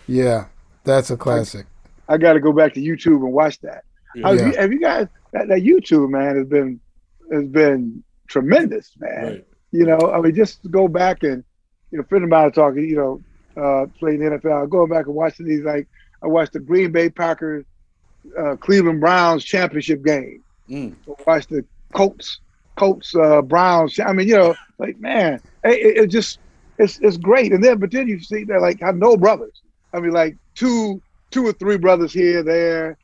Yeah, 0.07 0.47
that's 0.85 1.11
a 1.11 1.17
classic. 1.17 1.67
I, 2.09 2.15
I 2.15 2.19
got 2.19 2.35
to 2.35 2.41
go 2.41 2.53
back 2.53 2.75
to 2.75 2.81
YouTube 2.81 3.23
and 3.23 3.33
watch 3.33 3.61
that. 3.61 3.85
Yeah. 4.15 4.29
Have, 4.29 4.41
you, 4.41 4.57
have 4.57 4.73
you 4.73 4.81
guys 4.81 5.09
that, 5.33 5.49
that 5.49 5.63
YouTube 5.63 6.11
man 6.11 6.37
has 6.37 6.47
been 6.47 6.81
has 7.33 7.47
been 7.47 8.03
tremendous, 8.29 8.93
man. 8.99 9.25
Right. 9.25 9.47
You 9.73 9.87
know, 9.87 10.13
I 10.13 10.21
mean, 10.21 10.35
just 10.35 10.71
go 10.71 10.87
back 10.87 11.25
and 11.25 11.43
you 11.91 11.99
know, 11.99 12.05
friend 12.05 12.25
of 12.25 12.31
mine 12.31 12.53
talking, 12.53 12.89
you 12.89 12.97
know, 12.97 13.23
uh, 13.57 13.87
playing 13.99 14.21
the 14.21 14.39
NFL, 14.39 14.69
going 14.69 14.91
back 14.91 15.07
and 15.07 15.15
watching 15.15 15.47
these. 15.47 15.65
Like, 15.65 15.87
I 16.23 16.27
watched 16.27 16.53
the 16.53 16.61
Green 16.61 16.91
Bay 16.93 17.09
Packers, 17.09 17.65
uh, 18.39 18.57
Cleveland 18.57 19.01
Browns 19.01 19.45
championship 19.45 20.05
game. 20.05 20.43
Mm. 20.69 20.95
Watch 21.27 21.47
the 21.47 21.65
Colts, 21.93 22.41
Colts, 22.77 23.15
uh, 23.15 23.43
Browns. 23.43 24.01
I 24.01 24.13
mean, 24.13 24.29
you 24.29 24.37
know, 24.37 24.55
like 24.79 24.99
man, 24.99 25.41
it, 25.63 25.71
it, 25.71 25.97
it 26.05 26.07
just 26.09 26.39
it's 26.79 26.99
it's 27.01 27.17
great. 27.17 27.53
And 27.53 27.63
then, 27.63 27.79
but 27.79 27.91
then 27.91 28.09
you 28.09 28.19
see 28.21 28.45
that 28.45 28.61
like 28.61 28.83
I 28.83 28.91
know 28.91 29.17
brothers. 29.17 29.63
I 29.93 30.01
mean, 30.01 30.13
like 30.13 30.37
two 30.55 31.01
two 31.35 31.47
or 31.47 31.53
three 31.53 31.77
brothers 31.77 32.13
here, 32.13 32.43
there. 32.43 32.97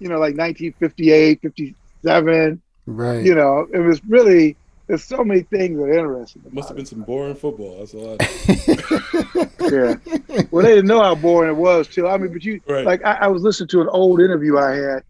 You 0.00 0.08
know, 0.08 0.16
like 0.16 0.36
1958, 0.36 1.40
57. 1.40 2.60
Right. 2.86 3.24
You 3.24 3.34
know, 3.34 3.66
it 3.72 3.78
was 3.78 4.04
really 4.04 4.56
there's 4.86 5.02
so 5.04 5.24
many 5.24 5.40
things 5.40 5.78
that 5.78 5.84
are 5.84 5.92
interesting. 5.92 6.42
It 6.44 6.52
must 6.52 6.68
have 6.68 6.76
been 6.76 6.86
some 6.86 7.02
boring 7.02 7.34
football. 7.34 7.78
That's 7.78 7.94
all 7.94 8.16
I 8.20 9.48
yeah. 9.70 10.44
Well, 10.50 10.64
they 10.64 10.74
didn't 10.74 10.86
know 10.86 11.02
how 11.02 11.14
boring 11.14 11.50
it 11.50 11.56
was 11.56 11.88
too. 11.88 12.06
I 12.06 12.18
mean, 12.18 12.32
but 12.32 12.44
you 12.44 12.60
Right. 12.68 12.84
like 12.84 13.04
I, 13.04 13.12
I 13.22 13.26
was 13.28 13.42
listening 13.42 13.68
to 13.68 13.80
an 13.80 13.88
old 13.88 14.20
interview 14.20 14.58
I 14.58 14.74
had 14.74 15.02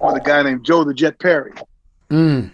with 0.00 0.16
a 0.16 0.20
guy 0.24 0.42
named 0.42 0.64
Joe 0.64 0.84
the 0.84 0.94
Jet 0.94 1.18
Perry. 1.20 1.52
Mm. 2.10 2.50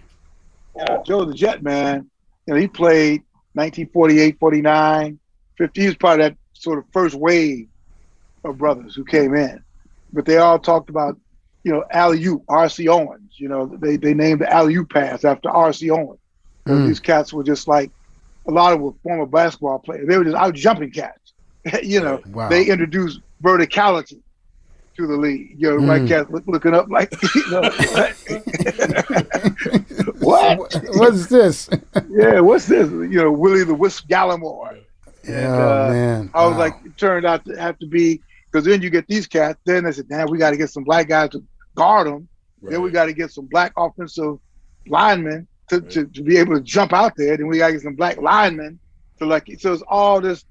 Joe 1.04 1.24
the 1.24 1.34
Jet 1.34 1.62
man, 1.62 2.08
you 2.46 2.54
know, 2.54 2.60
he 2.60 2.68
played 2.68 3.22
1948, 3.54 4.38
49, 4.38 5.18
50. 5.56 5.80
He 5.80 5.86
was 5.86 5.96
part 5.96 6.20
of 6.20 6.26
that 6.26 6.36
sort 6.52 6.78
of 6.78 6.84
first 6.92 7.14
wave 7.16 7.68
of 8.48 8.58
brothers 8.58 8.94
who 8.94 9.04
came 9.04 9.34
in. 9.34 9.62
But 10.12 10.24
they 10.24 10.38
all 10.38 10.58
talked 10.58 10.90
about, 10.90 11.16
you 11.64 11.72
know, 11.72 11.84
Alley 11.90 12.24
Oop, 12.26 12.42
R.C. 12.48 12.88
Owens. 12.88 13.32
You 13.36 13.48
know, 13.48 13.66
they, 13.66 13.96
they 13.96 14.14
named 14.14 14.40
the 14.40 14.52
Alley 14.52 14.74
Oop 14.76 14.90
pass 14.90 15.24
after 15.24 15.50
R.C. 15.50 15.90
Owens. 15.90 16.18
Mm. 16.66 16.86
These 16.88 17.00
cats 17.00 17.32
were 17.32 17.44
just 17.44 17.68
like, 17.68 17.90
a 18.46 18.50
lot 18.50 18.72
of 18.72 18.78
them 18.78 18.86
were 18.86 18.92
former 19.02 19.26
basketball 19.26 19.78
players. 19.78 20.08
They 20.08 20.16
were 20.16 20.24
just 20.24 20.36
out 20.36 20.54
jumping 20.54 20.90
cats. 20.90 21.32
you 21.82 22.00
know, 22.00 22.20
Wow. 22.30 22.48
they 22.48 22.64
introduced 22.66 23.20
verticality 23.42 24.20
to 24.96 25.06
the 25.06 25.16
league. 25.16 25.54
You 25.58 25.70
know, 25.72 25.78
Mm. 25.78 25.88
white 25.88 26.08
cats 26.08 26.30
look, 26.30 26.46
looking 26.46 26.74
up 26.74 26.88
like, 26.88 27.12
you 27.34 27.50
know, 27.50 27.60
what? 30.20 30.74
What's 30.94 31.26
this? 31.26 31.68
yeah, 32.10 32.40
what's 32.40 32.66
this? 32.66 32.90
You 32.90 33.08
know, 33.22 33.32
Willie 33.32 33.64
the 33.64 33.74
Wisp 33.74 34.08
Galimore. 34.08 34.80
Yeah, 35.28 35.52
uh, 35.54 35.90
man. 35.92 36.30
I 36.34 36.46
was 36.46 36.52
Wow. 36.54 36.58
like, 36.58 36.74
it 36.84 36.96
turned 36.96 37.26
out 37.26 37.44
to 37.44 37.54
have 37.60 37.78
to 37.80 37.86
be 37.86 38.22
because 38.50 38.64
then 38.64 38.82
you 38.82 38.90
get 38.90 39.06
these 39.08 39.26
cats. 39.26 39.58
Then 39.66 39.84
they 39.84 39.92
said, 39.92 40.08
damn, 40.08 40.30
we 40.30 40.38
got 40.38 40.50
to 40.50 40.56
get 40.56 40.70
some 40.70 40.84
black 40.84 41.08
guys 41.08 41.30
to 41.30 41.44
guard 41.74 42.06
them. 42.06 42.28
Then 42.62 42.82
we 42.82 42.90
got 42.90 43.06
to 43.06 43.12
get 43.12 43.30
some 43.30 43.46
black 43.46 43.72
offensive 43.76 44.38
linemen 44.88 45.46
to, 45.68 45.80
to, 45.80 46.06
to 46.06 46.22
be 46.22 46.36
able 46.38 46.54
to 46.54 46.60
jump 46.62 46.92
out 46.92 47.12
there. 47.16 47.36
Then 47.36 47.46
we 47.46 47.58
got 47.58 47.68
to 47.68 47.72
get 47.74 47.82
some 47.82 47.94
black 47.94 48.16
linemen 48.18 48.78
to 49.18 49.26
like. 49.26 49.46
So 49.58 49.72
it's 49.72 49.82
all 49.88 50.20
this 50.20 50.44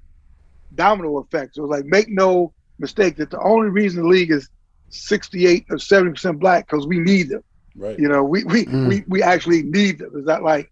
domino 0.74 1.18
effect. 1.18 1.54
So 1.56 1.64
it's 1.64 1.70
like, 1.70 1.84
make 1.84 2.08
no 2.08 2.52
mistake 2.78 3.16
that 3.16 3.30
the 3.30 3.40
only 3.40 3.68
reason 3.68 4.02
the 4.02 4.08
league 4.08 4.30
is 4.30 4.48
68 4.90 5.66
or 5.70 5.78
70 5.78 6.12
percent 6.12 6.38
black 6.38 6.66
because 6.68 6.86
we 6.86 6.98
need 6.98 7.28
them. 7.28 7.42
Right. 7.76 7.98
You 7.98 8.08
know, 8.08 8.24
we 8.24 8.44
we, 8.44 8.64
Mm. 8.64 8.88
we 8.88 9.04
we 9.06 9.22
actually 9.22 9.62
need 9.62 9.98
them. 9.98 10.12
It's 10.14 10.26
not 10.26 10.42
like 10.42 10.70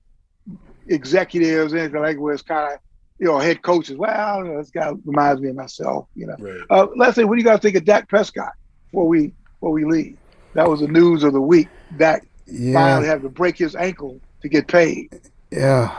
executives 0.89 1.75
anything 1.75 2.01
like 2.01 2.19
where 2.19 2.33
it's 2.35 2.43
kind 2.43 2.73
of 2.75 2.79
you 3.19 3.27
know 3.27 3.39
head 3.39 3.63
coaches. 3.63 3.97
Well, 3.97 4.45
know, 4.45 4.59
this 4.59 4.71
guy 4.71 4.93
reminds 5.05 5.41
me 5.41 5.49
of 5.49 5.57
myself. 5.57 6.09
You 6.15 6.27
know. 6.27 6.37
Right. 6.39 6.61
Uh, 6.71 6.87
let's 6.97 7.15
say, 7.15 7.25
what 7.25 7.37
do 7.37 7.43
you 7.43 7.47
guys 7.47 7.61
think 7.61 7.77
of 7.77 7.85
Dak 7.85 8.09
Prescott 8.09 8.53
before 8.91 9.09
we 9.09 9.33
before 9.55 9.73
we 9.73 9.85
leave? 9.85 10.17
That 10.55 10.69
was 10.69 10.81
the 10.81 10.89
news 10.89 11.23
of 11.23 11.33
the 11.33 11.41
week. 11.41 11.69
Dak 11.99 12.27
yeah. 12.47 12.75
finally 12.75 13.09
had 13.09 13.23
to 13.23 13.29
break 13.29 13.57
his 13.57 13.75
ankle 13.77 14.21
to 14.43 14.49
get 14.49 14.69
paid. 14.69 15.21
Yeah. 15.51 15.97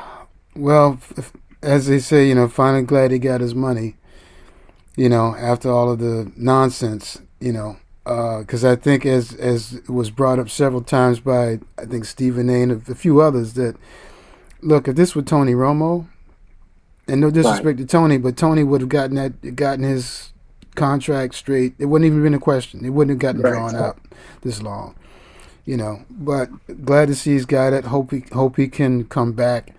Well, 0.55 0.99
f- 1.17 1.33
as 1.61 1.87
they 1.87 1.99
say, 1.99 2.27
you 2.27 2.35
know, 2.35 2.47
finally 2.47 2.83
glad 2.83 3.11
he 3.11 3.19
got 3.19 3.41
his 3.41 3.55
money. 3.55 3.95
You 4.95 5.09
know, 5.09 5.35
after 5.35 5.69
all 5.69 5.91
of 5.91 5.99
the 5.99 6.31
nonsense, 6.35 7.21
you 7.39 7.51
know, 7.51 7.77
because 8.39 8.65
I 8.65 8.75
think 8.75 9.05
as 9.05 9.33
as 9.33 9.81
was 9.87 10.09
brought 10.09 10.39
up 10.39 10.49
several 10.49 10.81
times 10.81 11.19
by 11.19 11.59
I 11.77 11.85
think 11.85 12.05
Stephen 12.05 12.49
A. 12.49 12.63
and 12.63 12.71
a, 12.71 12.91
a 12.91 12.95
few 12.95 13.21
others 13.21 13.53
that 13.53 13.75
look 14.61 14.87
if 14.87 14.95
this 14.95 15.15
were 15.15 15.21
Tony 15.21 15.53
Romo, 15.53 16.07
and 17.07 17.21
no 17.21 17.31
disrespect 17.31 17.77
to 17.79 17.85
Tony, 17.85 18.17
but 18.17 18.37
Tony 18.37 18.63
would 18.63 18.81
have 18.81 18.89
gotten 18.89 19.15
that 19.15 19.55
gotten 19.55 19.83
his 19.83 20.33
contract 20.75 21.35
straight. 21.35 21.73
It 21.79 21.85
wouldn't 21.85 22.05
even 22.05 22.21
been 22.23 22.33
a 22.33 22.39
question. 22.39 22.85
It 22.85 22.89
wouldn't 22.89 23.11
have 23.11 23.19
gotten 23.19 23.41
Right. 23.41 23.51
drawn 23.51 23.75
out 23.75 23.97
this 24.41 24.61
long 24.61 24.95
you 25.67 25.77
know. 25.77 26.03
But 26.09 26.49
glad 26.83 27.09
to 27.09 27.15
see 27.15 27.33
he's 27.33 27.45
got 27.45 27.73
it. 27.73 27.85
Hope 27.85 28.09
he 28.09 28.23
hope 28.31 28.57
he 28.57 28.67
can 28.67 29.03
come 29.03 29.33
back. 29.33 29.75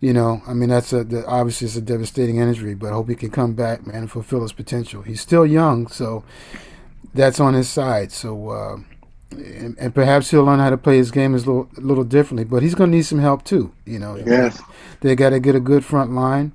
You 0.00 0.12
know, 0.12 0.42
I 0.48 0.54
mean 0.54 0.70
that's 0.70 0.92
a 0.92 1.04
the, 1.04 1.24
obviously 1.26 1.66
it's 1.68 1.76
a 1.76 1.80
devastating 1.80 2.38
injury, 2.38 2.74
but 2.74 2.92
hope 2.92 3.08
he 3.08 3.14
can 3.14 3.30
come 3.30 3.54
back, 3.54 3.86
man, 3.86 3.96
and 3.96 4.10
fulfill 4.10 4.42
his 4.42 4.52
potential. 4.52 5.02
He's 5.02 5.20
still 5.20 5.46
young, 5.46 5.86
so 5.86 6.24
that's 7.14 7.38
on 7.38 7.54
his 7.54 7.68
side. 7.68 8.10
So 8.10 8.48
uh, 8.48 8.76
and, 9.38 9.78
and 9.78 9.94
perhaps 9.94 10.30
he'll 10.30 10.44
learn 10.44 10.58
how 10.60 10.70
to 10.70 10.76
play 10.78 10.96
his 10.98 11.10
game 11.10 11.34
a 11.34 11.38
little, 11.38 11.68
a 11.76 11.80
little 11.80 12.04
differently. 12.04 12.44
But 12.44 12.62
he's 12.62 12.74
going 12.74 12.90
to 12.90 12.96
need 12.96 13.04
some 13.06 13.18
help 13.20 13.44
too. 13.44 13.72
You 13.84 13.98
know, 13.98 14.16
Yes. 14.16 14.60
they 15.00 15.14
got 15.16 15.30
to 15.30 15.40
get 15.40 15.54
a 15.54 15.60
good 15.60 15.84
front 15.84 16.12
line, 16.12 16.52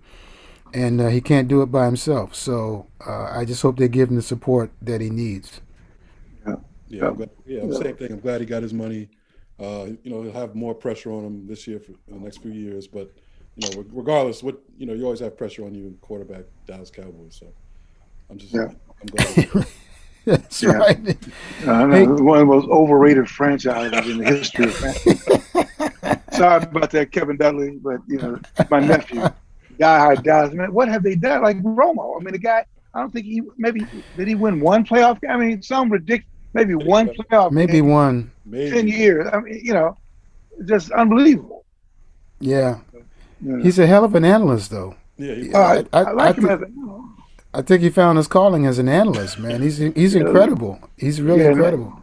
and 0.73 1.01
uh, 1.01 1.07
he 1.07 1.21
can't 1.21 1.47
do 1.47 1.61
it 1.61 1.67
by 1.67 1.85
himself. 1.85 2.35
So 2.35 2.87
uh, 3.05 3.25
I 3.31 3.45
just 3.45 3.61
hope 3.61 3.77
they 3.77 3.87
give 3.87 4.09
him 4.09 4.15
the 4.15 4.21
support 4.21 4.71
that 4.81 5.01
he 5.01 5.09
needs. 5.09 5.61
Yeah, 6.89 7.07
I'm 7.07 7.15
glad, 7.15 7.29
yeah, 7.45 7.61
same 7.71 7.95
thing. 7.97 8.11
I'm 8.13 8.19
glad 8.19 8.41
he 8.41 8.47
got 8.47 8.63
his 8.63 8.73
money. 8.73 9.09
Uh, 9.59 9.89
you 10.03 10.09
know, 10.09 10.23
he'll 10.23 10.31
have 10.31 10.55
more 10.55 10.73
pressure 10.73 11.11
on 11.11 11.23
him 11.23 11.47
this 11.47 11.67
year 11.67 11.79
for 11.79 11.91
the 12.07 12.19
next 12.19 12.37
few 12.37 12.51
years. 12.51 12.87
But 12.87 13.11
you 13.55 13.69
know, 13.69 13.85
regardless, 13.91 14.41
what 14.41 14.59
you 14.77 14.87
know, 14.87 14.93
you 14.93 15.03
always 15.03 15.19
have 15.19 15.37
pressure 15.37 15.65
on 15.65 15.75
you, 15.75 15.95
quarterback, 16.01 16.45
Dallas 16.65 16.89
Cowboys. 16.89 17.35
So 17.39 17.53
I'm 18.29 18.39
just, 18.39 18.53
Yeah. 18.53 18.71
I'm 19.01 19.07
glad. 19.07 19.67
That's 20.25 20.61
Yeah. 20.61 20.71
right. 20.73 21.17
I 21.67 21.85
know, 21.85 21.89
Hey. 21.91 22.05
one 22.07 22.39
of 22.41 22.47
the 22.47 22.53
most 22.53 22.67
overrated 22.69 23.29
franchises 23.29 24.07
in 24.09 24.17
the 24.19 24.25
history 24.25 24.65
of 24.65 24.73
franchise. 24.75 26.19
Sorry 26.37 26.63
about 26.63 26.91
that, 26.91 27.11
Kevin 27.11 27.37
Dudley, 27.37 27.77
but 27.81 27.99
you 28.07 28.17
know, 28.17 28.39
my 28.69 28.79
nephew, 28.79 29.21
diehard 29.79 30.23
Dallas. 30.23 30.53
Man, 30.53 30.73
what 30.73 30.87
have 30.87 31.03
they 31.03 31.15
done? 31.15 31.41
Like 31.41 31.61
Romo. 31.63 32.19
I 32.19 32.23
mean, 32.23 32.33
the 32.33 32.37
guy. 32.39 32.65
I 32.93 32.99
don't 33.01 33.11
think 33.13 33.25
he 33.27 33.41
maybe 33.57 33.85
did 34.17 34.27
he 34.27 34.35
win 34.35 34.59
one 34.61 34.83
playoff 34.85 35.21
game? 35.21 35.31
I 35.31 35.37
mean, 35.37 35.61
some 35.61 35.91
ridiculous. 35.91 36.25
Maybe 36.53 36.73
one 36.75 37.09
playoff. 37.09 37.51
Maybe 37.51 37.73
game 37.73 37.89
one. 37.89 38.31
in 38.51 38.71
ten 38.71 38.87
years. 38.87 39.27
I 39.31 39.39
mean, 39.39 39.59
you 39.63 39.73
know, 39.73 39.95
just 40.65 40.91
unbelievable. 40.91 41.65
Yeah. 42.39 42.79
You 43.41 43.57
know. 43.57 43.63
He's 43.63 43.77
a 43.79 43.85
hell 43.85 44.03
of 44.03 44.15
an 44.15 44.25
analyst, 44.25 44.71
though. 44.71 44.95
Yeah, 45.17 45.35
he, 45.35 45.53
Uh, 45.53 45.59
I, 45.59 45.99
I- 45.99 46.03
I 46.03 46.11
like 46.11 46.37
I 46.39 46.41
him 46.41 46.88
I 47.53 47.61
think 47.63 47.81
he 47.81 47.89
found 47.89 48.17
his 48.17 48.27
calling 48.27 48.65
as 48.65 48.77
an 48.79 48.87
analyst, 48.87 49.39
man. 49.39 49.61
He's 49.61 49.77
he's 49.77 50.13
Yeah. 50.15 50.21
incredible. 50.21 50.79
He's 50.97 51.21
really 51.21 51.41
Yeah, 51.43 51.51
incredible. 51.51 52.01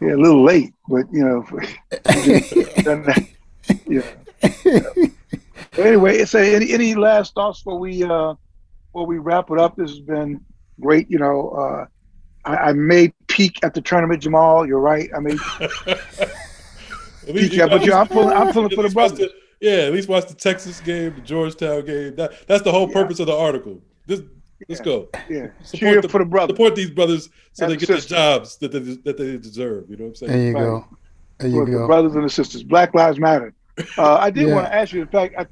yeah, 0.00 0.14
a 0.14 0.16
little 0.16 0.42
late, 0.44 0.72
but 0.88 1.04
you 1.12 1.24
know, 1.24 1.44
done 2.82 3.06
yeah. 3.86 4.02
But 5.76 5.86
anyway, 5.86 6.24
say 6.24 6.54
any 6.56 6.72
any 6.72 6.94
last 6.94 7.34
thoughts 7.34 7.60
before 7.60 7.78
we 7.78 8.02
uh 8.02 8.34
before 8.92 9.06
we 9.06 9.18
wrap 9.18 9.50
it 9.50 9.58
up? 9.58 9.76
This 9.76 9.90
has 9.90 10.00
been 10.00 10.40
great. 10.80 11.08
You 11.10 11.18
know, 11.18 11.50
uh, 11.50 11.86
I, 12.44 12.56
I 12.70 12.72
may 12.72 13.12
peak 13.28 13.58
at 13.62 13.74
the 13.74 13.80
tournament, 13.80 14.22
Jamal. 14.22 14.66
You're 14.66 14.80
right. 14.80 15.08
I 15.16 15.20
may 15.20 15.36
At 15.60 17.34
Yeah, 17.52 17.66
but 17.66 17.82
at 17.82 17.86
yeah, 17.86 17.94
I'm 17.94 18.00
least- 18.02 18.10
pulling- 18.12 18.36
I'm 18.36 18.52
pulling 18.52 18.70
for 18.70 18.76
the 18.76 18.82
least 18.82 18.96
watch 18.96 19.20
yeah, 19.60 19.72
at 19.72 19.92
least 19.92 20.08
watch 20.08 20.26
the 20.26 20.34
Texas 20.34 20.80
game, 20.80 21.14
the 21.16 21.20
Georgetown 21.20 21.84
game. 21.84 22.16
That 22.16 22.32
that's 22.46 22.62
the 22.62 22.72
whole 22.72 22.88
purpose 22.88 23.18
of 23.20 23.26
the 23.26 23.36
article. 23.36 23.80
Just 24.08 24.22
let's 24.68 24.80
go. 24.80 25.08
yeah 25.28 25.48
Support 25.62 25.78
cheer 25.80 26.00
the- 26.02 26.08
for 26.08 26.18
the 26.18 26.24
brothers. 26.24 26.54
Support 26.56 26.74
these 26.76 26.90
brothers 26.90 27.28
so 27.52 27.64
And 27.64 27.72
they 27.72 27.76
the 27.76 27.86
get 27.86 28.00
the 28.00 28.06
jobs 28.08 28.56
that 28.58 28.72
they 28.72 28.78
that 28.78 29.16
they 29.16 29.36
deserve. 29.36 29.90
You 29.90 29.96
know 29.96 30.04
what 30.04 30.08
I'm 30.10 30.14
saying? 30.16 30.32
There 30.32 30.40
saying? 30.40 30.46
you 30.48 30.52
go. 30.54 30.86
There 31.38 31.48
you 31.48 31.54
for 31.60 31.66
the 31.66 31.72
go. 31.78 31.86
brothers 31.86 32.14
and 32.14 32.24
the 32.24 32.30
sisters. 32.30 32.62
Black 32.62 32.94
Lives 32.94 33.18
Matter. 33.18 33.54
Uh, 33.96 34.14
I 34.16 34.30
did 34.30 34.48
Yeah. 34.48 34.54
want 34.54 34.66
to 34.66 34.74
ask 34.74 34.92
you. 34.92 35.00
In 35.02 35.06
fact, 35.08 35.34
I, 35.38 35.46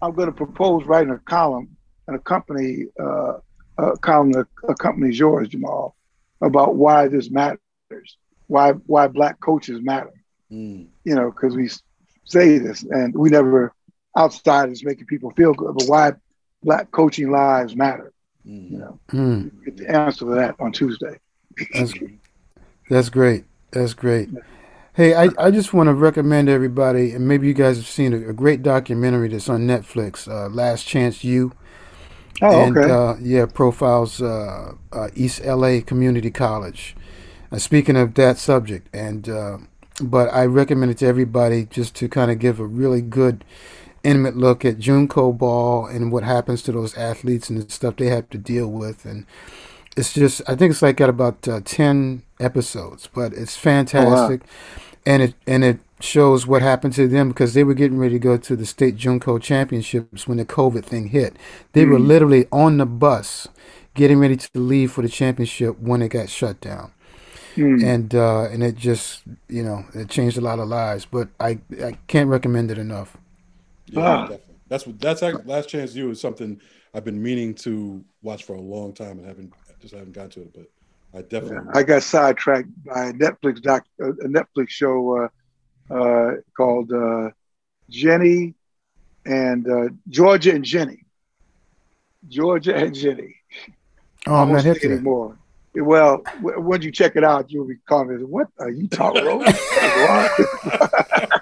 I'm 0.00 0.12
going 0.14 0.26
to 0.26 0.32
propose 0.32 0.84
writing 0.84 1.10
a 1.12 1.18
column 1.18 1.76
and 2.06 2.16
accompany 2.16 2.86
uh, 3.00 3.34
a 3.78 3.96
column 3.98 4.30
that 4.32 4.46
accompanies 4.68 5.18
yours, 5.18 5.48
Jamal, 5.48 5.96
about 6.40 6.76
why 6.76 7.08
this 7.08 7.30
matters, 7.30 7.58
why 8.46 8.72
why 8.86 9.08
black 9.08 9.40
coaches 9.40 9.80
matter. 9.82 10.12
Mm. 10.52 10.86
You 11.04 11.14
know, 11.16 11.30
because 11.32 11.56
we 11.56 11.68
say 12.24 12.58
this 12.58 12.82
and 12.84 13.12
we 13.16 13.30
never 13.30 13.72
outsiders 14.16 14.84
making 14.84 15.06
people 15.06 15.30
feel 15.32 15.52
good, 15.54 15.74
but 15.76 15.86
why 15.88 16.12
black 16.62 16.90
coaching 16.92 17.30
lives 17.32 17.74
matter. 17.74 18.12
Mm. 18.46 18.70
You 18.70 18.78
know, 18.78 19.00
Mm, 19.12 19.50
get 19.64 19.76
the 19.76 19.90
answer 19.90 20.20
to 20.26 20.34
that 20.34 20.56
on 20.58 20.72
Tuesday. 20.72 21.18
that's 21.72 21.94
that's 22.88 23.08
great. 23.08 23.44
That's 23.70 23.94
great. 23.94 24.30
Hey, 24.94 25.14
I, 25.14 25.30
I 25.38 25.50
just 25.50 25.74
want 25.74 25.88
to 25.88 25.94
recommend 25.94 26.48
everybody, 26.48 27.12
and 27.12 27.26
maybe 27.26 27.48
you 27.48 27.54
guys 27.54 27.76
have 27.78 27.86
seen 27.86 28.12
a, 28.12 28.30
a 28.30 28.32
great 28.32 28.62
documentary 28.62 29.28
that's 29.28 29.48
on 29.48 29.66
Netflix, 29.66 30.28
uh, 30.28 30.48
Last 30.48 30.86
Chance 30.86 31.24
U. 31.24 31.52
Oh, 32.42 32.66
and 32.66 32.76
okay. 32.76 32.90
uh, 32.90 33.14
yeah, 33.20 33.46
profiles 33.46 34.20
uh, 34.20 34.72
uh, 34.92 35.08
East 35.14 35.44
LA 35.44 35.80
Community 35.84 36.30
College. 36.30 36.96
Uh, 37.52 37.58
speaking 37.58 37.96
of 37.96 38.14
that 38.14 38.38
subject, 38.38 38.88
and 38.94 39.28
uh, 39.28 39.58
but 40.02 40.28
I 40.34 40.46
recommend 40.46 40.90
it 40.90 40.98
to 40.98 41.06
everybody 41.06 41.66
just 41.66 41.94
to 41.96 42.08
kind 42.08 42.30
of 42.30 42.38
give 42.40 42.58
a 42.60 42.66
really 42.66 43.00
good, 43.02 43.44
intimate 44.04 44.36
look 44.36 44.64
at 44.64 44.78
JUCO 44.78 45.36
ball 45.36 45.86
and 45.86 46.12
what 46.12 46.22
happens 46.22 46.62
to 46.62 46.72
those 46.72 46.96
athletes 46.96 47.50
and 47.50 47.60
the 47.60 47.70
stuff 47.70 47.96
they 47.96 48.06
have 48.06 48.28
to 48.30 48.38
deal 48.38 48.68
with, 48.68 49.04
and 49.04 49.26
it's 49.96 50.12
just 50.12 50.42
I 50.46 50.54
think 50.54 50.72
it's 50.72 50.82
like 50.82 50.96
got 50.96 51.08
about 51.08 51.46
uh, 51.48 51.60
ten 51.64 52.22
episodes, 52.40 53.08
but 53.12 53.32
it's 53.32 53.56
fantastic, 53.56 54.42
oh, 54.42 54.46
wow. 54.46 54.92
and 55.06 55.22
it 55.22 55.34
and 55.46 55.64
it 55.64 55.78
shows 56.00 56.46
what 56.46 56.62
happened 56.62 56.92
to 56.94 57.08
them 57.08 57.28
because 57.28 57.54
they 57.54 57.64
were 57.64 57.74
getting 57.74 57.98
ready 57.98 58.14
to 58.14 58.18
go 58.18 58.36
to 58.36 58.56
the 58.56 58.66
state 58.66 58.96
JUCO 58.96 59.40
championships 59.40 60.28
when 60.28 60.38
the 60.38 60.44
COVID 60.44 60.84
thing 60.84 61.08
hit. 61.08 61.36
They 61.72 61.84
mm. 61.84 61.90
were 61.90 61.98
literally 61.98 62.46
on 62.52 62.76
the 62.78 62.86
bus, 62.86 63.48
getting 63.94 64.18
ready 64.18 64.36
to 64.36 64.48
leave 64.54 64.92
for 64.92 65.02
the 65.02 65.08
championship 65.08 65.78
when 65.80 66.02
it 66.02 66.08
got 66.08 66.28
shut 66.28 66.60
down. 66.60 66.92
Mm. 67.56 67.84
And 67.84 68.14
uh, 68.14 68.48
and 68.50 68.62
it 68.64 68.76
just 68.76 69.22
you 69.48 69.62
know 69.62 69.86
it 69.94 70.08
changed 70.08 70.36
a 70.36 70.40
lot 70.40 70.58
of 70.58 70.68
lives, 70.68 71.06
but 71.06 71.28
I 71.38 71.60
I 71.82 71.96
can't 72.08 72.28
recommend 72.28 72.70
it 72.70 72.78
enough. 72.78 73.16
Yeah, 73.94 74.28
ah. 74.30 74.36
That's 74.68 74.86
what 74.86 74.98
that's 75.00 75.22
actually, 75.22 75.44
Last 75.44 75.68
Chance 75.68 75.94
U 75.94 76.10
is 76.10 76.20
something 76.20 76.60
I've 76.94 77.04
been 77.04 77.22
meaning 77.22 77.54
to 77.56 78.04
watch 78.22 78.44
for 78.44 78.54
a 78.54 78.60
long 78.60 78.92
time 78.92 79.18
and 79.18 79.26
haven't 79.26 79.52
just 79.80 79.94
haven't 79.94 80.12
got 80.12 80.30
to 80.32 80.40
it, 80.42 80.54
but 80.54 80.70
I 81.16 81.22
definitely. 81.22 81.70
I 81.74 81.82
got 81.82 82.02
sidetracked 82.02 82.68
by 82.84 83.06
a 83.06 83.12
Netflix 83.12 83.62
doc, 83.62 83.84
a 84.00 84.12
Netflix 84.26 84.70
show 84.70 85.28
uh, 85.90 85.94
uh, 85.94 86.36
called 86.56 86.92
uh, 86.92 87.30
Ginny 87.90 88.54
and 89.26 89.68
uh, 89.68 89.88
Georgia 90.08 90.54
and 90.54 90.64
Ginny. 90.64 91.04
Georgia 92.28 92.74
and 92.74 92.94
Ginny. 92.94 93.36
Oh, 94.26 94.36
I'm 94.36 94.52
not 94.52 94.64
hip 94.64 94.82
anymore. 94.82 95.36
Well, 95.76 96.22
when 96.40 96.82
you 96.82 96.90
check 96.90 97.16
it 97.16 97.24
out, 97.24 97.50
you'll 97.50 97.66
be 97.66 97.76
calling 97.88 98.08
commenting, 98.08 98.30
"What 98.30 98.48
are 98.58 98.70
you 98.70 98.88
talking 98.88 99.26
about?" 99.26 100.30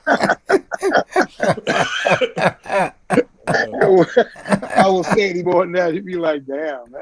I 3.46 4.86
will 4.86 5.04
say 5.04 5.30
any 5.30 5.42
more 5.42 5.64
than 5.64 5.72
that. 5.72 5.94
You'd 5.94 6.06
be 6.06 6.16
like, 6.16 6.44
"Damn." 6.46 6.94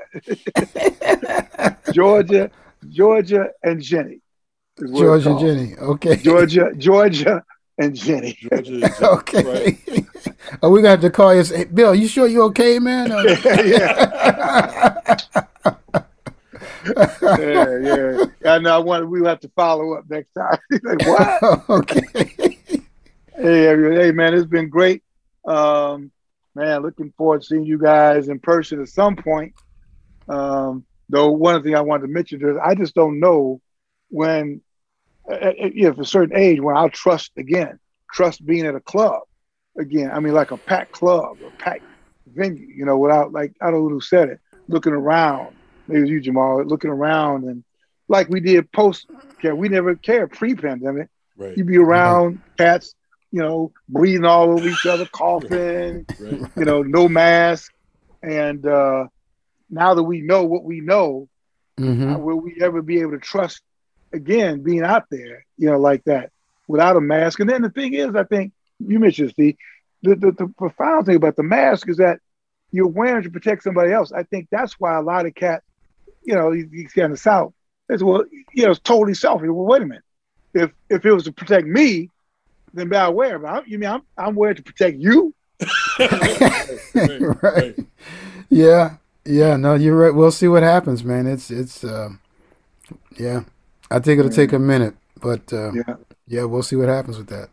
Georgia, 1.93 2.51
Georgia, 2.88 3.49
and 3.62 3.82
Jenny. 3.82 4.20
Georgia, 4.78 5.30
and 5.30 5.41
Jenny. 5.41 5.76
Okay. 5.76 6.16
Georgia, 6.16 6.72
Georgia, 6.76 7.45
and 7.78 7.95
Jenny. 7.95 8.38
Georgia, 8.41 8.91
okay. 9.03 9.43
Right. 9.45 9.78
Are 10.53 10.59
oh, 10.62 10.70
we 10.70 10.80
gonna 10.80 10.91
have 10.91 11.01
to 11.03 11.11
call 11.11 11.34
you? 11.34 11.45
Say, 11.45 11.64
Bill, 11.64 11.95
you 11.95 12.09
sure 12.09 12.26
you 12.26 12.43
okay, 12.45 12.78
man? 12.78 13.11
yeah 13.45 15.16
yeah, 16.84 17.78
yeah. 17.78 18.24
I 18.47 18.59
know. 18.59 18.74
I 18.74 18.78
want. 18.78 19.09
We 19.09 19.24
have 19.26 19.41
to 19.41 19.51
follow 19.55 19.95
up 19.95 20.05
next 20.09 20.32
time. 20.32 20.59
like, 20.82 21.07
what? 21.07 21.70
okay. 21.70 22.50
Hey, 23.41 23.95
hey, 23.95 24.12
man, 24.12 24.34
it's 24.34 24.47
been 24.47 24.68
great. 24.68 25.03
Um, 25.45 26.11
man, 26.55 26.82
looking 26.82 27.12
forward 27.16 27.43
to 27.43 27.47
seeing 27.47 27.64
you 27.64 27.78
guys 27.78 28.28
in 28.28 28.38
person 28.38 28.80
at 28.80 28.88
some 28.88 29.16
point. 29.16 29.55
Um, 30.28 30.84
though 31.09 31.30
one 31.30 31.62
thing 31.62 31.74
I 31.74 31.80
wanted 31.80 32.07
to 32.07 32.12
mention 32.12 32.49
is 32.49 32.57
I 32.62 32.74
just 32.74 32.95
don't 32.95 33.20
know 33.20 33.61
when, 34.09 34.61
uh, 35.30 35.34
uh 35.34 35.53
if 35.57 35.99
a 35.99 36.05
certain 36.05 36.36
age, 36.36 36.61
when 36.61 36.76
I'll 36.76 36.91
trust 36.91 37.32
again, 37.36 37.78
trust 38.12 38.45
being 38.45 38.66
at 38.66 38.74
a 38.74 38.80
club 38.80 39.22
again. 39.78 40.11
I 40.12 40.20
mean, 40.20 40.34
like 40.34 40.51
a 40.51 40.57
packed 40.57 40.93
club, 40.93 41.38
a 41.47 41.51
packed 41.62 41.84
venue. 42.26 42.66
You 42.66 42.84
know, 42.84 42.99
without 42.99 43.32
like 43.32 43.53
I 43.61 43.70
don't 43.70 43.82
know 43.82 43.88
who 43.88 44.01
said 44.01 44.28
it, 44.28 44.41
looking 44.68 44.93
around 44.93 45.57
maybe 45.91 46.09
you 46.09 46.20
Jamal, 46.20 46.64
looking 46.64 46.91
around 46.91 47.45
and 47.45 47.64
like 48.09 48.28
we 48.28 48.41
did 48.41 48.70
post 48.72 49.07
care, 49.41 49.55
we 49.55 49.68
never 49.68 49.95
cared 49.95 50.32
pre-pandemic. 50.32 51.09
Right. 51.36 51.57
You'd 51.57 51.66
be 51.66 51.78
around 51.78 52.26
right. 52.26 52.57
cats, 52.59 52.95
you 53.33 53.41
know, 53.41 53.72
breathing 53.89 54.24
all 54.24 54.51
over 54.51 54.68
each 54.68 54.87
other, 54.87 55.07
coughing, 55.12 56.07
right. 56.18 56.51
you 56.57 56.64
know, 56.64 56.83
no 56.83 57.09
mask. 57.09 57.72
And 58.22 58.66
uh, 58.66 59.07
now 59.68 59.95
that 59.95 60.03
we 60.03 60.20
know 60.20 60.45
what 60.45 60.64
we 60.64 60.81
know, 60.81 61.28
mm-hmm. 61.78 62.20
will 62.22 62.41
we 62.41 62.59
ever 62.61 62.83
be 62.83 63.01
able 63.01 63.12
to 63.12 63.18
trust 63.18 63.62
again 64.12 64.62
being 64.62 64.83
out 64.83 65.05
there, 65.11 65.47
you 65.57 65.70
know, 65.70 65.78
like 65.78 66.05
that 66.05 66.31
without 66.68 66.97
a 66.97 67.01
mask? 67.01 67.41
And 67.41 67.49
then 67.49 67.62
the 67.62 67.70
thing 67.70 67.95
is, 67.95 68.14
I 68.14 68.24
think 68.24 68.53
you 68.78 68.99
mentioned 68.99 69.31
Steve, 69.31 69.57
the, 70.03 70.16
the, 70.16 70.33
the 70.33 70.49
profound 70.59 71.07
thing 71.07 71.16
about 71.16 71.37
the 71.37 71.43
mask 71.43 71.89
is 71.89 71.99
that 71.99 72.20
you're 72.72 72.89
wearing 72.89 73.22
to 73.22 73.31
protect 73.31 73.62
somebody 73.62 73.93
else. 73.93 74.12
I 74.12 74.22
think 74.22 74.49
that's 74.51 74.78
why 74.78 74.97
a 74.97 75.03
lot 75.03 75.26
of 75.26 75.35
cats 75.35 75.64
you 76.22 76.35
know, 76.35 76.53
you, 76.53 76.68
you 76.70 76.89
see 76.89 77.01
in 77.01 77.11
the 77.11 77.16
South. 77.16 77.53
It's 77.89 78.03
well, 78.03 78.24
you 78.53 78.64
know, 78.64 78.70
it's 78.70 78.81
totally 78.81 79.14
selfish. 79.14 79.49
Well, 79.49 79.66
wait 79.66 79.83
a 79.83 79.87
minute. 79.87 80.05
If 80.55 80.72
if 80.89 81.05
it 81.05 81.12
was 81.12 81.24
to 81.24 81.33
protect 81.33 81.66
me, 81.66 82.11
then 82.75 82.89
be 82.89 82.97
aware. 82.97 83.39
But 83.39 83.49
I, 83.49 83.66
you 83.66 83.79
mean 83.79 83.91
I'm 83.91 84.03
I'm 84.16 84.35
wearing 84.35 84.57
to 84.57 84.62
protect 84.62 84.99
you? 84.99 85.35
right, 85.99 87.43
right. 87.43 87.79
Yeah. 88.49 88.97
Yeah. 89.25 89.57
No, 89.57 89.75
you're 89.75 89.97
right. 89.97 90.14
We'll 90.14 90.31
see 90.31 90.49
what 90.49 90.62
happens, 90.62 91.05
man. 91.05 91.27
It's 91.27 91.51
it's 91.51 91.85
uh, 91.85 92.11
yeah. 93.18 93.43
I 93.91 93.99
think 93.99 94.21
it'll 94.21 94.31
take 94.31 94.53
a 94.53 94.59
minute, 94.59 94.95
but 95.21 95.53
uh, 95.53 95.73
yeah, 95.73 95.97
yeah, 96.29 96.45
we'll 96.45 96.62
see 96.62 96.77
what 96.77 96.89
happens 96.89 97.18
with 97.18 97.27
that. 97.29 97.49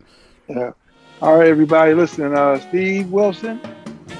Yeah. 0.47 0.71
All 1.19 1.35
right, 1.35 1.47
everybody, 1.47 1.95
listen. 1.95 2.35
Uh, 2.35 2.59
Steve 2.59 3.11
Wilson, 3.11 3.59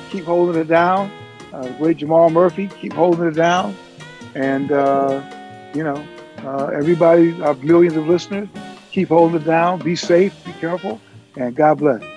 keep 0.10 0.26
holding 0.26 0.60
it 0.60 0.68
down. 0.68 1.12
Uh, 1.54 1.70
great 1.78 1.98
Jamal 1.98 2.32
Murphy, 2.32 2.68
keep 2.68 2.94
holding 2.94 3.28
it 3.28 3.36
down. 3.36 3.76
And, 4.34 4.72
uh, 4.72 5.22
you 5.76 5.84
know, 5.84 6.04
uh, 6.40 6.72
everybody, 6.74 7.40
our 7.44 7.54
millions 7.56 7.96
of 7.98 8.08
listeners, 8.08 8.50
keep 8.98 9.10
holding 9.10 9.42
it 9.42 9.46
down. 9.46 9.80
Be 9.80 9.96
safe, 9.96 10.44
be 10.44 10.54
careful, 10.54 11.00
and 11.38 11.56
God 11.56 11.78
bless. 11.80 12.17